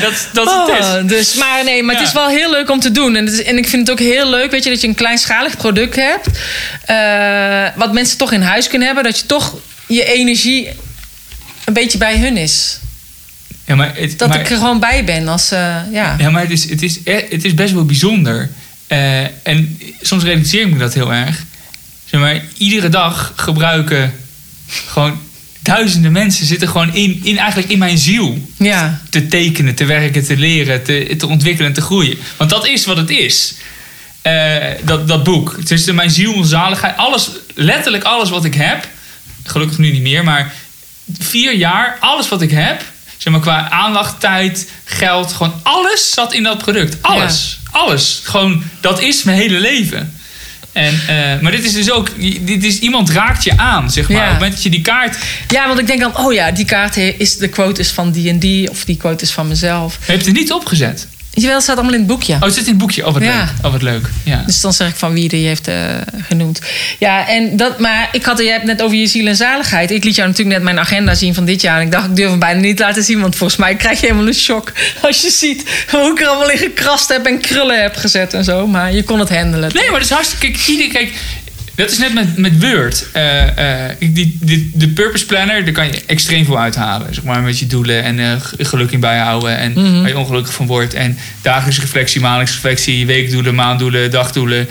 [0.01, 0.79] dat, dat is het.
[0.79, 0.85] is.
[1.01, 2.07] Oh, dus, maar nee, maar het Ja.
[2.09, 3.15] is wel heel leuk om te doen.
[3.15, 4.95] En, het is, en ik vind het ook heel leuk, weet je, dat je een
[4.95, 6.27] kleinschalig product hebt.
[6.85, 9.03] eh, wat mensen toch in huis kunnen hebben.
[9.05, 9.55] Dat je toch
[9.87, 10.69] je energie
[11.65, 12.79] een beetje bij hun is.
[13.65, 16.15] Ja, maar het, Dat maar, ik er gewoon bij ben als, eh, ja.
[16.17, 18.49] ja, maar het is, het, is, eh, het is best wel bijzonder.
[18.87, 21.43] Eh, en soms realiseer ik me dat heel erg.
[22.09, 24.13] Zeg maar, iedere dag gebruiken
[24.87, 25.21] gewoon
[25.65, 28.49] duizenden mensen zitten gewoon in, in, eigenlijk in mijn ziel.
[28.57, 32.17] Ja, te tekenen, te werken, te leren, te, te ontwikkelen en te groeien.
[32.37, 33.55] Want dat is wat het is.
[34.21, 35.55] Eh, dat, dat boek.
[35.59, 36.97] Het is de- mijn ziel, mijn zaligheid.
[36.97, 38.87] Alles, letterlijk alles wat ik heb.
[39.43, 40.53] Gelukkig nu niet meer, maar
[41.19, 42.83] vier jaar, alles wat ik heb.
[43.17, 45.33] Zeg maar qua aandacht, tijd, geld.
[45.33, 46.97] Gewoon alles zat in dat product.
[47.01, 47.59] Alles.
[47.71, 48.19] Alles.
[48.23, 50.17] Gewoon, dat is mijn hele leven.
[50.75, 52.09] En, eh, maar dit is dus ook,
[52.41, 54.17] dit is, iemand raakt je aan, zeg maar.
[54.17, 54.23] Ja.
[54.23, 55.17] Op het moment dat je die kaart
[55.47, 58.29] ja, want ik denk dan, oh ja, die kaart is de quote is van die
[58.29, 58.69] en die.
[58.69, 59.97] Of die quote is van mezelf.
[60.05, 61.07] je hebt er niet opgezet.
[61.37, 62.33] Jawel, het staat allemaal in het boekje.
[62.33, 63.05] Oh, het zit in het boekje.
[63.07, 63.37] Oh, wat Ja.
[63.39, 63.65] leuk.
[63.65, 64.09] Oh, wat leuk.
[64.23, 64.43] Ja.
[64.45, 65.75] Dus dan zeg ik van wie die heeft eh,
[66.27, 66.59] genoemd.
[66.99, 69.91] Ja, en dat, maar ik had, jij hebt net over je ziel en zaligheid.
[69.91, 71.79] Ik liet jou natuurlijk net mijn agenda zien van dit jaar.
[71.79, 73.21] En ik dacht, ik durf hem bijna niet te laten zien.
[73.21, 74.71] Want volgens mij krijg je helemaal een shock.
[75.01, 78.43] Als je ziet hoe ik er allemaal in gekrast heb en krullen heb gezet en
[78.43, 78.67] zo.
[78.67, 79.69] Maar je kon het handelen.
[79.73, 80.87] Nee, maar dat is hartstikke...
[80.91, 81.13] Kijk
[81.75, 83.07] dat is net met, met Word.
[83.13, 87.13] Eh, eh, die, die, de Purpose Planner, daar kan je extreem veel uithalen.
[87.13, 89.57] Zeg maar met je doelen en eh, geluk in bijhouden.
[89.57, 89.99] En Mhm.
[89.99, 90.93] waar je ongelukkig van wordt.
[90.93, 94.67] En dagelijkse reflectie, maandelijkse reflectie, weekdoelen, maanddoelen, dagdoelen.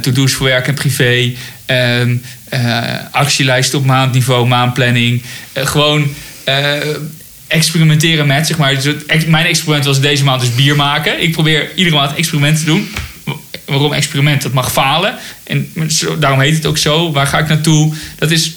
[0.00, 1.32] to-do's voor werk en privé.
[1.66, 2.02] eh,
[3.10, 5.22] actielijsten op maandniveau, maandplanning.
[5.54, 6.14] Gewoon...
[7.48, 8.74] experimenteren met, zeg maar.
[8.74, 11.22] Dus het ex- mijn experiment was deze maand dus bier maken.
[11.22, 12.88] Ik probeer iedere maand experimenten te doen.
[13.66, 14.42] Waarom experiment?
[14.42, 15.14] Dat mag falen.
[15.44, 17.12] En zo, daarom heet het ook zo.
[17.12, 17.94] Waar ga ik naartoe?
[18.18, 18.52] Dat is...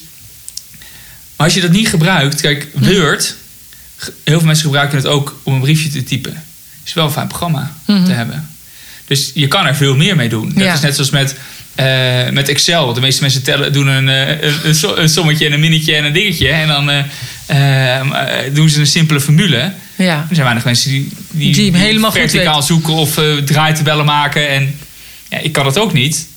[1.35, 2.41] Maar als je dat niet gebruikt...
[2.41, 3.35] Kijk, Word...
[4.23, 6.43] Heel veel mensen gebruiken het ook om een briefje te typen.
[6.85, 8.49] is wel een fijn programma te hebben.
[9.07, 10.51] Dus je kan er veel meer mee doen.
[10.53, 10.73] Dat Ja.
[10.73, 11.35] is net zoals met,
[11.75, 12.93] eh, met Excel.
[12.93, 15.95] De meeste mensen tellen, doen een, eh, een, een, so- een sommetje en een minnetje
[15.95, 16.47] en een dingetje.
[16.49, 17.03] En dan eh,
[17.45, 19.73] eh, eh, doen ze een simpele formule.
[19.95, 20.15] Ja.
[20.17, 21.11] Er zijn weinig mensen die,
[21.53, 24.49] die, helemaal verticaal zoeken of draaitabellen maken.
[24.49, 24.79] En
[25.29, 26.27] ja, ik kan dat ook niet.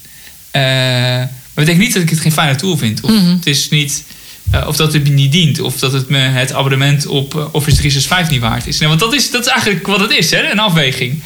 [0.52, 1.20] maar
[1.54, 3.00] dat betekent niet dat ik het geen fijne tool vind.
[3.00, 3.30] Of Mhm.
[3.30, 4.04] het is niet...
[4.50, 5.60] eh, of dat het me niet dient.
[5.60, 8.78] Of dat het me het abonnement op eh, Office 365 niet waard is.
[8.78, 10.50] Nee, want dat is, dat is eigenlijk wat het is, hè?
[10.50, 11.22] Een afweging.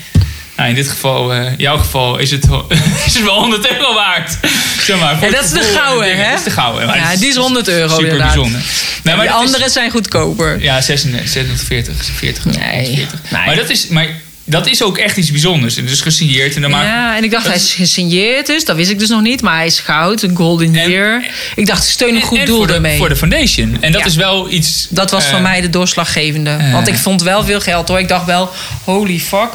[0.56, 2.44] Nou, in dit geval, eh jouw geval, is het,
[3.06, 4.36] is het wel 100 euro waard.
[4.80, 6.30] Zeg maar, Ja, het dat is de gouden, hè?
[6.30, 6.86] Dat is de gouden.
[6.86, 8.34] maar Ja, het die is 100 euro Super inderdaad.
[8.34, 8.60] bijzonder.
[9.02, 10.62] Dat is- andere zijn goedkoper.
[10.62, 12.58] ja, 36, 640, 40 euro.
[12.58, 13.20] Nee, 140.
[13.30, 13.46] nee.
[13.46, 14.06] Maar, dat is, maar
[14.48, 15.76] dat is ook echt iets bijzonders.
[15.76, 16.54] En dus gesigneerd.
[16.54, 18.64] En dan maakt, Ja, en ik dacht, hij is- is gesigneerd dus.
[18.64, 19.40] Dat wist ik dus nog niet.
[19.42, 21.24] Maar hij is goud, een golden En- year.
[21.54, 22.96] Ik dacht, ik steun een en- goed en doel voor de, ermee.
[22.98, 23.76] Voor de foundation.
[23.80, 24.06] En dat Ja.
[24.06, 24.86] is wel iets...
[24.90, 26.50] Dat was eh, voor mij de doorslaggevende.
[26.50, 26.72] eh.
[26.72, 27.98] Want ik vond wel veel geld hoor.
[27.98, 28.50] Ik dacht wel,
[28.84, 29.48] holy fuck.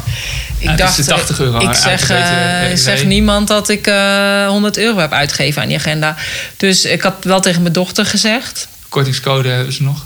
[0.58, 4.48] Ik is dacht, de 80 euro ik zeg, eh, eh, zeg niemand dat ik eh
[4.48, 6.16] 100 euro heb uitgegeven aan die agenda.
[6.58, 8.68] Dus ik had wel tegen mijn dochter gezegd.
[8.90, 10.06] Kortingscode hebben ze nog.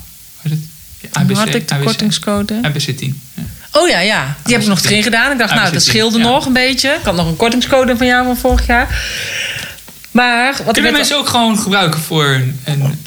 [1.27, 2.59] Hoe had ik de kortingscode?
[2.61, 3.21] ABC 10.
[3.75, 4.35] Oh ja, ja.
[4.43, 5.31] Die heb ik nog erin gedaan.
[5.31, 6.89] Ik dacht, Ah, nou, dat scheelde nog een beetje.
[6.89, 8.87] Ik had nog een kortingscode van jou van vorig jaar.
[10.11, 13.04] Maar wat Kunnen mensen ook gewoon gebruiken voor een...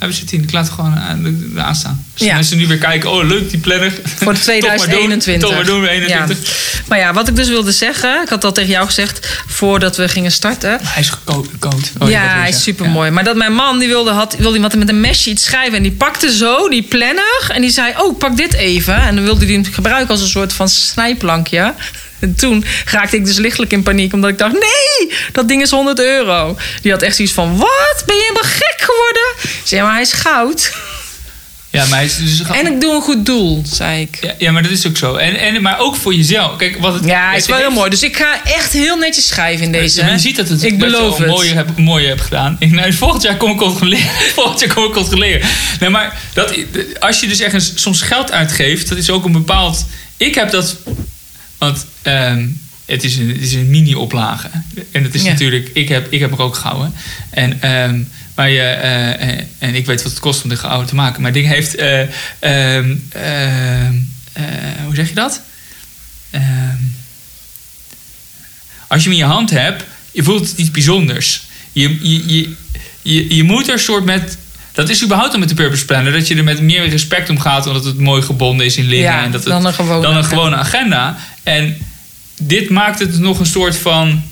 [0.00, 2.04] een ABC 10, ik laat het gewoon aan, aanstaan.
[2.18, 2.34] Als Ja.
[2.34, 3.92] mensen nu weer kijken, oh leuk die planner.
[4.16, 5.48] Voor de 2021.
[5.48, 6.38] Toch maar doen, we 21.
[6.48, 6.78] Ja.
[6.88, 10.08] Maar ja, wat ik dus wilde zeggen, ik had al tegen jou gezegd voordat we
[10.08, 10.78] gingen starten.
[10.82, 11.46] Hij is gecoat.
[11.98, 13.10] Oh, ja, hij is super mooi.
[13.10, 15.76] Maar dat mijn man die wilde, had, wilde iemand met een mesje iets schrijven.
[15.76, 17.48] En die pakte zo die planner.
[17.48, 18.94] En die zei: Oh, pak dit even.
[19.02, 21.74] En dan wilde hij hem gebruiken als een soort van snijplankje.
[22.20, 24.12] En toen raakte ik dus lichtelijk in paniek.
[24.12, 26.56] Omdat ik dacht: Nee, dat ding is 100 euro.
[26.82, 28.02] Die had echt zoiets van: Wat?
[28.06, 29.22] Ben je helemaal gek geworden?
[29.42, 30.72] Ik zei: Maar hij is goud.
[31.72, 34.18] Ja, maar hij is dus En ik doe een goed doel, zei ik.
[34.20, 35.14] Ja, ja, maar dat is ook zo.
[35.14, 36.56] En, en, maar ook voor jezelf.
[36.56, 37.90] Kijk, wat het, Ja, het is wel heeft- heel mooi.
[37.90, 40.00] Dus ik ga echt heel netjes schrijven in deze.
[40.00, 41.26] Ja, je ziet dat het Ik beloof het.
[41.26, 42.56] mooier heb, mooier heb gedaan.
[42.58, 44.10] Ik, nou, volgend jaar kom ik controleren.
[44.34, 45.48] volgend jaar kom ik controleren.
[45.80, 46.54] Nee, maar dat,
[46.98, 49.86] als je dus ergens soms geld uitgeeft, dat is ook een bepaald.
[50.16, 50.76] Ik heb dat.
[51.60, 52.46] Want ehm,
[52.84, 54.48] het is een, het is een mini-oplage.
[54.92, 55.30] En het is Ja.
[55.30, 55.70] natuurlijk.
[55.74, 56.92] Ik heb, ik heb er ook gehouden.
[57.30, 57.62] En.
[57.62, 58.00] ehm,
[58.34, 61.22] maar je, eh, en ik weet wat het kost om de gouden te maken.
[61.22, 61.74] Maar het ding heeft.
[61.74, 62.00] eh,
[62.38, 64.42] ehm, eh,
[64.84, 65.40] hoe zeg je dat?
[68.88, 71.42] Als je hem in je hand hebt, je voelt het iets bijzonders.
[71.72, 72.54] Je, je, je,
[73.02, 74.36] je, je moet er soort met.
[74.72, 76.12] Dat is überhaupt al met de Purpose Planner.
[76.12, 77.66] Dat je er met meer respect om gaat.
[77.66, 79.12] Omdat het mooi gebonden is in linnen.
[79.12, 80.36] Ja, en dat het, dan een gewone dan een agenda.
[80.36, 81.16] gewone agenda.
[81.42, 81.78] En
[82.40, 84.22] dit maakt het nog een soort van.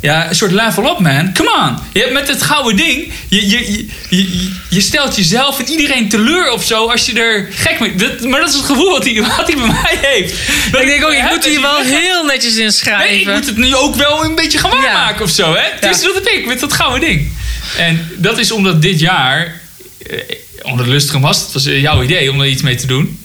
[0.00, 1.32] Ja, een soort level up, man.
[1.34, 1.78] Come on.
[1.92, 3.12] Je hebt met het gouden ding.
[3.28, 6.86] Je, je, je, je, je stelt jezelf en iedereen teleur of zo.
[6.90, 7.94] Als je er gek mee.
[7.94, 10.34] Dat, maar dat is het gevoel wat hij, wat hij bij mij heeft.
[10.72, 13.06] Dat Ik denk ook, ik moet hier wel heel netjes in schrijven.
[13.10, 15.22] Nee, ik moet het nu ook wel een beetje gaan waarmaken Ja.
[15.24, 15.88] of zo, hè?
[15.88, 16.06] Dus Ja.
[16.06, 17.32] dat heb ik met dat gouden ding.
[17.78, 19.60] En dat is omdat dit jaar,
[20.06, 20.18] eh,
[20.62, 23.18] omdat Lustrum was, het was eh, jouw idee om er iets mee te doen.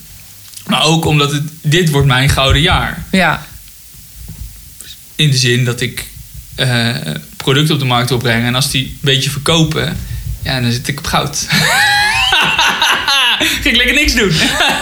[0.65, 3.05] Maar ook omdat het, dit wordt mijn gouden jaar.
[3.11, 3.45] Ja,
[5.15, 6.05] In de zin dat ik
[6.55, 6.95] eh,
[7.37, 9.97] producten op de markt opbreng en als die een beetje verkopen,
[10.43, 11.45] ja, dan zit ik op goud.
[13.61, 14.31] Ging ik lekker niks doen.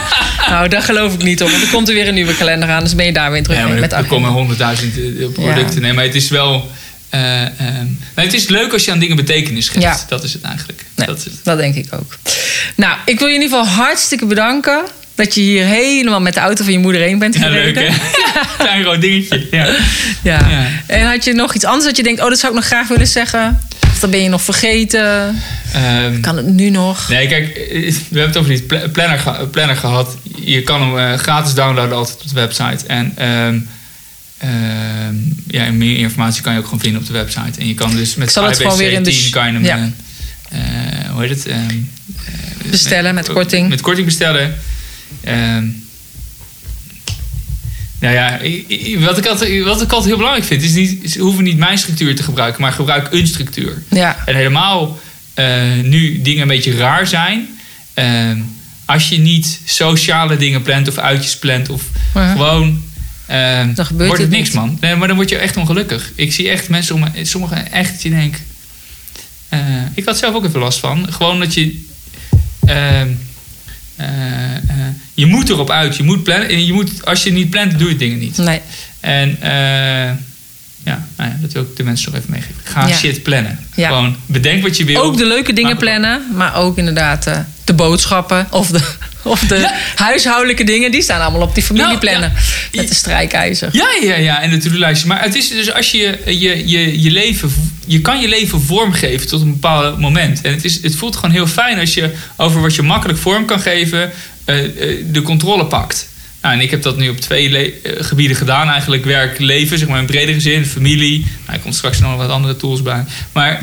[0.50, 1.50] nou daar geloof ik niet op.
[1.50, 2.84] Want er komt er weer een nieuwe kalender aan.
[2.84, 4.94] Dus ben je daar weer terug Ja, maar met er, komen honderdduizend
[5.34, 5.76] producten.
[5.76, 5.80] Ja.
[5.80, 6.72] Nee, maar het is wel.
[8.16, 9.82] Nou, het is leuk als je aan dingen betekenis geeft.
[9.84, 9.98] Ja.
[10.08, 10.86] Dat is het eigenlijk.
[10.96, 11.34] Nee, Dat is het.
[11.44, 12.18] dat denk ik ook.
[12.76, 14.82] Nou, ik wil je in ieder geval hartstikke bedanken...
[15.16, 17.94] dat je hier helemaal met de auto van je moeder heen bent Ja, leuk gereden.
[17.94, 18.00] hè?
[18.64, 19.48] Klein rood dingetje.
[19.52, 19.66] Ja.
[20.24, 20.50] Ja.
[20.50, 20.68] Ja.
[20.88, 22.22] En had je nog iets anders dat je denkt...
[22.22, 23.60] oh, dat zou ik nog graag willen zeggen?
[23.92, 25.42] Of dan ben je nog vergeten?
[25.74, 27.10] Ehm, Kan het nu nog?
[27.10, 30.16] nee, kijk, eh, we hebben het over die pla- planner, planner gehad.
[30.42, 32.86] Je kan hem eh, gratis downloaden altijd op de website.
[32.88, 33.60] En ehm,
[34.38, 35.16] ehm,
[35.48, 37.60] ja, en meer informatie kan je ook gewoon vinden op de website.
[37.60, 39.48] En je kan dus met Ik zal het gewoon weer in de 10 sh- kan
[39.48, 39.92] je hem, ja.
[40.50, 41.46] eh, eh, hoe heet het?
[41.46, 43.70] Ehm, eh, Bestellen met korting.
[43.70, 44.56] Met korting bestellen.
[45.24, 45.66] Ehm,
[48.00, 48.40] nou ja,
[49.00, 51.78] wat ik, altijd, wat ik altijd heel belangrijk vind, is niet, is, hoeven niet mijn
[51.78, 53.84] structuur te gebruiken, maar gebruik een structuur.
[53.90, 55.00] Ja, En helemaal
[55.84, 57.48] nu dingen een beetje raar zijn.
[58.86, 61.84] als je niet sociale dingen plant of uitjes plant of
[62.14, 62.32] Ja.
[62.32, 62.84] gewoon.
[63.28, 64.56] Ehm, Dan gebeurt wordt het niks, niet.
[64.58, 64.78] man.
[64.82, 66.12] Nee, maar dan word je echt ongelukkig.
[66.16, 68.42] Ik zie echt mensen om me, sommigen echt je denkt.
[69.50, 69.60] eh,
[69.94, 71.14] ik had zelf ook even last van.
[71.14, 71.84] Gewoon dat je.
[72.66, 73.08] ehm,
[73.96, 74.62] eh, eh,
[75.14, 76.50] je moet erop uit, je moet plannen.
[76.50, 78.38] En je moet, als je niet plant, doe je dingen niet.
[78.38, 78.62] nee.
[79.00, 79.38] En
[80.84, 82.56] ja, nou ja, dat wil ik de mensen nog even meegeven.
[82.64, 82.96] Ga Ja.
[82.96, 83.60] shit plannen.
[83.76, 83.88] Ja.
[83.88, 85.02] Gewoon bedenk wat je wil.
[85.02, 87.30] Ook de leuke dingen plannen, maar ook inderdaad
[87.66, 88.80] de boodschappen of de,
[89.24, 89.74] of de Ja.
[89.96, 90.92] huishoudelijke dingen.
[90.92, 92.80] Die staan allemaal op die familieplannen Nou, ja.
[92.82, 93.70] met de strijkijzer.
[93.72, 95.08] Ja, ja, ja, en de to-do-lijstje.
[95.08, 97.54] Maar het is dus als je je, je je leven...
[97.88, 100.42] Je kan je leven vormgeven tot een bepaald moment.
[100.42, 103.46] En het, is, het voelt gewoon heel fijn als je over wat je makkelijk vorm
[103.46, 104.12] kan geven...
[104.46, 106.08] eh, eh, de controle pakt.
[106.42, 108.70] Nou, en ik heb dat nu op twee eh, gebieden gedaan.
[108.70, 111.20] Eigenlijk werk, leven, zeg maar in bredere zin, familie.
[111.20, 113.04] Nou, er komt straks nog wat andere tools bij.
[113.32, 113.62] Maar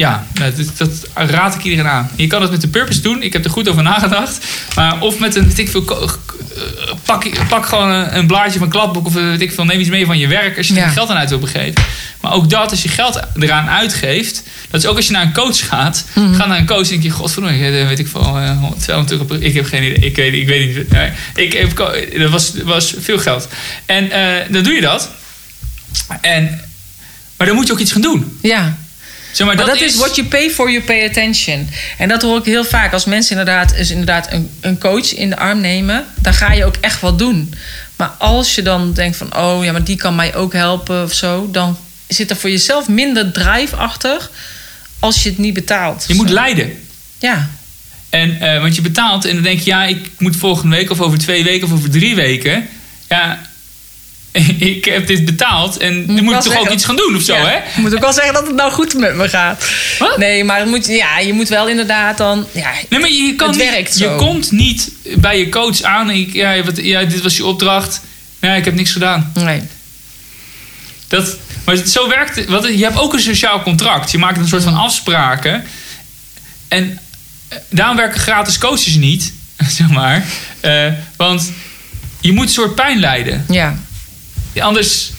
[0.00, 2.10] ja, dat, dat raad ik iedereen aan.
[2.16, 3.22] Je kan het met de purpose doen.
[3.22, 4.46] Ik heb er goed over nagedacht.
[4.74, 6.10] Maar of met een, weet ik veel, eh,
[7.04, 9.06] pak, pak gewoon een, een blaadje van een kladboek.
[9.06, 10.88] Of eh, weet ik veel, neem iets mee van je werk als je er Ja.
[10.88, 11.82] geld aan uit wil begeven.
[12.20, 14.42] Maar ook dat, als je geld eraan uitgeeft.
[14.70, 16.04] Dat is ook als je naar een coach gaat.
[16.14, 16.34] Mhm.
[16.34, 19.24] Ga naar een coach en denk je, godverdomme, eh, weet ik veel, eh, 200 euro
[19.24, 19.96] per- Ik heb geen idee.
[20.10, 20.86] Ik weet, ik weet niet.
[21.34, 21.76] Ik heb,
[22.18, 23.48] dat was, was veel geld.
[23.86, 25.10] En eh, dan doe je dat.
[26.20, 26.60] En,
[27.36, 28.38] maar dan moet je ook iets gaan doen.
[28.42, 28.76] Ja.
[29.32, 31.68] Zeg maar, Maar dat, is what you pay for, you pay attention.
[31.98, 32.92] En dat hoor ik heel vaak.
[32.92, 36.06] Als mensen inderdaad, is inderdaad een, een coach in de arm nemen...
[36.20, 37.54] dan ga je ook echt wat doen.
[37.96, 39.36] Maar als je dan denkt van...
[39.36, 41.48] oh ja, maar die kan mij ook helpen of zo...
[41.50, 44.30] dan zit er voor jezelf minder drive achter...
[44.98, 46.04] als je het niet betaalt.
[46.08, 46.78] Je moet leiden.
[47.18, 47.50] Ja,
[48.10, 51.00] En, eh, want je betaalt en dan denk je, ja, ik moet volgende week of
[51.00, 52.68] over twee weken of over drie weken.
[53.08, 53.49] Ja,
[54.72, 57.34] ik heb dit betaald en ik moet ik toch ook iets gaan doen of zo,
[57.34, 57.56] Ja, hè?
[57.56, 59.64] Ik moet ook wel zeggen dat het nou goed met me gaat.
[59.98, 60.16] Wat?
[60.18, 62.46] Nee, maar moet, ja, je moet wel inderdaad dan...
[62.52, 64.16] Ja, Nee, maar je, kan Het niet, werkt je zo.
[64.16, 66.10] komt niet bij je coach aan.
[66.10, 68.00] en Ik, ja, wat, ja, dit was je opdracht.
[68.40, 69.30] Nee, ik heb niks gedaan.
[69.34, 69.62] nee.
[71.08, 72.48] Dat, maar zo werkt het.
[72.48, 74.10] Want je hebt ook een sociaal contract.
[74.10, 75.64] Je maakt een soort van afspraken.
[76.68, 76.98] En
[77.48, 79.32] eh, daarom werken gratis coaches niet,
[79.78, 80.24] zeg maar.
[80.60, 80.86] Eh,
[81.16, 81.52] want
[82.20, 83.44] je moet een soort pijn lijden.
[83.48, 83.78] Ja,
[84.58, 85.10] Anders.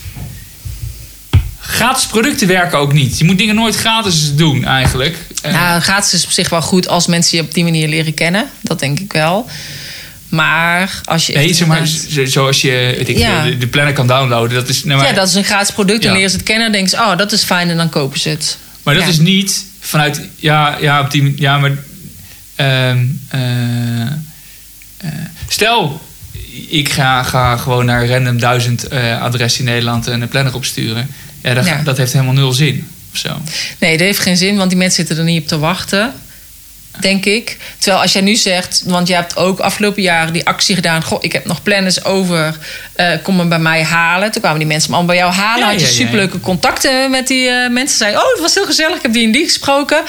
[1.59, 3.17] Gratis producten werken ook niet.
[3.17, 5.17] Je moet dingen nooit gratis doen, eigenlijk.
[5.43, 8.49] Nou, gratis is op zich wel goed als mensen je op die manier leren kennen.
[8.61, 9.49] Dat denk ik wel.
[10.29, 11.33] Maar als je.
[11.33, 11.87] nee, zeg maar,
[12.25, 13.43] zoals je weet ik, Ja.
[13.43, 14.53] de, de planner kan downloaden.
[14.55, 16.03] Dat is, maar ja, dat is een gratis product.
[16.03, 16.09] Ja.
[16.09, 16.63] En leren ze het kennen.
[16.63, 17.69] Dan denken ze, oh, dat is fijn.
[17.69, 18.57] En dan kopen ze het.
[18.83, 19.09] maar dat ja.
[19.09, 20.21] is niet vanuit.
[20.35, 21.71] Ja, ja, op die Ja, maar.
[22.55, 22.91] eh,
[25.47, 26.01] stel,
[26.69, 31.07] ik ga, ga gewoon naar random duizend eh adressen in Nederland en een planner opsturen.
[31.43, 31.81] Ja, dat, Ja.
[31.83, 32.88] dat heeft helemaal nul zin.
[33.13, 33.29] Of zo.
[33.79, 36.13] Nee, dat heeft geen zin, want die mensen zitten er niet op te wachten.
[36.99, 37.57] Denk ik.
[37.77, 41.03] Terwijl als jij nu zegt, want je hebt ook afgelopen jaren die actie gedaan.
[41.03, 42.55] Goh, ik heb nog planners over.
[42.95, 44.31] eh, kom hem bij mij halen.
[44.31, 45.65] Toen kwamen die mensen me allemaal bij jou halen.
[45.65, 47.97] Ja, had je ja, superleuke contacten met die eh, mensen.
[47.97, 48.95] Zei, oh, het was heel gezellig.
[48.95, 50.01] Ik heb die en die gesproken.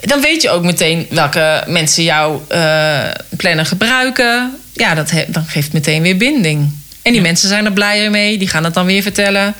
[0.00, 2.98] Dan weet je ook meteen welke mensen jouw eh,
[3.36, 4.56] planner gebruiken.
[4.80, 6.60] Ja, dat he- dan geeft meteen weer binding.
[7.02, 7.20] En die Ja.
[7.26, 8.38] mensen zijn er blijer mee.
[8.38, 9.54] Die gaan het dan weer vertellen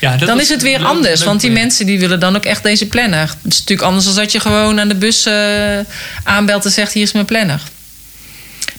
[0.00, 1.18] Ja, dat dan was is het weer leuk- anders.
[1.18, 3.20] leuk Want die mensen die willen dan ook echt deze planner.
[3.42, 5.78] Het is natuurlijk anders dan dat je gewoon aan de bus eh,
[6.24, 7.60] aanbelt en zegt: hier is mijn planner.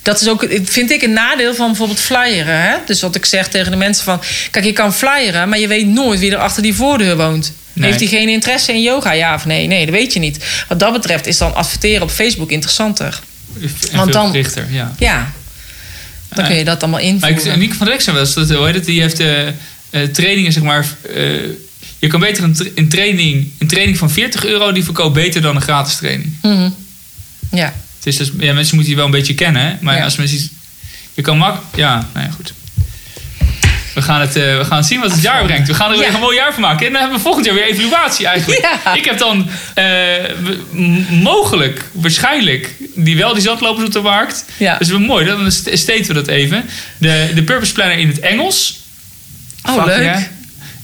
[0.02, 2.62] Dat is ook, vind ik, een nadeel van bijvoorbeeld flyeren.
[2.62, 2.76] Hè?
[2.86, 4.22] Dus wat ik zeg tegen de mensen van...
[4.52, 7.54] Kijk, je kan flyeren, maar je weet nooit wie er achter die voordeur woont.
[7.74, 7.88] Nee.
[7.88, 9.68] Heeft hij geen interesse in yoga, ja of nee?
[9.68, 10.46] Nee, dat weet je niet.
[10.68, 13.20] Wat dat betreft is dan adverteren op Facebook interessanter.
[13.92, 14.94] En Want dan- gerichter, ja.
[14.98, 15.32] Ja,
[16.30, 17.60] dan kun je dat allemaal Maar ik, invoeren.
[17.60, 19.54] Nico van der zei wel eens, dat, hoe heet het, die heeft eh, eh,
[20.12, 20.86] trainingen, zeg maar.
[21.16, 21.24] eh,
[22.00, 25.42] je kan beter een, tra- een, training, een training van 40 euro, die verkoopt beter
[25.42, 26.38] dan een gratis training.
[26.42, 26.70] Mhm.
[27.52, 27.74] Ja.
[27.98, 29.74] Het is dus, ja, mensen moeten die wel een beetje kennen, hè?
[29.82, 30.04] maar Ja.
[30.04, 30.50] als mensen.
[31.14, 31.62] Je kan mak.
[31.76, 32.54] Ja, nou ja, goed.
[33.94, 35.68] We gaan, het, we gaan zien wat het jaar brengt.
[35.68, 36.14] We gaan er weer Ja.
[36.14, 36.86] een mooi jaar van maken.
[36.86, 38.62] En dan hebben we volgend jaar weer evaluatie eigenlijk.
[38.84, 38.94] Ja.
[38.96, 39.50] Ik heb dan
[41.10, 44.46] mogelijk, waarschijnlijk, die wel die zatlopers op de markt.
[44.58, 44.72] Ja.
[44.72, 45.26] Dat is wel mooi.
[45.26, 46.66] Dan st- steten we dat even.
[46.98, 48.80] De, de Purpose Planner in het Engels.
[49.64, 50.04] Oh, Fuck, leuk.
[50.04, 50.28] Ja,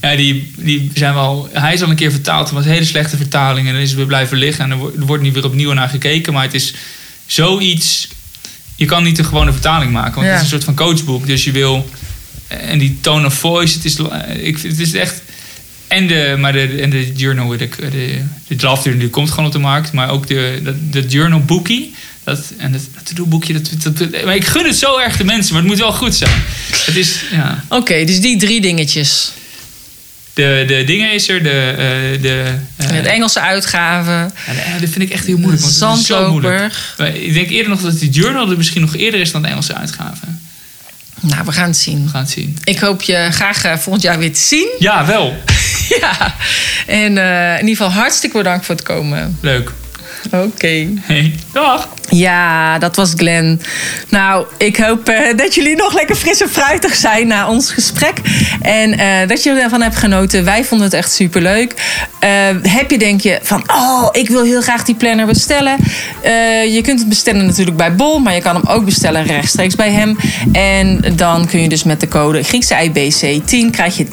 [0.02, 1.50] ja die, die zijn wel...
[1.52, 2.46] Hij is al een keer vertaald.
[2.46, 3.68] Het was een hele slechte vertaling.
[3.68, 4.64] En dan is het weer blijven liggen.
[4.64, 6.34] En er wordt, niet weer opnieuw naar gekeken.
[6.34, 6.74] Maar het is
[7.26, 8.08] zoiets...
[8.76, 10.14] Je kan niet een gewone vertaling maken.
[10.16, 10.32] Want Ja.
[10.32, 11.28] het is een soort van coachboek.
[11.28, 11.90] Dus je wil...
[12.48, 13.76] En die tone of voice.
[13.76, 13.98] Het is,
[14.40, 15.22] ik, het is echt...
[15.88, 19.52] En de, maar de, en de journal, de, de, de draft die komt gewoon op
[19.52, 19.92] de markt.
[19.92, 21.94] Maar ook de, de, de journal boekie.
[22.24, 23.54] Dat, en het to-do boekje.
[23.54, 25.54] Dat, dat, dat- maar ik gun het zo erg de mensen.
[25.54, 26.44] Maar het moet wel goed zijn.
[26.86, 27.20] Het is...
[27.32, 27.64] Ja.
[27.70, 29.32] Oké, dus die drie dingetjes.
[30.34, 31.50] De, de dingen is er, de...
[31.78, 32.44] eh, de
[32.76, 34.14] eh, Het Engelse uitgaven.
[34.14, 35.62] ja, de- dat vind ik echt heel moeilijk.
[35.64, 36.74] Want het is zo moeilijk.
[36.98, 39.48] Maar Ik denk eerder nog dat die journal er misschien nog eerder is dan de
[39.48, 40.26] Engelse uitgave.
[41.20, 42.04] Nou, we gaan het zien.
[42.04, 42.58] We gaan het zien.
[42.64, 44.68] Ik hoop je graag eh, volgend jaar weer te zien.
[44.80, 45.38] Ja, wel.
[46.02, 46.36] ja.
[46.88, 49.38] En eh, in ieder geval hartstikke bedankt voor het komen.
[49.42, 49.72] Leuk.
[50.32, 50.88] Oké.
[51.02, 51.88] Hey, dag.
[52.10, 53.62] Ja, dat was Glenn.
[54.10, 58.18] Nou, ik hoop eh, dat jullie nog lekker fris en fruitig zijn na ons gesprek.
[58.62, 60.46] En eh, dat je ervan hebt genoten.
[60.46, 61.74] Wij vonden het echt superleuk.
[62.20, 62.30] Eh,
[62.62, 65.78] heb je denk je van, oh, ik wil heel graag die planner bestellen.
[66.72, 68.20] Je kunt het bestellen natuurlijk bij Bol.
[68.20, 70.18] Maar je kan hem ook bestellen rechtstreeks bij hem.
[70.52, 74.08] En dan kun je dus met de code Griekse IBC10 krijg je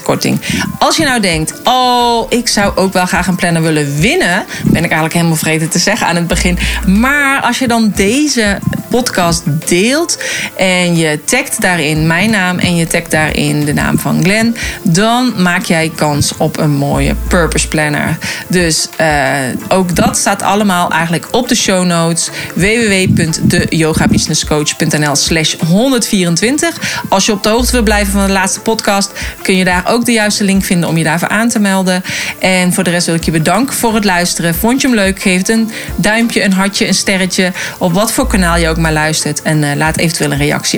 [0.00, 0.40] 10% korting.
[0.78, 4.44] Als je nou denkt, oh, ik zou ook wel graag een planner willen winnen.
[4.64, 6.58] Ben ik eigenlijk helemaal vergeten te zeggen aan het begin.
[6.86, 10.18] Maar als je dan deze podcast deelt
[10.56, 15.42] en je tagt daarin mijn naam en je tagt daarin de naam van Glenn, dan
[15.42, 18.18] maak jij kans op een mooie Purpose Planner.
[18.48, 19.36] Dus uh,
[19.68, 27.02] ook dat staat allemaal eigenlijk op de show notes www.deyogabusinesscoach.nl slash 124.
[27.08, 29.12] Als je op de hoogte wil blijven van de laatste podcast,
[29.42, 32.02] kun je daar ook de juiste link vinden om je daarvoor aan te melden.
[32.38, 34.54] En voor de rest wil ik je bedanken voor het luisteren.
[34.54, 35.22] Vond je hem leuk?
[35.22, 37.52] Geef het een duimpje, een hartje, een sterretje.
[37.78, 39.42] Op wat voor kanaal je ook maar luistert.
[39.42, 40.74] En uh, laat eventueel een reactie